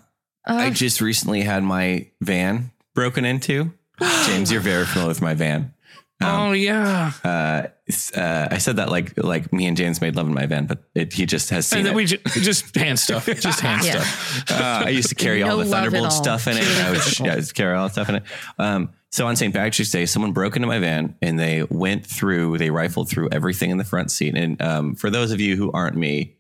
I 0.48 0.70
just 0.70 1.02
recently 1.02 1.42
had 1.42 1.64
my 1.64 2.10
van 2.22 2.72
broken 2.96 3.26
into. 3.26 3.72
James, 4.26 4.52
you're 4.52 4.62
very 4.62 4.86
familiar 4.86 5.10
with 5.10 5.22
my 5.22 5.34
van. 5.34 5.74
oh, 6.22 6.52
yeah. 6.52 7.12
Uh, 7.24 7.68
uh, 8.16 8.48
I 8.52 8.58
said 8.58 8.78
that 8.78 8.90
like 8.90 9.14
like 9.24 9.54
me 9.54 9.66
and 9.68 9.78
James 9.78 10.02
made 10.02 10.16
love 10.16 10.28
in 10.28 10.34
my 10.34 10.46
van, 10.48 10.66
but 10.66 10.84
it, 10.96 11.14
he 11.14 11.26
just 11.26 11.52
has 11.52 11.68
seen 11.68 11.80
And 11.80 11.86
then 11.88 11.94
it. 11.94 11.96
we 11.96 12.06
ju- 12.06 12.18
just 12.42 12.76
hand 12.76 13.00
stuff, 13.00 13.26
just 13.40 13.60
hand 13.60 13.84
Yeah. 13.86 14.02
stuff. 14.02 14.52
uh, 14.52 14.84
I 14.86 14.90
used 14.90 15.10
to 15.10 15.16
carry 15.16 15.44
all 15.44 15.58
the 15.58 15.64
Thunderbulge 15.66 16.06
all. 16.06 16.10
stuff 16.12 16.48
in 16.48 16.58
it. 16.58 16.64
I 16.64 16.92
would 16.92 17.20
yeah, 17.20 17.34
I 17.34 17.36
would 17.36 17.54
carry 17.54 17.76
all 17.76 17.86
that 17.88 17.92
stuff 17.94 18.10
in 18.10 18.16
it. 18.16 18.24
Um, 18.58 18.90
so 19.12 19.26
on 19.28 19.36
St. 19.36 19.54
Patrick's 19.54 19.92
Day, 19.92 20.06
someone 20.06 20.32
broke 20.34 20.56
into 20.56 20.68
my 20.68 20.80
van 20.80 21.16
and 21.22 21.40
they 21.40 21.64
went 21.70 22.06
through, 22.06 22.58
they 22.58 22.72
rifled 22.72 23.10
through 23.10 23.30
everything 23.32 23.70
in 23.70 23.78
the 23.78 23.86
front 23.86 24.12
seat. 24.12 24.36
And 24.36 24.62
um, 24.62 24.96
for 24.96 25.10
those 25.10 25.32
of 25.32 25.40
you 25.40 25.56
who 25.56 25.72
aren't 25.72 25.96
me 25.96 26.36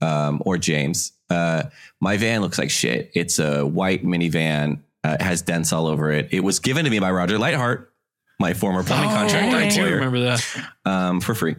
um, 0.00 0.40
or 0.46 0.56
James, 0.58 1.12
uh, 1.32 1.70
my 2.00 2.16
van 2.16 2.40
looks 2.42 2.58
like 2.58 2.70
shit. 2.70 3.10
It's 3.14 3.38
a 3.38 3.64
white 3.66 4.04
minivan. 4.04 4.80
Uh, 5.04 5.16
it 5.18 5.22
has 5.22 5.42
dents 5.42 5.72
all 5.72 5.86
over 5.86 6.12
it. 6.12 6.28
It 6.30 6.40
was 6.44 6.60
given 6.60 6.84
to 6.84 6.90
me 6.90 6.98
by 7.00 7.10
Roger 7.10 7.38
Lightheart, 7.38 7.92
my 8.38 8.54
former 8.54 8.82
plumbing 8.84 9.10
Oh, 9.10 9.14
contractor 9.14 9.56
I 9.56 9.68
do 9.68 9.84
remember 9.94 10.20
that. 10.20 10.46
um, 10.84 11.20
for 11.20 11.34
free. 11.34 11.56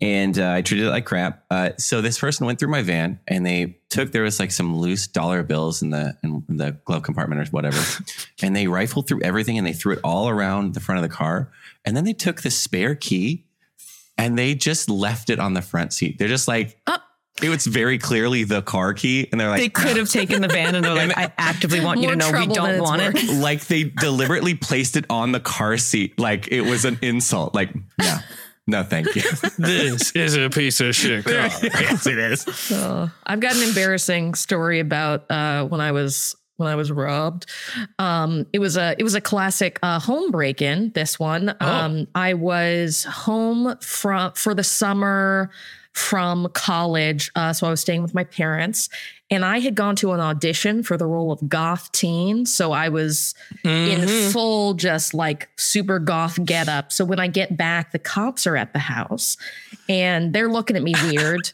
and 0.00 0.38
uh, 0.38 0.52
I 0.52 0.62
treated 0.62 0.86
it 0.86 0.90
like 0.90 1.04
crap. 1.04 1.44
Uh, 1.50 1.70
so 1.76 2.00
this 2.00 2.18
person 2.18 2.46
went 2.46 2.58
through 2.58 2.70
my 2.70 2.82
van 2.82 3.18
and 3.28 3.44
they 3.44 3.78
took 3.90 4.12
there 4.12 4.22
was 4.22 4.38
like 4.40 4.52
some 4.52 4.76
loose 4.76 5.06
dollar 5.06 5.42
bills 5.42 5.82
in 5.82 5.90
the 5.90 6.16
in 6.22 6.44
the 6.48 6.72
glove 6.84 7.02
compartment 7.02 7.40
or 7.46 7.50
whatever, 7.50 7.78
and 8.42 8.54
they 8.56 8.68
rifled 8.68 9.06
through 9.08 9.22
everything 9.22 9.58
and 9.58 9.66
they 9.66 9.72
threw 9.72 9.92
it 9.94 10.00
all 10.04 10.28
around 10.28 10.72
the 10.74 10.80
front 10.80 11.02
of 11.04 11.10
the 11.10 11.14
car, 11.14 11.50
and 11.84 11.96
then 11.96 12.04
they 12.04 12.12
took 12.14 12.40
the 12.42 12.50
spare 12.50 12.94
key 12.94 13.44
and 14.16 14.38
they 14.38 14.54
just 14.54 14.88
left 14.88 15.30
it 15.30 15.38
on 15.38 15.54
the 15.54 15.62
front 15.62 15.92
seat. 15.92 16.18
They're 16.18 16.28
just 16.28 16.48
like. 16.48 16.80
It 17.42 17.48
was 17.48 17.66
very 17.66 17.98
clearly 17.98 18.44
the 18.44 18.62
car 18.62 18.94
key, 18.94 19.28
and 19.30 19.40
they're 19.40 19.48
like, 19.48 19.60
They 19.60 19.68
could 19.68 19.96
have 19.96 20.10
taken 20.10 20.40
the 20.42 20.48
van 20.48 20.74
and 20.74 20.84
they're 20.84 20.94
like, 20.94 21.12
I 21.16 21.32
actively 21.38 21.80
want 21.80 22.00
you 22.00 22.06
More 22.08 22.12
to 22.16 22.18
know 22.18 22.32
we 22.38 22.46
don't 22.46 22.70
it's 22.70 22.82
want 22.82 23.02
it. 23.02 23.32
like 23.40 23.66
they 23.66 23.84
deliberately 23.84 24.54
placed 24.54 24.96
it 24.96 25.04
on 25.08 25.32
the 25.32 25.40
car 25.40 25.76
seat 25.78 26.18
like 26.18 26.48
it 26.48 26.62
was 26.62 26.84
an 26.84 26.98
insult 27.02 27.54
like 27.54 27.72
no 27.98 28.16
no 28.66 28.82
thank 28.82 29.14
you 29.14 29.22
This 29.58 30.10
is 30.12 30.36
a 30.36 30.50
piece 30.50 30.80
of 30.80 30.94
shit 30.96 31.24
car. 31.24 31.32
yes 31.62 32.06
it 32.06 32.18
is 32.18 32.72
Uh, 32.72 33.08
I've 33.24 33.40
got 33.40 33.54
an 33.56 33.62
embarrassing 33.62 34.34
story 34.34 34.80
about 34.80 35.30
uh, 35.30 35.64
when 35.66 35.80
I 35.80 35.92
was 35.92 36.34
when 36.56 36.68
I 36.68 36.74
was 36.74 36.90
robbed. 36.90 37.46
Um, 38.00 38.44
it 38.52 38.58
was 38.58 38.76
a 38.76 38.96
it 38.98 39.04
was 39.04 39.14
a 39.14 39.20
classic 39.20 39.78
uh, 39.82 40.00
home 40.00 40.32
break 40.32 40.60
in. 40.60 40.90
This 40.92 41.16
one, 41.18 41.54
um, 41.60 42.08
I 42.16 42.34
was 42.34 43.04
home 43.04 43.76
from 43.80 44.32
for 44.32 44.54
the 44.54 44.64
summer 44.64 45.50
from 45.92 46.48
college, 46.54 47.30
uh, 47.34 47.52
so 47.52 47.66
I 47.66 47.70
was 47.70 47.80
staying 47.80 48.02
with 48.02 48.14
my 48.14 48.24
parents, 48.24 48.88
and 49.30 49.44
I 49.44 49.58
had 49.58 49.74
gone 49.74 49.94
to 49.96 50.12
an 50.12 50.20
audition 50.20 50.82
for 50.82 50.96
the 50.96 51.06
role 51.06 51.30
of 51.30 51.48
goth 51.48 51.92
teen. 51.92 52.46
So 52.46 52.72
I 52.72 52.88
was 52.88 53.34
in 53.62 54.08
full, 54.32 54.72
just 54.72 55.12
like 55.12 55.50
super 55.56 55.98
goth 55.98 56.42
get 56.46 56.68
up. 56.68 56.92
So 56.92 57.04
when 57.04 57.20
I 57.20 57.26
get 57.26 57.54
back, 57.54 57.92
the 57.92 57.98
cops 57.98 58.46
are 58.46 58.56
at 58.56 58.72
the 58.72 58.78
house 58.78 59.36
and 59.86 60.32
they're 60.32 60.48
looking 60.48 60.76
at 60.76 60.82
me 60.82 60.94
weird 61.04 61.52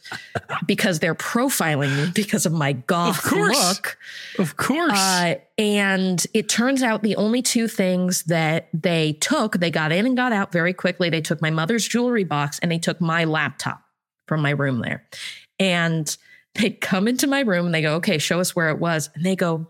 because 0.66 1.00
they're 1.00 1.16
profiling 1.16 1.96
me 1.96 2.12
because 2.14 2.46
of 2.46 2.52
my 2.52 2.74
goth 2.74 3.24
course. 3.24 3.68
look. 3.68 3.98
Of 4.38 4.56
course. 4.56 4.92
Uh, 4.92 5.36
and 5.58 6.24
it 6.32 6.48
turns 6.48 6.80
out 6.82 7.02
the 7.02 7.16
only 7.16 7.42
two 7.42 7.66
things 7.66 8.24
that 8.24 8.68
they 8.72 9.14
took, 9.14 9.58
they 9.58 9.72
got 9.72 9.90
in 9.90 10.06
and 10.06 10.16
got 10.16 10.32
out 10.32 10.52
very 10.52 10.72
quickly. 10.72 11.10
They 11.10 11.20
took 11.20 11.42
my 11.42 11.50
mother's 11.50 11.88
jewelry 11.88 12.24
box 12.24 12.60
and 12.60 12.70
they 12.70 12.78
took 12.78 13.00
my 13.00 13.24
laptop 13.24 13.83
from 14.26 14.42
my 14.42 14.50
room 14.50 14.80
there. 14.80 15.06
And 15.58 16.16
they 16.54 16.70
come 16.70 17.08
into 17.08 17.26
my 17.26 17.40
room 17.40 17.66
and 17.66 17.74
they 17.74 17.82
go, 17.82 17.96
okay, 17.96 18.18
show 18.18 18.40
us 18.40 18.54
where 18.54 18.70
it 18.70 18.78
was. 18.78 19.10
And 19.14 19.24
they 19.24 19.36
go, 19.36 19.68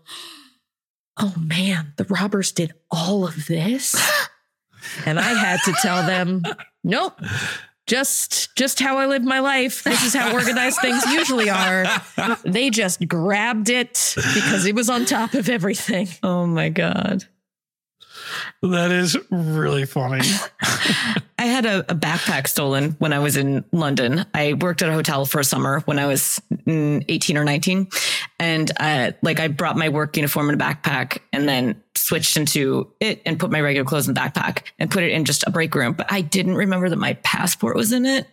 oh 1.17 1.33
man, 1.37 1.93
the 1.97 2.05
robbers 2.05 2.51
did 2.51 2.73
all 2.91 3.25
of 3.25 3.47
this. 3.47 3.95
and 5.05 5.19
I 5.19 5.33
had 5.33 5.59
to 5.65 5.73
tell 5.81 6.05
them, 6.05 6.43
nope. 6.83 7.19
Just 7.87 8.55
just 8.55 8.79
how 8.79 8.97
I 8.97 9.05
live 9.05 9.23
my 9.23 9.41
life. 9.41 9.83
This 9.83 10.03
is 10.03 10.15
how 10.15 10.33
organized 10.33 10.79
things 10.81 11.05
usually 11.05 11.51
are. 11.51 11.85
They 12.43 12.71
just 12.71 13.07
grabbed 13.07 13.69
it 13.69 14.15
because 14.15 14.65
it 14.65 14.73
was 14.73 14.89
on 14.89 15.05
top 15.05 15.35
of 15.35 15.49
everything. 15.49 16.07
Oh 16.23 16.47
my 16.47 16.69
God. 16.69 17.25
That 18.61 18.91
is 18.91 19.17
really 19.29 19.85
funny. 19.85 20.21
I 21.37 21.47
had 21.47 21.65
a, 21.65 21.79
a 21.91 21.95
backpack 21.95 22.47
stolen 22.47 22.95
when 22.99 23.13
I 23.13 23.19
was 23.19 23.37
in 23.37 23.65
London. 23.71 24.25
I 24.33 24.53
worked 24.53 24.81
at 24.81 24.89
a 24.89 24.93
hotel 24.93 25.25
for 25.25 25.39
a 25.39 25.43
summer 25.43 25.81
when 25.81 25.99
I 25.99 26.07
was 26.07 26.41
mm, 26.51 27.03
18 27.07 27.37
or 27.37 27.43
19. 27.43 27.87
And 28.39 28.71
uh, 28.79 29.11
like 29.21 29.39
I 29.39 29.49
brought 29.49 29.77
my 29.77 29.89
work 29.89 30.15
uniform 30.15 30.49
in 30.49 30.55
a 30.55 30.57
backpack 30.57 31.19
and 31.33 31.47
then 31.47 31.81
switched 31.93 32.37
into 32.37 32.91
it 32.99 33.21
and 33.25 33.39
put 33.39 33.51
my 33.51 33.61
regular 33.61 33.85
clothes 33.85 34.07
in 34.07 34.13
the 34.13 34.19
backpack 34.19 34.63
and 34.79 34.89
put 34.89 35.03
it 35.03 35.11
in 35.11 35.25
just 35.25 35.45
a 35.45 35.51
break 35.51 35.75
room. 35.75 35.93
But 35.93 36.11
I 36.11 36.21
didn't 36.21 36.55
remember 36.55 36.89
that 36.89 36.97
my 36.97 37.13
passport 37.15 37.75
was 37.75 37.91
in 37.91 38.05
it. 38.05 38.27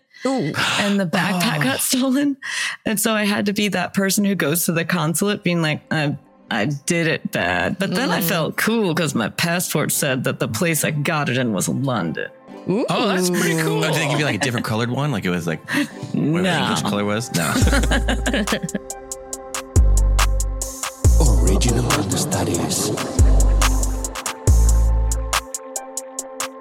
And 0.79 1.01
the 1.01 1.07
backpack 1.07 1.63
got 1.65 1.81
stolen. 1.81 2.37
And 2.87 3.01
so 3.01 3.13
I 3.15 3.25
had 3.25 3.47
to 3.47 3.53
be 3.53 3.69
that 3.69 3.95
person 3.95 4.25
who 4.25 4.35
goes 4.35 4.67
to 4.67 4.73
the 4.73 4.85
consulate 4.85 5.43
being 5.43 5.61
like, 5.61 5.83
I, 5.91 6.17
I 6.53 6.67
did 6.67 7.07
it 7.07 7.33
bad. 7.33 7.79
But 7.79 7.95
then 7.95 8.11
I 8.11 8.21
felt 8.21 8.57
cool 8.57 8.95
because 8.95 9.15
my 9.15 9.31
passport 9.31 9.91
said 9.91 10.25
that 10.25 10.39
the 10.39 10.49
place 10.49 10.85
I 10.85 10.91
got 10.91 11.29
it 11.29 11.39
in 11.39 11.53
was 11.53 11.69
London. 11.69 12.31
Oh, 12.69 13.09
that's 13.09 13.31
pretty 13.31 13.61
cool. 13.63 13.85
oh, 13.85 13.93
did 13.93 13.95
they 13.95 14.09
give 14.09 14.19
you 14.21 14.25
like 14.25 14.37
a 14.37 14.39
different 14.39 14.67
colored 14.67 14.91
one 14.91 15.11
like 15.11 15.25
it 15.25 15.31
was 15.31 15.49
like 15.49 15.61
whatever 15.69 16.15
the 16.15 16.43
No. 16.43 16.63
English 16.63 16.83
color 16.83 17.05
was 17.05 17.33
no 17.35 17.53
Original 21.43 21.91
studies. 22.11 22.91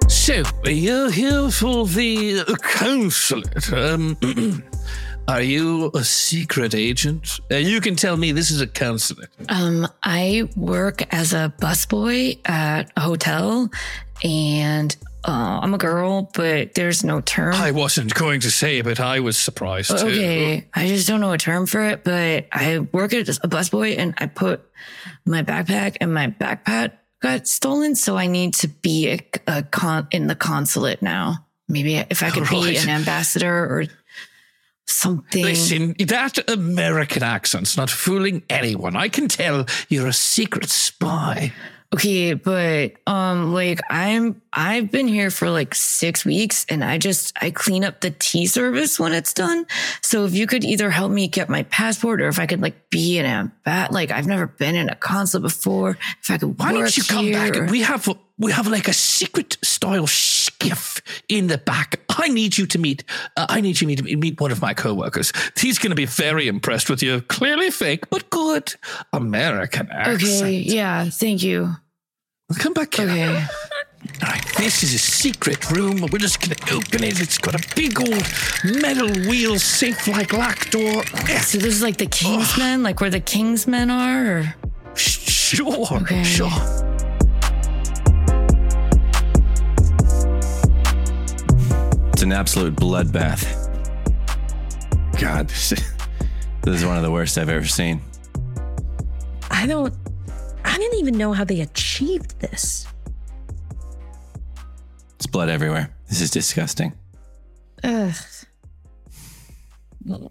So, 0.08 0.42
you're 0.64 1.10
here 1.10 1.50
for 1.50 1.86
the 1.86 2.44
consulate. 2.62 3.72
Um, 3.72 4.16
are 5.28 5.42
you 5.42 5.90
a 5.94 6.04
secret 6.04 6.74
agent? 6.74 7.40
Uh, 7.50 7.56
you 7.56 7.80
can 7.80 7.96
tell 7.96 8.16
me 8.16 8.32
this 8.32 8.50
is 8.50 8.60
a 8.60 8.66
consulate. 8.66 9.30
Um, 9.48 9.86
I 10.02 10.48
work 10.56 11.02
as 11.14 11.32
a 11.32 11.52
busboy 11.58 12.38
at 12.48 12.90
a 12.96 13.00
hotel, 13.00 13.70
and 14.24 14.96
uh, 15.24 15.60
I'm 15.62 15.74
a 15.74 15.78
girl, 15.78 16.30
but 16.34 16.74
there's 16.74 17.04
no 17.04 17.20
term. 17.20 17.54
I 17.54 17.70
wasn't 17.70 18.14
going 18.14 18.40
to 18.40 18.50
say, 18.50 18.80
but 18.82 18.98
I 18.98 19.20
was 19.20 19.38
surprised 19.38 19.90
too. 19.90 20.06
Okay, 20.06 20.66
I 20.74 20.88
just 20.88 21.06
don't 21.06 21.20
know 21.20 21.32
a 21.32 21.38
term 21.38 21.66
for 21.66 21.80
it, 21.82 22.04
but 22.04 22.46
I 22.52 22.80
work 22.92 23.12
as 23.14 23.38
a 23.42 23.48
busboy, 23.48 23.96
and 23.98 24.14
I 24.18 24.26
put 24.26 24.68
my 25.24 25.42
backpack 25.42 25.98
and 26.00 26.12
my 26.12 26.28
backpack 26.28 26.92
got 27.20 27.46
stolen, 27.46 27.94
so 27.94 28.16
I 28.16 28.26
need 28.26 28.54
to 28.54 28.68
be 28.68 29.08
a, 29.10 29.20
a 29.46 29.62
con 29.62 30.08
in 30.10 30.26
the 30.26 30.34
consulate 30.34 31.02
now. 31.02 31.46
Maybe 31.68 31.94
if 31.96 32.22
I 32.22 32.30
could 32.30 32.48
be 32.50 32.76
an 32.76 32.88
ambassador 32.88 33.64
or 33.64 33.84
something. 34.86 35.44
Listen, 35.44 35.94
that 35.98 36.50
American 36.50 37.22
accent's 37.22 37.76
not 37.76 37.90
fooling 37.90 38.42
anyone. 38.50 38.96
I 38.96 39.08
can 39.08 39.28
tell 39.28 39.66
you're 39.88 40.08
a 40.08 40.12
secret 40.12 40.68
spy. 40.68 41.52
Okay, 41.94 42.34
but 42.34 42.92
um 43.06 43.52
like 43.52 43.80
I'm 43.90 44.41
I've 44.52 44.90
been 44.90 45.08
here 45.08 45.30
for 45.30 45.48
like 45.50 45.74
6 45.74 46.24
weeks 46.24 46.66
and 46.68 46.84
I 46.84 46.98
just 46.98 47.32
I 47.40 47.50
clean 47.50 47.84
up 47.84 48.00
the 48.00 48.10
tea 48.10 48.46
service 48.46 49.00
when 49.00 49.12
it's 49.12 49.32
done. 49.32 49.66
So 50.02 50.24
if 50.26 50.34
you 50.34 50.46
could 50.46 50.62
either 50.64 50.90
help 50.90 51.10
me 51.10 51.26
get 51.28 51.48
my 51.48 51.62
passport 51.64 52.20
or 52.20 52.28
if 52.28 52.38
I 52.38 52.46
could 52.46 52.60
like 52.60 52.90
be 52.90 53.18
an 53.18 53.24
ambat 53.66 53.92
like 53.92 54.10
I've 54.10 54.26
never 54.26 54.46
been 54.46 54.74
in 54.74 54.88
a 54.90 54.94
consulate 54.94 55.42
before, 55.42 55.96
if 56.20 56.30
I 56.30 56.36
could 56.38 56.58
Why 56.58 56.72
don't 56.72 56.96
you 56.96 57.02
come 57.04 57.30
back? 57.32 57.56
or- 57.56 57.66
We 57.66 57.80
have 57.80 58.08
we 58.38 58.52
have 58.52 58.66
like 58.66 58.88
a 58.88 58.92
secret 58.92 59.56
style 59.62 60.06
skiff 60.06 61.00
in 61.28 61.46
the 61.46 61.58
back. 61.58 62.00
I 62.18 62.28
need 62.28 62.58
you 62.58 62.66
to 62.66 62.78
meet. 62.78 63.04
Uh, 63.36 63.46
I 63.48 63.60
need 63.60 63.80
you 63.80 63.94
to 63.96 64.02
meet, 64.02 64.18
meet 64.18 64.40
one 64.40 64.50
of 64.50 64.60
my 64.60 64.74
coworkers. 64.74 65.32
He's 65.56 65.78
going 65.78 65.90
to 65.90 65.96
be 65.96 66.06
very 66.06 66.48
impressed 66.48 66.90
with 66.90 67.02
you. 67.02 67.20
clearly 67.22 67.70
fake 67.70 68.10
but 68.10 68.28
good 68.30 68.74
American 69.12 69.88
accent. 69.90 70.22
Okay, 70.42 70.56
yeah, 70.58 71.04
thank 71.10 71.42
you. 71.42 71.74
Come 72.58 72.72
back 72.74 72.94
here. 72.94 73.06
Okay. 73.08 73.46
All 74.22 74.28
right, 74.28 74.44
this 74.56 74.82
is 74.82 74.94
a 74.94 74.98
secret 74.98 75.70
room. 75.70 76.00
We're 76.10 76.18
just 76.18 76.40
going 76.40 76.54
to 76.56 76.74
open 76.74 77.04
it. 77.04 77.20
It's 77.20 77.38
got 77.38 77.54
a 77.54 77.74
big 77.76 77.98
old 78.00 78.24
metal 78.80 79.08
wheel, 79.28 79.58
safe 79.58 80.06
like 80.08 80.32
lock 80.32 80.70
door. 80.70 81.02
Yeah, 81.28 81.40
So 81.40 81.58
this 81.58 81.74
is 81.74 81.82
like 81.82 81.96
the 81.98 82.06
Kingsmen, 82.06 82.82
like 82.82 83.00
where 83.00 83.10
the 83.10 83.20
Kingsmen 83.20 83.90
are 83.90 84.38
or 84.38 84.54
Sure, 84.94 85.86
Okay. 86.02 86.22
sure. 86.24 86.50
it's 92.12 92.22
an 92.22 92.32
absolute 92.32 92.74
bloodbath 92.76 93.58
God, 95.20 95.48
this 95.48 95.70
this 96.62 96.80
is 96.80 96.84
one 96.84 96.96
of 96.96 97.02
the 97.02 97.10
worst 97.10 97.38
I've 97.38 97.48
ever 97.48 97.66
seen 97.66 98.00
I 99.50 99.66
don't, 99.66 99.94
I 100.64 100.76
didn't 100.76 100.98
even 100.98 101.16
know 101.16 101.32
how 101.32 101.44
they 101.44 101.60
achieved 101.60 102.40
this. 102.40 102.86
It's 105.22 105.30
blood 105.30 105.48
everywhere 105.48 105.88
this 106.08 106.20
is 106.20 106.30
disgusting 106.32 106.92
Ugh. 107.84 108.12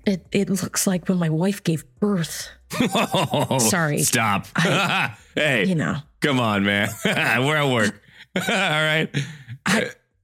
It, 0.06 0.26
it 0.34 0.50
looks 0.50 0.86
like 0.86 1.08
when 1.08 1.18
my 1.18 1.30
wife 1.30 1.64
gave 1.64 1.86
birth. 2.02 2.50
oh, 2.94 3.58
Sorry. 3.70 4.00
stop 4.04 4.48
I- 4.58 5.16
hey 5.36 5.64
You 5.64 5.76
know, 5.76 5.96
come 6.20 6.42
on 6.42 6.66
man 6.66 6.90
we're 7.06 7.56
at 7.56 7.72
work 7.72 8.02
all 8.36 8.42
right 8.50 9.10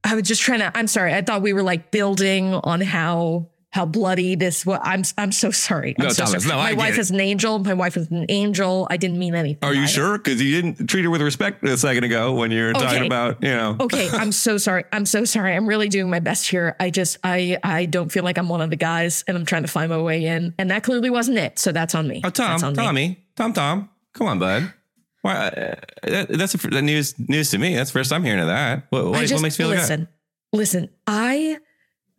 I 0.03 0.15
was 0.15 0.24
just 0.28 0.41
trying 0.41 0.59
to, 0.59 0.72
I'm 0.78 0.88
sorry. 0.88 1.13
I 1.13 1.22
thought 1.22 1.41
we 1.41 1.51
were 1.51 1.63
like 1.63 1.91
building 1.91 2.53
on 2.53 2.80
how. 2.80 3.47
How 3.78 3.86
bloody 3.86 4.34
this 4.36 4.66
was. 4.66 4.80
I'm 4.82 5.04
I'm 5.18 5.32
so 5.32 5.52
sorry. 5.52 5.96
I'm 6.00 6.06
No, 6.06 6.10
so 6.10 6.26
Thomas, 6.26 6.44
sorry. 6.44 6.56
no, 6.56 6.60
I 6.60 6.64
My 6.64 6.70
get 6.72 6.78
wife 6.80 6.98
is 6.98 7.12
an 7.12 7.20
angel. 7.20 7.60
My 7.60 7.76
wife 7.76 7.96
is 7.96 8.10
an 8.10 8.26
angel. 8.28 8.88
I 8.90 8.98
didn't 8.98 9.20
mean 9.20 9.36
anything. 9.36 9.60
Are 9.62 9.74
you 9.74 9.84
it. 9.84 9.90
sure? 9.90 10.18
Because 10.18 10.42
you 10.42 10.60
didn't 10.60 10.88
treat 10.88 11.04
her 11.06 11.12
with 11.12 11.22
respect 11.22 11.64
a 11.64 11.78
second 11.78 12.04
ago 12.04 12.34
when 12.34 12.50
you 12.50 12.64
were 12.64 12.74
talking 12.74 13.06
about, 13.06 13.44
you 13.44 13.50
know. 13.50 13.78
okay 13.80 14.10
i'm 14.14 14.32
so 14.32 14.58
sorry 14.58 14.84
i'm 14.92 15.06
so 15.06 15.24
sorry 15.26 15.54
i'm 15.56 15.68
really 15.68 15.90
doing 15.90 16.10
my 16.10 16.20
best 16.20 16.50
here 16.50 16.76
i 16.80 16.90
just 16.90 17.18
i 17.24 17.58
i 17.64 17.86
don't 17.86 18.12
feel 18.12 18.24
like 18.24 18.38
i'm 18.40 18.50
one 18.50 18.62
of 18.62 18.70
the 18.72 18.76
guys 18.76 19.24
and 19.28 19.38
i'm 19.38 19.46
trying 19.46 19.62
to 19.62 19.68
find 19.68 19.90
my 19.92 20.02
way 20.02 20.26
in 20.26 20.54
and 20.58 20.72
that 20.72 20.82
clearly 20.84 21.10
wasn't 21.10 21.38
it 21.38 21.60
so 21.60 21.72
that's 21.72 21.94
on 21.96 22.08
me 22.08 22.22
Oh, 22.24 22.30
Tom, 22.30 22.50
that's 22.52 22.64
on 22.64 22.74
me. 22.74 22.84
Tommy, 22.84 23.26
Tom, 23.36 23.54
Tom, 23.54 23.90
come 24.14 24.28
on, 24.28 24.40
bud. 24.40 24.74
Why? 25.22 25.34
Uh, 25.36 25.76
that, 26.04 26.30
that's 26.30 26.54
a, 26.56 26.58
that 26.70 26.82
news 26.82 27.14
news 27.20 27.52
to 27.52 27.58
me. 27.58 27.76
That's 27.76 27.92
the 27.92 28.00
first 28.00 28.12
I'm 28.14 28.24
hearing 28.24 28.40
of 28.40 28.48
that. 28.48 28.88
What, 28.90 29.06
what, 29.06 29.20
I 29.20 29.34
what 29.34 29.42
makes 29.42 29.60
you 29.60 29.66
feel 29.66 29.68
like 29.70 29.78
that? 29.88 30.00
listen 30.00 30.08
listen 30.54 30.90
i 31.06 31.58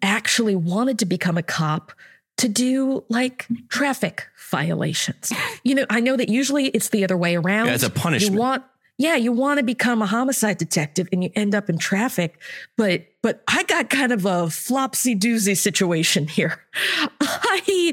actually 0.03 0.57
wanted 0.57 0.99
to 1.01 1.07
become 1.07 1.37
a 1.39 1.43
cop 1.43 1.93
to 2.39 2.49
do 2.49 3.05
like 3.09 3.47
traffic 3.69 4.29
violations. 4.51 5.33
You 5.65 5.75
know, 5.75 5.87
I 5.91 6.01
know 6.01 6.17
that 6.17 6.29
usually 6.29 6.67
it's 6.69 6.89
the 6.91 7.05
other 7.05 7.17
way 7.17 7.37
around. 7.37 7.67
Yeah, 7.67 7.75
it's 7.75 7.83
a 7.83 7.91
punishment. 7.91 8.35
You 8.35 8.41
want 8.41 8.65
yeah, 9.01 9.15
you 9.15 9.31
want 9.31 9.59
to 9.59 9.65
become 9.65 10.03
a 10.03 10.07
homicide 10.07 10.59
detective 10.59 11.09
and 11.13 11.23
you 11.23 11.31
end 11.37 11.55
up 11.55 11.71
in 11.71 11.79
traffic, 11.79 12.41
but 12.77 13.07
but 13.23 13.43
I 13.47 13.63
got 13.63 13.91
kind 13.91 14.13
of 14.13 14.27
a 14.27 14.51
flopsy 14.51 15.15
doozy 15.15 15.57
situation 15.57 16.27
here. 16.27 16.61
I 17.21 17.93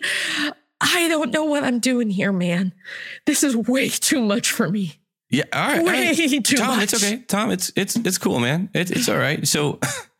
I 0.81 1.07
don't 1.07 1.31
know 1.31 1.45
what 1.45 1.63
I'm 1.63 1.79
doing 1.79 2.09
here, 2.09 2.31
man. 2.31 2.73
This 3.25 3.43
is 3.43 3.55
way 3.55 3.89
too 3.89 4.21
much 4.21 4.51
for 4.51 4.69
me. 4.69 4.99
Yeah, 5.29 5.43
all 5.53 5.67
right. 5.67 5.79
all 5.79 5.85
Way 5.85 6.07
right. 6.07 6.43
too 6.43 6.55
Tom, 6.57 6.77
much. 6.77 6.93
it's 6.93 7.03
okay. 7.03 7.23
Tom, 7.27 7.51
it's 7.51 7.71
it's 7.75 7.95
it's 7.95 8.17
cool, 8.17 8.39
man. 8.39 8.69
It, 8.73 8.91
it's 8.91 9.09
all 9.09 9.17
right. 9.17 9.45
So, 9.47 9.79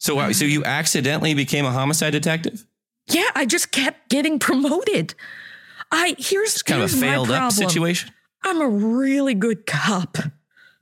so 0.00 0.16
wow, 0.16 0.32
so 0.32 0.44
you 0.44 0.64
accidentally 0.64 1.34
became 1.34 1.64
a 1.64 1.70
homicide 1.70 2.10
detective? 2.10 2.66
Yeah, 3.08 3.28
I 3.34 3.46
just 3.46 3.70
kept 3.70 4.08
getting 4.08 4.38
promoted. 4.38 5.14
I 5.92 6.16
here's 6.18 6.54
It's 6.54 6.62
kind 6.62 6.82
of 6.82 6.92
a 6.92 6.96
failed 6.96 7.30
up 7.30 7.52
situation. 7.52 8.10
I'm 8.42 8.60
a 8.60 8.68
really 8.68 9.34
good 9.34 9.66
cop. 9.66 10.16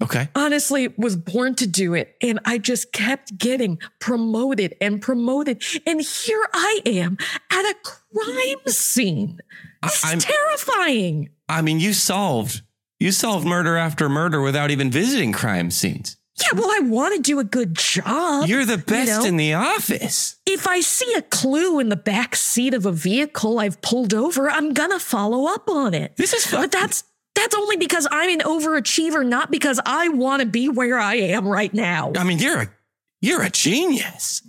Okay. 0.01 0.29
Honestly, 0.37 0.95
was 0.97 1.17
born 1.17 1.57
to 1.57 1.67
do 1.67 1.95
it, 1.95 2.17
and 2.23 2.39
I 2.45 2.59
just 2.59 2.93
kept 2.93 3.37
getting 3.37 3.79
promoted 3.99 4.77
and 4.81 5.03
promoted. 5.03 5.63
And 5.85 6.01
here 6.01 6.47
I 6.55 6.81
am 6.87 7.19
at 7.51 7.65
a 7.65 7.75
crime 7.83 8.67
scene. 8.67 9.41
It's 9.85 10.05
I'm- 10.05 10.21
terrifying. 10.21 11.31
I 11.49 11.63
mean, 11.63 11.81
you 11.81 11.93
solved 11.93 12.63
you 13.01 13.13
solved 13.13 13.47
murder 13.47 13.77
after 13.77 14.09
murder 14.09 14.41
without 14.41 14.71
even 14.71 14.91
visiting 14.91 15.33
crime 15.33 15.71
scenes. 15.71 16.17
Yeah, 16.41 16.59
well, 16.59 16.71
I 16.71 16.81
want 16.81 17.17
to 17.17 17.21
do 17.21 17.39
a 17.41 17.45
good 17.45 17.77
job. 17.77 18.49
You're 18.49 18.65
the 18.65 18.79
best 18.79 19.23
know? 19.23 19.25
in 19.25 19.37
the 19.37 19.55
office. 19.55 20.37
if 20.47 20.69
I 20.69 20.81
see 20.81 21.13
a 21.15 21.23
clue 21.23 21.81
in 21.81 21.89
the 21.89 21.97
back 21.97 22.37
seat 22.37 22.75
of 22.75 22.87
a 22.87 22.93
vehicle 22.93 23.59
I've 23.59 23.81
pulled 23.83 24.15
over, 24.15 24.49
I'm 24.49 24.73
gonna 24.73 25.01
follow 25.01 25.53
up 25.53 25.69
on 25.69 25.95
it. 25.95 26.17
This 26.17 26.33
is 26.33 26.47
fun. 26.47 26.63
But 26.63 26.73
that's 26.73 27.05
that's 27.35 27.55
only 27.55 27.77
because 27.77 28.07
I'm 28.11 28.31
an 28.31 28.41
overachiever, 28.41 29.27
not 29.27 29.51
because 29.51 29.81
I 29.85 30.09
want 30.09 30.41
to 30.41 30.47
be 30.47 30.69
where 30.69 30.99
I 30.99 31.15
am 31.17 31.47
right 31.47 31.73
now. 31.73 32.13
I 32.17 32.25
mean, 32.25 32.39
you're 32.39 32.63
a 32.63 32.69
you're 33.21 33.43
a 33.43 33.51
genius. 33.51 34.43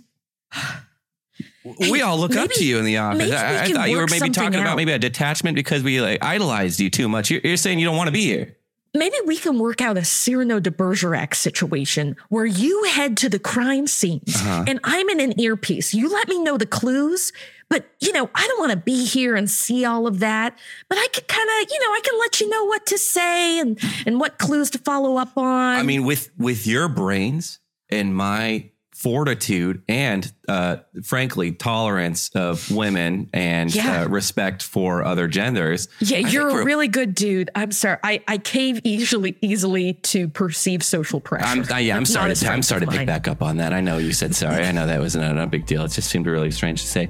we 1.78 2.02
all 2.02 2.18
look 2.18 2.36
up 2.36 2.50
to 2.50 2.64
you 2.64 2.78
in 2.78 2.84
the 2.84 2.98
office. 2.98 3.32
I, 3.32 3.64
I 3.64 3.72
thought 3.72 3.90
you 3.90 3.98
were 3.98 4.06
maybe 4.06 4.30
talking 4.30 4.60
about 4.60 4.76
maybe 4.76 4.92
a 4.92 4.98
detachment 4.98 5.54
because 5.54 5.82
we 5.82 6.00
like 6.00 6.22
idolized 6.22 6.80
you 6.80 6.90
too 6.90 7.08
much. 7.08 7.30
You're, 7.30 7.40
you're 7.42 7.56
saying 7.56 7.78
you 7.78 7.86
don't 7.86 7.96
want 7.96 8.08
to 8.08 8.12
be 8.12 8.24
here. 8.24 8.56
Maybe 8.92 9.14
we 9.24 9.36
can 9.36 9.58
work 9.58 9.80
out 9.80 9.96
a 9.96 10.04
Cyrano 10.04 10.58
de 10.58 10.70
Bergerac 10.70 11.34
situation 11.34 12.16
where 12.28 12.44
you 12.46 12.84
head 12.84 13.16
to 13.18 13.28
the 13.28 13.38
crime 13.38 13.86
scene 13.86 14.22
Uh-huh. 14.28 14.64
and 14.66 14.80
I'm 14.82 15.08
in 15.08 15.20
an 15.20 15.38
earpiece. 15.40 15.94
You 15.94 16.08
let 16.08 16.26
me 16.28 16.42
know 16.42 16.56
the 16.58 16.66
clues, 16.66 17.32
but 17.68 17.88
you 18.00 18.12
know, 18.12 18.28
I 18.34 18.46
don't 18.48 18.58
want 18.58 18.72
to 18.72 18.76
be 18.76 19.04
here 19.04 19.36
and 19.36 19.48
see 19.48 19.84
all 19.84 20.08
of 20.08 20.18
that. 20.18 20.58
But 20.88 20.98
I 20.98 21.06
can 21.12 21.24
kind 21.28 21.48
of, 21.62 21.70
you 21.70 21.78
know, 21.80 21.92
I 21.92 22.00
can 22.02 22.18
let 22.18 22.40
you 22.40 22.48
know 22.48 22.64
what 22.64 22.84
to 22.86 22.98
say 22.98 23.60
and 23.60 23.78
and 24.06 24.18
what 24.18 24.38
clues 24.38 24.70
to 24.70 24.78
follow 24.78 25.18
up 25.18 25.36
on. 25.38 25.76
I 25.78 25.82
mean, 25.84 26.04
with 26.04 26.30
with 26.36 26.66
your 26.66 26.88
brains 26.88 27.60
and 27.90 28.14
my 28.16 28.70
fortitude 29.02 29.82
and 29.88 30.30
uh, 30.46 30.76
frankly 31.02 31.52
tolerance 31.52 32.28
of 32.34 32.70
women 32.70 33.30
and 33.32 33.74
Yeah. 33.74 34.02
uh, 34.02 34.08
respect 34.08 34.62
for 34.62 35.02
other 35.02 35.26
genders. 35.26 35.88
yeah, 36.00 36.18
I 36.18 36.20
you're 36.30 36.60
a 36.60 36.64
really 36.64 36.86
good 36.88 37.14
dude. 37.14 37.48
I'm 37.54 37.72
sorry. 37.72 37.96
I, 38.04 38.22
I 38.28 38.36
cave 38.36 38.80
easily 38.84 39.38
easily 39.40 39.94
to 39.94 40.28
perceived 40.28 40.82
social 40.82 41.18
pressure. 41.18 41.46
I'm, 41.46 41.64
I, 41.72 41.78
yeah, 41.80 41.96
I'm 41.96 42.02
That's 42.02 42.12
sorry. 42.12 42.34
To, 42.34 42.48
I'm 42.52 42.62
sorry 42.62 42.82
to 42.82 42.86
pick 42.88 43.06
back 43.06 43.26
up 43.26 43.42
on 43.42 43.56
that. 43.56 43.72
I 43.72 43.80
know 43.80 43.96
you 43.96 44.12
said 44.12 44.34
sorry. 44.34 44.64
I 44.66 44.72
know 44.72 44.86
that 44.86 45.00
was 45.00 45.16
not 45.16 45.38
a 45.38 45.46
big 45.46 45.64
deal. 45.64 45.82
It 45.84 45.92
just 45.92 46.10
seemed 46.10 46.26
really 46.26 46.50
strange 46.50 46.82
to 46.82 46.86
say. 46.88 47.08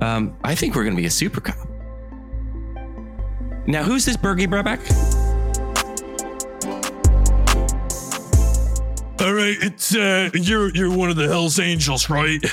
Um, 0.00 0.36
I 0.44 0.54
think 0.54 0.76
we're 0.76 0.84
going 0.84 0.94
to 0.96 1.00
be 1.02 1.06
a 1.06 1.10
super 1.10 1.40
cop. 1.40 1.56
Now, 3.66 3.82
who's 3.82 4.04
this 4.04 4.16
Bergie 4.16 4.46
Brebeck? 4.46 5.31
All 9.22 9.34
right, 9.34 9.56
it's 9.60 9.94
uh, 9.94 10.30
you're 10.34 10.74
you're 10.74 10.90
one 10.90 11.08
of 11.08 11.14
the 11.14 11.28
Hell's 11.28 11.60
Angels, 11.60 12.10
right? 12.10 12.44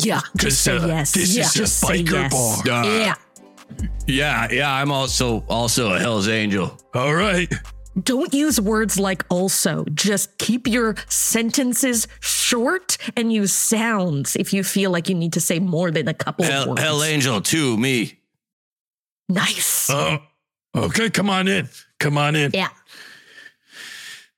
Yeah, 0.00 0.20
just 0.38 0.62
say 0.62 0.78
uh, 0.78 0.86
yes. 0.86 1.12
This 1.12 1.36
yeah, 1.36 1.42
is 1.42 1.52
just 1.52 1.82
a 1.82 1.86
biker 1.86 2.12
yes. 2.12 2.62
bar. 2.62 2.84
Yeah. 2.84 3.14
Yeah, 4.06 4.48
yeah. 4.50 4.72
I'm 4.72 4.90
also 4.90 5.44
also 5.46 5.92
a 5.92 5.98
Hell's 5.98 6.26
Angel. 6.26 6.74
All 6.94 7.14
right. 7.14 7.52
Don't 8.02 8.32
use 8.32 8.58
words 8.58 8.98
like 8.98 9.24
also. 9.28 9.84
Just 9.92 10.38
keep 10.38 10.66
your 10.66 10.94
sentences 11.08 12.08
short 12.20 12.96
and 13.14 13.30
use 13.30 13.52
sounds 13.52 14.36
if 14.36 14.54
you 14.54 14.64
feel 14.64 14.90
like 14.90 15.10
you 15.10 15.14
need 15.14 15.34
to 15.34 15.40
say 15.40 15.58
more 15.58 15.90
than 15.90 16.08
a 16.08 16.14
couple 16.14 16.46
of 16.46 16.50
Hell, 16.50 16.68
words. 16.70 16.80
Hell 16.80 17.02
Angel 17.02 17.42
to 17.42 17.76
me. 17.76 18.18
nice. 19.28 19.90
Oh, 19.90 20.18
okay. 20.74 21.10
Come 21.10 21.28
on 21.28 21.46
in. 21.46 21.68
Come 21.98 22.16
on 22.16 22.36
in. 22.36 22.52
Yeah. 22.54 22.68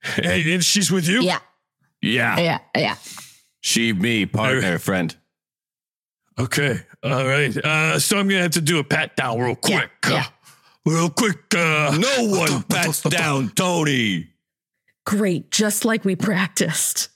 Hey, 0.15 0.55
and 0.55 0.65
she's 0.65 0.91
with 0.91 1.07
you. 1.09 1.21
Yeah. 1.23 1.41
Yeah, 2.03 2.39
Yeah. 2.39 2.59
Yeah. 2.75 2.97
she, 3.61 3.93
me, 3.93 4.25
partner, 4.27 4.79
friend. 4.79 5.15
Okay. 6.39 6.81
All 7.03 7.27
right. 7.27 7.55
Uh, 7.57 7.99
so 7.99 8.19
I'm 8.19 8.27
gonna 8.29 8.41
have 8.43 8.53
to 8.53 8.63
do 8.63 8.79
a 8.79 8.85
pat 8.85 9.15
down 9.17 9.39
real 9.39 9.55
quick. 9.57 9.91
yeah. 10.09 10.25
Uh, 10.25 10.51
real 10.91 11.11
quick. 11.11 11.55
Uh, 11.55 11.97
No 12.01 12.15
one 12.39 12.61
bats 12.69 13.03
down 13.03 13.51
Tony. 13.51 14.29
Great. 15.05 15.51
Just 15.51 15.85
like 15.85 16.05
we 16.07 16.17
practiced. 16.17 17.11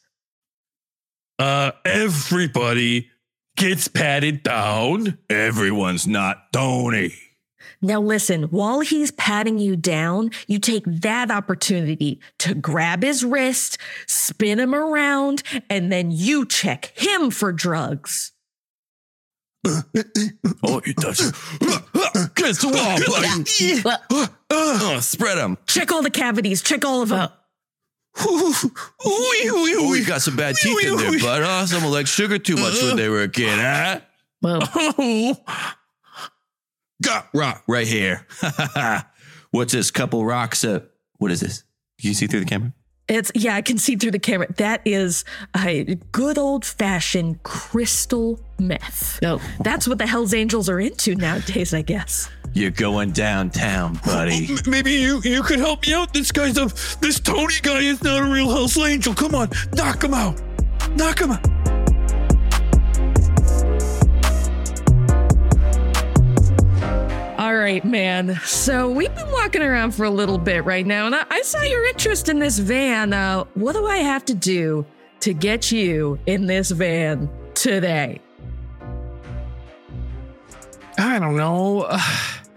Uh, 1.39 1.70
everybody 1.87 3.09
gets 3.57 3.89
patted 3.89 4.43
down. 4.43 5.18
Everyone's 5.30 6.07
not 6.07 6.53
Tony. 6.53 7.14
Now, 7.82 8.00
listen, 8.00 8.44
while 8.44 8.80
he's 8.80 9.10
patting 9.12 9.58
you 9.58 9.76
down, 9.76 10.30
you 10.46 10.58
take 10.58 10.84
that 10.86 11.30
opportunity 11.30 12.20
to 12.38 12.54
grab 12.54 13.02
his 13.02 13.24
wrist, 13.24 13.78
spin 14.06 14.58
him 14.60 14.74
around, 14.74 15.42
and 15.68 15.90
then 15.92 16.10
you 16.10 16.46
check 16.46 16.92
him 16.94 17.30
for 17.30 17.52
drugs. 17.52 18.32
Oh, 20.66 20.80
he 20.84 20.92
does. 20.94 21.20
Against 21.20 22.62
the 22.62 22.68
wall, 22.68 22.98
buddy. 23.06 24.28
Uh, 24.50 25.00
spread 25.00 25.36
them. 25.38 25.58
Check 25.66 25.92
all 25.92 26.02
the 26.02 26.10
cavities, 26.10 26.62
check 26.62 26.84
all 26.84 27.02
of 27.02 27.10
them. 27.10 27.28
Oh, 28.16 29.94
you 29.96 30.06
got 30.06 30.22
some 30.22 30.36
bad 30.36 30.56
teeth 30.56 30.86
in 30.86 30.96
there, 30.96 31.18
bud. 31.18 31.42
Huh? 31.42 31.66
Someone 31.66 31.92
like 31.92 32.06
sugar 32.06 32.38
too 32.38 32.56
much 32.56 32.80
when 32.82 32.96
they 32.96 33.08
were 33.08 33.22
a 33.22 33.28
kid, 33.28 33.58
huh? 33.58 34.00
Well, 34.42 34.60
Got 37.03 37.28
rock 37.34 37.62
right 37.66 37.86
here. 37.86 38.26
What's 39.51 39.72
this? 39.72 39.90
Couple 39.90 40.24
rocks. 40.24 40.64
Uh, 40.64 40.80
what 41.18 41.30
is 41.30 41.40
this? 41.40 41.64
Can 42.01 42.09
you 42.09 42.14
see 42.14 42.26
through 42.26 42.40
the 42.40 42.47
camera? 42.47 42.72
It's 43.07 43.30
yeah, 43.34 43.55
I 43.55 43.61
can 43.62 43.76
see 43.76 43.97
through 43.97 44.12
the 44.12 44.18
camera. 44.18 44.51
That 44.55 44.80
is 44.86 45.24
a 45.55 45.97
good 46.12 46.38
old 46.38 46.64
fashioned 46.64 47.42
crystal 47.42 48.40
meth. 48.59 49.18
No. 49.20 49.40
That's 49.61 49.86
what 49.86 49.99
the 49.99 50.07
Hells 50.07 50.32
Angels 50.32 50.68
are 50.70 50.80
into 50.80 51.14
nowadays, 51.14 51.74
I 51.74 51.82
guess. 51.82 52.30
You're 52.55 52.70
going 52.70 53.11
downtown, 53.11 54.01
buddy. 54.07 54.47
M- 54.49 54.57
Maybe 54.66 54.92
you 54.92 55.20
you 55.22 55.42
could 55.42 55.59
help 55.59 55.86
me 55.86 55.92
out. 55.92 56.14
This 56.14 56.32
guy's 56.32 56.57
a 56.57 56.66
this 57.01 57.20
Tony 57.20 57.55
guy 57.62 57.80
is 57.80 58.03
not 58.03 58.22
a 58.22 58.32
real 58.32 58.49
Hell's 58.49 58.78
Angel. 58.78 59.12
Come 59.14 59.34
on, 59.34 59.51
knock 59.74 60.03
him 60.03 60.14
out. 60.14 60.40
Knock 60.97 61.20
him 61.20 61.32
out. 61.32 61.45
Right, 67.64 67.84
man. 67.84 68.38
So 68.44 68.90
we've 68.90 69.14
been 69.14 69.32
walking 69.32 69.62
around 69.62 69.92
for 69.92 70.04
a 70.04 70.10
little 70.10 70.36
bit 70.36 70.66
right 70.66 70.86
now, 70.86 71.06
and 71.06 71.14
I, 71.14 71.24
I 71.30 71.40
saw 71.40 71.62
your 71.62 71.86
interest 71.86 72.28
in 72.28 72.38
this 72.38 72.58
van. 72.58 73.14
Uh, 73.14 73.44
what 73.54 73.72
do 73.72 73.86
I 73.86 73.96
have 73.98 74.22
to 74.26 74.34
do 74.34 74.84
to 75.20 75.32
get 75.32 75.72
you 75.72 76.18
in 76.26 76.46
this 76.46 76.70
van 76.70 77.30
today? 77.54 78.20
I 80.98 81.18
don't 81.18 81.36
know. 81.36 81.86
Uh, 81.88 81.98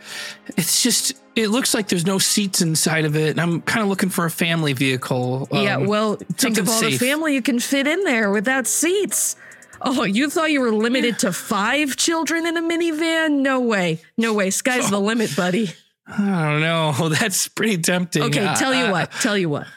it's 0.58 0.84
just 0.84 1.14
it 1.38 1.52
looks 1.52 1.74
like 1.74 1.88
there's 1.88 2.06
no 2.06 2.18
seats 2.18 2.62
inside 2.62 3.06
of 3.06 3.16
it, 3.16 3.30
and 3.30 3.40
I'm 3.40 3.62
kind 3.62 3.84
of 3.84 3.88
looking 3.88 4.10
for 4.10 4.26
a 4.26 4.32
family 4.32 4.74
vehicle. 4.74 5.48
yeah, 5.54 5.78
Um, 5.78 5.86
well, 5.86 6.18
think 6.34 6.58
of 6.58 6.68
all 6.68 6.82
the 6.82 6.98
family 6.98 7.34
you 7.34 7.42
can 7.42 7.60
fit 7.60 7.88
in 7.88 8.04
there 8.04 8.30
without 8.30 8.68
seats. 8.68 9.38
Oh, 9.82 10.04
you 10.04 10.30
thought 10.30 10.52
you 10.52 10.62
were 10.62 10.72
limited 10.72 11.20
to 11.20 11.32
five 11.34 11.96
children 11.96 12.46
in 12.48 12.58
a 12.58 12.62
minivan? 12.62 13.40
No 13.40 13.60
way. 13.60 14.02
No 14.18 14.34
way. 14.34 14.50
Sky's 14.50 14.90
the 14.90 15.00
limit, 15.00 15.36
buddy. 15.36 15.70
I 16.08 16.52
don't 16.52 16.62
know. 16.62 17.10
That's 17.20 17.48
pretty 17.48 17.78
tempting. 17.78 18.24
Okay, 18.24 18.46
Uh, 18.46 18.56
tell 18.56 18.74
you 18.74 18.86
uh, 18.86 18.92
what. 18.92 19.12
Tell 19.12 19.38
you 19.38 19.50
what. 19.50 19.68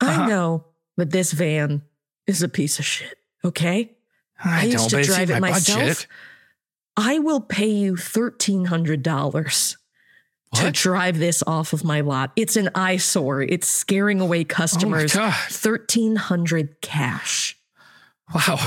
Uh-huh. 0.00 0.22
I 0.22 0.26
know 0.28 0.64
but 0.96 1.10
this 1.10 1.32
van 1.32 1.82
is 2.26 2.42
a 2.42 2.48
piece 2.48 2.78
of 2.78 2.84
shit. 2.84 3.18
Okay? 3.44 3.92
I, 4.42 4.62
I 4.62 4.64
used 4.64 4.90
to 4.90 5.02
drive 5.02 5.30
it 5.30 5.40
my 5.40 5.50
myself. 5.50 5.78
budget. 5.78 6.06
I 6.96 7.18
will 7.18 7.40
pay 7.40 7.68
you 7.68 7.94
$1,300 7.94 9.76
to 10.54 10.70
drive 10.70 11.18
this 11.18 11.42
off 11.46 11.72
of 11.74 11.84
my 11.84 12.00
lot. 12.00 12.32
It's 12.36 12.56
an 12.56 12.70
eyesore. 12.74 13.42
It's 13.42 13.68
scaring 13.68 14.20
away 14.20 14.44
customers. 14.44 15.14
Oh 15.14 15.18
God. 15.18 15.34
1300 15.34 16.80
cash. 16.80 17.58
Wow. 18.34 18.58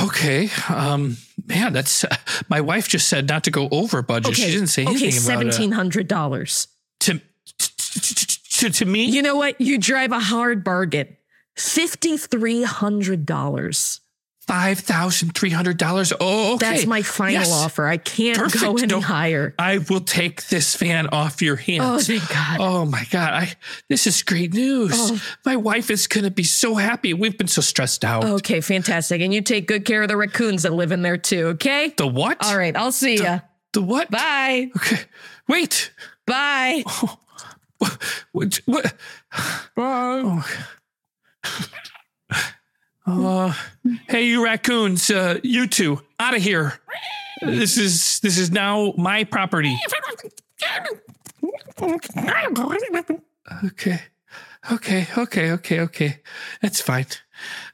Okay. 0.00 0.50
Um, 0.68 1.16
man, 1.46 1.72
that's 1.72 2.04
uh, 2.04 2.16
my 2.48 2.60
wife 2.60 2.88
just 2.88 3.08
said 3.08 3.28
not 3.28 3.44
to 3.44 3.50
go 3.50 3.68
over 3.70 4.02
budget. 4.02 4.36
She 4.36 4.50
didn't 4.50 4.68
say 4.68 4.82
anything 4.82 5.08
okay, 5.08 5.16
about 5.16 5.22
seventeen 5.22 5.72
hundred 5.72 6.08
dollars. 6.08 6.68
uh, 7.00 7.04
to, 7.04 7.20
to, 7.58 8.40
to 8.50 8.70
to 8.70 8.84
me. 8.84 9.04
You 9.04 9.22
know 9.22 9.36
what? 9.36 9.60
You 9.60 9.78
drive 9.78 10.12
a 10.12 10.20
hard 10.20 10.64
bargain. 10.64 11.16
Fifty 11.56 12.16
three 12.16 12.62
hundred 12.62 13.24
dollars. 13.24 14.00
Five 14.46 14.78
thousand 14.78 15.34
three 15.34 15.50
hundred 15.50 15.76
dollars. 15.76 16.12
Oh, 16.20 16.54
okay. 16.54 16.70
That's 16.70 16.86
my 16.86 17.02
final 17.02 17.32
Yes. 17.40 17.50
offer. 17.52 17.86
I 17.86 17.96
can't 17.96 18.38
Perfect. 18.38 18.62
go 18.62 18.76
any 18.76 18.86
Don't- 18.86 19.02
higher. 19.02 19.54
I 19.58 19.78
will 19.78 20.00
take 20.00 20.46
this 20.46 20.76
fan 20.76 21.08
off 21.08 21.42
your 21.42 21.56
hands. 21.56 21.82
Oh, 21.84 21.98
thank 21.98 22.28
God. 22.28 22.58
Oh 22.60 22.84
my 22.84 23.04
god! 23.10 23.32
I 23.32 23.52
this 23.88 24.06
is 24.06 24.22
great 24.22 24.54
news. 24.54 24.92
Oh. 24.94 25.20
My 25.44 25.56
wife 25.56 25.90
is 25.90 26.06
gonna 26.06 26.30
be 26.30 26.44
so 26.44 26.76
happy. 26.76 27.12
We've 27.12 27.36
been 27.36 27.48
so 27.48 27.60
stressed 27.60 28.04
out. 28.04 28.24
Okay, 28.24 28.60
fantastic. 28.60 29.20
And 29.20 29.34
you 29.34 29.40
take 29.42 29.66
good 29.66 29.84
care 29.84 30.02
of 30.02 30.08
the 30.08 30.16
raccoons 30.16 30.62
that 30.62 30.72
live 30.72 30.92
in 30.92 31.02
there 31.02 31.16
too, 31.16 31.46
okay? 31.48 31.92
The 31.96 32.06
what? 32.06 32.36
All 32.44 32.56
right, 32.56 32.76
I'll 32.76 32.92
see 32.92 33.14
you. 33.16 33.40
The 33.72 33.82
what? 33.82 34.10
Bye. 34.12 34.70
Okay. 34.76 35.00
Wait. 35.48 35.90
Bye. 36.26 36.84
What? 38.32 38.60
What? 38.64 38.94
Oh. 39.76 40.42
Uh, 43.06 43.52
hey, 44.08 44.26
you 44.26 44.44
raccoons! 44.44 45.10
Uh, 45.10 45.38
you 45.42 45.66
two, 45.68 46.00
out 46.18 46.34
of 46.36 46.42
here! 46.42 46.80
This 47.40 47.76
is 47.76 48.18
this 48.20 48.38
is 48.38 48.50
now 48.50 48.94
my 48.96 49.22
property. 49.24 49.76
Okay, 53.64 54.00
okay, 54.72 55.06
okay, 55.16 55.52
okay, 55.52 55.80
okay. 55.80 56.20
That's 56.62 56.80
fine. 56.80 57.06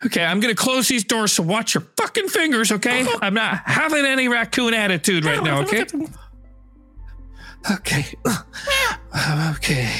Okay, 0.04 0.24
I'm 0.24 0.40
gonna 0.40 0.54
close 0.54 0.88
these 0.88 1.04
doors. 1.04 1.32
So 1.32 1.42
watch 1.44 1.74
your 1.74 1.84
fucking 1.96 2.28
fingers. 2.28 2.70
Okay, 2.72 3.06
I'm 3.22 3.34
not 3.34 3.62
having 3.64 4.04
any 4.04 4.28
raccoon 4.28 4.74
attitude 4.74 5.24
right 5.24 5.42
now. 5.42 5.62
Okay. 5.62 5.84
Okay. 7.70 8.04
Okay. 9.14 9.94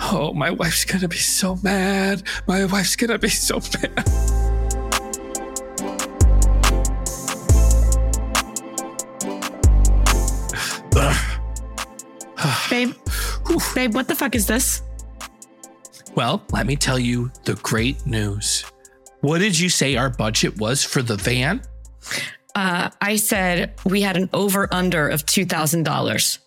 Oh, 0.00 0.32
my 0.34 0.50
wife's 0.50 0.84
gonna 0.84 1.06
be 1.06 1.16
so 1.16 1.56
mad. 1.62 2.24
My 2.48 2.64
wife's 2.64 2.96
gonna 2.96 3.16
be 3.16 3.28
so 3.28 3.60
mad. 3.82 4.49
Babe, 12.70 12.94
babe, 13.74 13.94
what 13.94 14.06
the 14.08 14.14
fuck 14.14 14.34
is 14.34 14.46
this? 14.46 14.82
Well, 16.14 16.42
let 16.52 16.66
me 16.66 16.76
tell 16.76 16.98
you 16.98 17.30
the 17.44 17.54
great 17.56 18.06
news. 18.06 18.64
What 19.20 19.38
did 19.38 19.58
you 19.58 19.68
say 19.68 19.96
our 19.96 20.08
budget 20.08 20.56
was 20.58 20.82
for 20.84 21.02
the 21.02 21.16
van? 21.16 21.62
Uh, 22.54 22.90
I 23.00 23.16
said 23.16 23.74
we 23.84 24.00
had 24.02 24.16
an 24.16 24.30
over 24.32 24.72
under 24.72 25.08
of 25.08 25.26
two 25.26 25.44
thousand 25.44 25.82
dollars. 25.84 26.38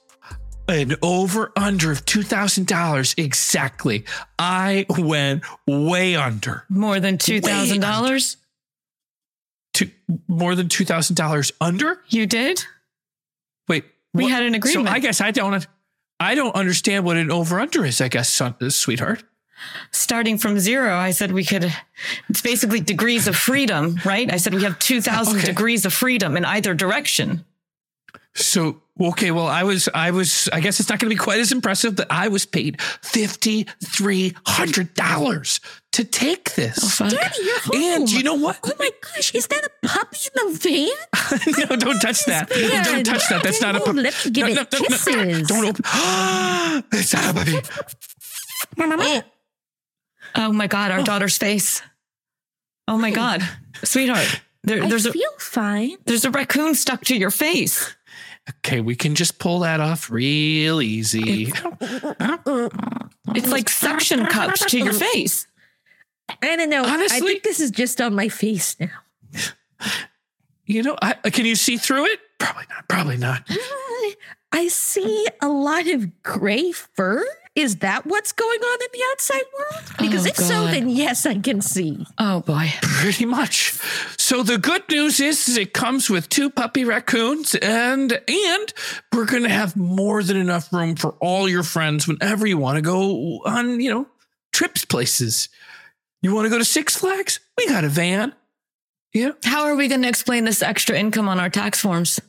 An 0.69 0.95
over 1.01 1.51
under 1.57 1.91
of 1.91 2.05
$2,000 2.05 3.15
exactly. 3.17 4.05
I 4.39 4.86
went 4.97 5.43
way 5.67 6.15
under. 6.15 6.63
More 6.69 7.01
than 7.01 7.17
two 7.17 7.41
thousand 7.41 7.82
dollars. 7.82 8.38
Two, 9.74 9.89
more 10.30 10.55
than 10.55 10.69
$2,000 10.69 11.51
under? 11.59 11.99
You 12.07 12.26
did. 12.28 12.63
Wait. 13.67 13.84
We 14.13 14.24
what- 14.24 14.32
had 14.32 14.43
an 14.43 14.55
agreement. 14.55 14.88
So 14.88 14.93
I 14.93 14.99
guess 14.99 15.19
I 15.19 15.32
don't 15.32 15.67
I 16.24 16.36
don't 16.36 16.55
understand 16.55 17.05
what 17.05 17.17
an 17.17 17.32
over 17.32 17.59
under 17.59 17.86
is, 17.86 18.01
I 18.01 18.07
guess, 18.07 18.30
son, 18.30 18.55
uh, 18.61 18.69
sweetheart. 18.69 19.24
Starting 19.91 20.38
from 20.38 20.59
zero, 20.59 20.95
I 20.95 21.11
said 21.11 21.32
we 21.32 21.45
could. 21.45 21.74
It's 22.30 22.41
basically 22.41 22.82
degrees 22.82 23.28
of 23.28 23.36
freedom, 23.36 23.97
right? 24.03 24.32
I 24.32 24.38
said 24.38 24.53
we 24.53 24.63
have 24.63 24.78
two 24.80 24.99
thousand 25.01 25.38
Okay. 25.38 25.45
degrees 25.47 25.86
of 25.86 25.93
freedom 25.93 26.36
in 26.36 26.43
either 26.43 26.74
direction. 26.74 27.45
So 28.36 28.82
okay, 29.00 29.32
well, 29.32 29.48
I 29.48 29.64
was, 29.64 29.90
I 29.94 30.12
was, 30.12 30.50
I 30.52 30.60
guess 30.60 30.80
it's 30.80 30.90
not 30.90 31.00
going 31.00 31.10
to 31.10 31.16
be 31.16 31.20
quite 31.20 31.40
as 31.40 31.52
impressive 31.52 31.98
that 31.98 32.08
I 32.10 32.28
was 32.28 32.46
paid 32.46 32.82
fifty 32.82 33.68
three 33.84 34.36
hundred 34.46 34.94
dollars 34.96 35.60
to 35.92 36.04
take 36.04 36.56
this. 36.56 37.00
Oh, 37.02 37.10
Daddy, 37.10 37.44
you're 37.44 37.60
home. 37.60 38.02
and 38.02 38.12
you 38.12 38.24
know 38.24 38.36
what? 38.36 38.60
Oh 38.64 38.72
my 38.80 38.92
gosh, 39.02 39.36
is 39.36 39.48
that 39.48 39.66
a 39.66 39.88
puppy 39.88 40.18
in 40.36 40.52
the 40.52 40.58
van? 40.58 41.70
no, 41.70 41.76
don't 41.76 42.00
touch 42.00 42.26
that. 42.26 42.50
van. 42.50 42.86
Don't 42.86 43.04
touch 43.06 43.30
that. 43.30 43.44
That's 43.44 43.62
not 43.62 43.76
a. 43.76 43.80
puppy. 43.80 44.02
let 44.02 44.26
me 44.26 44.32
give 44.32 44.48
it 44.48 44.72
kisses. 44.72 45.48
Don't 45.48 45.66
open. 45.66 45.86
it's 46.94 47.14
not 47.14 47.30
a 47.30 47.34
puppy. 47.34 47.62
Oh, 48.80 49.22
Oh 50.36 50.52
my 50.52 50.68
God, 50.68 50.92
our 50.92 51.00
oh. 51.02 51.04
daughter's 51.04 51.38
face. 51.38 51.82
Oh 52.88 52.98
my 52.98 53.12
God, 53.12 53.42
sweetheart, 53.84 54.42
there, 54.64 54.84
I 54.84 54.90
there's 54.90 55.06
a 55.06 55.12
feel 55.12 55.30
fine. 55.38 55.98
there's 56.06 56.26
a 56.26 56.32
raccoon 56.32 56.76
stuck 56.76 57.06
to 57.06 57.16
your 57.16 57.32
face. 57.32 57.96
Okay, 58.50 58.82
we 58.82 58.96
can 58.96 59.16
just 59.16 59.39
pull 59.39 59.60
that 59.60 59.80
off 59.80 60.10
real 60.10 60.82
easy. 60.82 61.52
It's 63.36 63.50
like 63.50 63.70
suction 63.70 64.26
cups 64.26 64.66
to 64.66 64.78
your 64.78 64.94
face. 64.94 65.48
I 66.41 66.56
don't 66.56 66.70
know. 66.70 66.84
Honestly, 66.84 67.18
I 67.18 67.20
think 67.20 67.44
this 67.44 67.60
is 67.60 67.72
just 67.72 68.02
on 68.02 68.14
my 68.14 68.30
face 68.30 68.76
now. 68.80 68.89
You 70.66 70.84
know, 70.84 70.98
I, 71.02 71.16
uh, 71.24 71.30
can 71.30 71.46
you 71.46 71.56
see 71.56 71.78
through 71.78 72.06
it? 72.06 72.20
Probably 72.39 72.66
not. 72.70 72.88
Probably 72.88 73.18
not. 73.18 73.50
I 74.52 74.68
see 74.68 75.28
a 75.41 75.48
lot 75.50 75.88
of 75.88 76.22
gray 76.24 76.72
fur. 76.72 77.26
Is 77.56 77.78
that 77.78 78.08
what's 78.08 78.32
going 78.32 78.60
on 78.60 78.80
in 78.82 78.88
the 78.93 79.04
outside 79.12 79.43
world? 79.56 79.84
Because 79.99 80.26
Oh, 80.26 80.30
if 80.30 80.36
so, 80.38 80.66
then 80.66 80.89
yes, 80.89 81.26
I 81.28 81.38
can 81.38 81.62
see. 81.62 82.04
Oh 82.18 82.39
boy. 82.41 82.72
Pretty 82.82 83.26
much. 83.26 83.74
So 84.18 84.41
the 84.41 84.58
good 84.58 84.82
news 84.89 85.20
is, 85.20 85.47
is 85.47 85.58
it 85.58 85.72
comes 85.74 86.10
with 86.10 86.30
two 86.30 86.49
puppy 86.49 86.84
raccoons 86.84 87.54
and 87.54 88.12
and 88.28 88.74
we're 89.14 89.26
going 89.26 89.43
to 89.43 89.49
have 89.49 89.76
more 89.78 90.24
than 90.24 90.36
enough 90.38 90.74
room 90.74 90.95
for 90.95 91.12
all 91.20 91.47
your 91.47 91.62
friends 91.62 92.08
whenever 92.08 92.47
you 92.47 92.58
want 92.58 92.78
to 92.78 92.82
go 92.82 93.41
on, 93.45 93.80
you 93.80 93.91
know, 93.93 94.08
trips 94.51 94.84
places. 94.84 95.47
You 96.24 96.34
want 96.34 96.45
to 96.45 96.49
go 96.49 96.58
to 96.58 96.66
Six 96.66 96.95
Flags? 96.95 97.39
We 97.58 97.68
got 97.68 97.84
a 97.84 97.89
van. 97.89 98.34
Yeah. 99.14 99.34
How 99.43 99.66
are 99.66 99.76
we 99.76 99.88
going 99.89 100.01
to 100.01 100.08
explain 100.10 100.45
this 100.45 100.64
extra 100.64 100.97
income 100.97 101.30
on 101.30 101.39
our 101.39 101.49
tax 101.51 101.80
forms? 101.80 102.20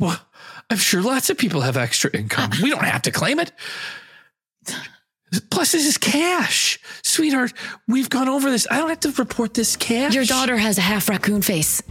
Well, 0.00 0.18
I'm 0.72 0.78
sure 0.78 1.02
lots 1.02 1.28
of 1.28 1.36
people 1.36 1.60
have 1.60 1.76
extra 1.76 2.10
income. 2.16 2.50
We 2.62 2.70
don't 2.70 2.82
have 2.82 3.02
to 3.02 3.10
claim 3.10 3.38
it. 3.38 3.52
Plus, 5.50 5.72
this 5.72 5.86
is 5.86 5.98
cash. 5.98 6.78
Sweetheart, 7.04 7.52
we've 7.86 8.08
gone 8.08 8.26
over 8.26 8.50
this. 8.50 8.66
I 8.70 8.78
don't 8.78 8.88
have 8.88 9.00
to 9.00 9.10
report 9.10 9.52
this 9.52 9.76
cash. 9.76 10.14
Your 10.14 10.24
daughter 10.24 10.56
has 10.56 10.78
a 10.78 10.80
half 10.80 11.10
raccoon 11.10 11.42
face. 11.42 11.82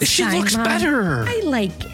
She 0.00 0.22
fine, 0.22 0.38
looks 0.38 0.56
Mom. 0.56 0.64
better. 0.64 1.24
I 1.28 1.40
like 1.44 1.72
it. 1.84 1.90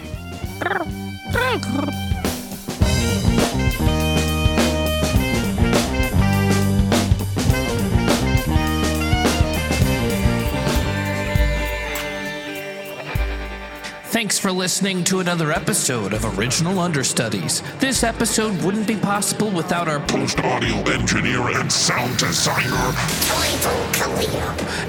Thanks 14.16 14.38
for 14.38 14.50
listening 14.50 15.04
to 15.04 15.20
another 15.20 15.52
episode 15.52 16.14
of 16.14 16.38
Original 16.38 16.78
Understudies. 16.78 17.60
This 17.80 18.02
episode 18.02 18.58
wouldn't 18.62 18.86
be 18.86 18.96
possible 18.96 19.50
without 19.50 19.88
our 19.88 20.00
Post 20.00 20.40
audio 20.40 20.74
engineer 20.90 21.46
and 21.50 21.70
sound 21.70 22.16
designer. 22.16 22.94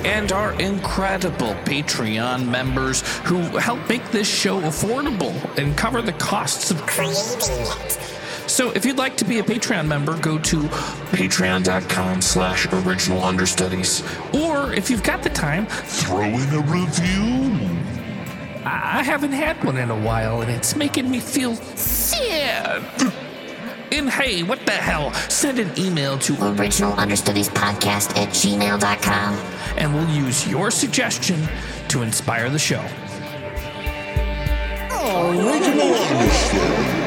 and 0.07 0.31
our 0.31 0.53
incredible 0.61 1.55
Patreon 1.65 2.47
members 2.47 3.01
who 3.25 3.39
help 3.57 3.89
make 3.89 4.11
this 4.11 4.29
show 4.29 4.61
affordable 4.61 5.35
and 5.57 5.75
cover 5.75 6.01
the 6.01 6.13
costs 6.13 6.71
of 6.71 6.81
creating 6.87 7.65
it. 7.81 7.99
So 8.47 8.71
if 8.71 8.85
you'd 8.85 8.97
like 8.97 9.17
to 9.17 9.25
be 9.25 9.39
a 9.39 9.43
Patreon 9.43 9.87
member, 9.87 10.17
go 10.19 10.37
to 10.37 10.57
Patreon.com 11.11 12.21
slash 12.21 12.65
original 12.71 13.21
understudies. 13.25 14.03
or 14.33 14.71
if 14.71 14.89
you've 14.89 15.03
got 15.03 15.21
the 15.21 15.29
time, 15.29 15.65
Throw 15.65 16.23
in 16.23 16.53
a 16.53 16.61
review. 16.61 17.76
I 18.69 19.01
haven't 19.03 19.31
had 19.31 19.63
one 19.63 19.77
in 19.77 19.89
a 19.89 19.97
while 19.99 20.41
and 20.41 20.51
it's 20.51 20.75
making 20.75 21.09
me 21.09 21.21
feel 21.21 21.55
sad. 21.55 22.83
And 23.93 24.09
hey, 24.09 24.43
what 24.43 24.65
the 24.65 24.73
hell? 24.73 25.13
Send 25.29 25.59
an 25.59 25.71
email 25.79 26.17
to 26.19 26.33
originalunderstudiespodcast 26.33 26.97
Understudies 26.97 27.49
Podcast 27.49 28.17
at 28.17 28.29
gmail.com. 28.29 29.35
and 29.77 29.93
we'll 29.93 30.09
use 30.09 30.45
your 30.47 30.69
suggestion 30.69 31.47
to 31.87 32.01
inspire 32.01 32.49
the 32.49 32.59
show. 32.59 32.83
Original 34.91 35.93
Understudies. 35.93 37.06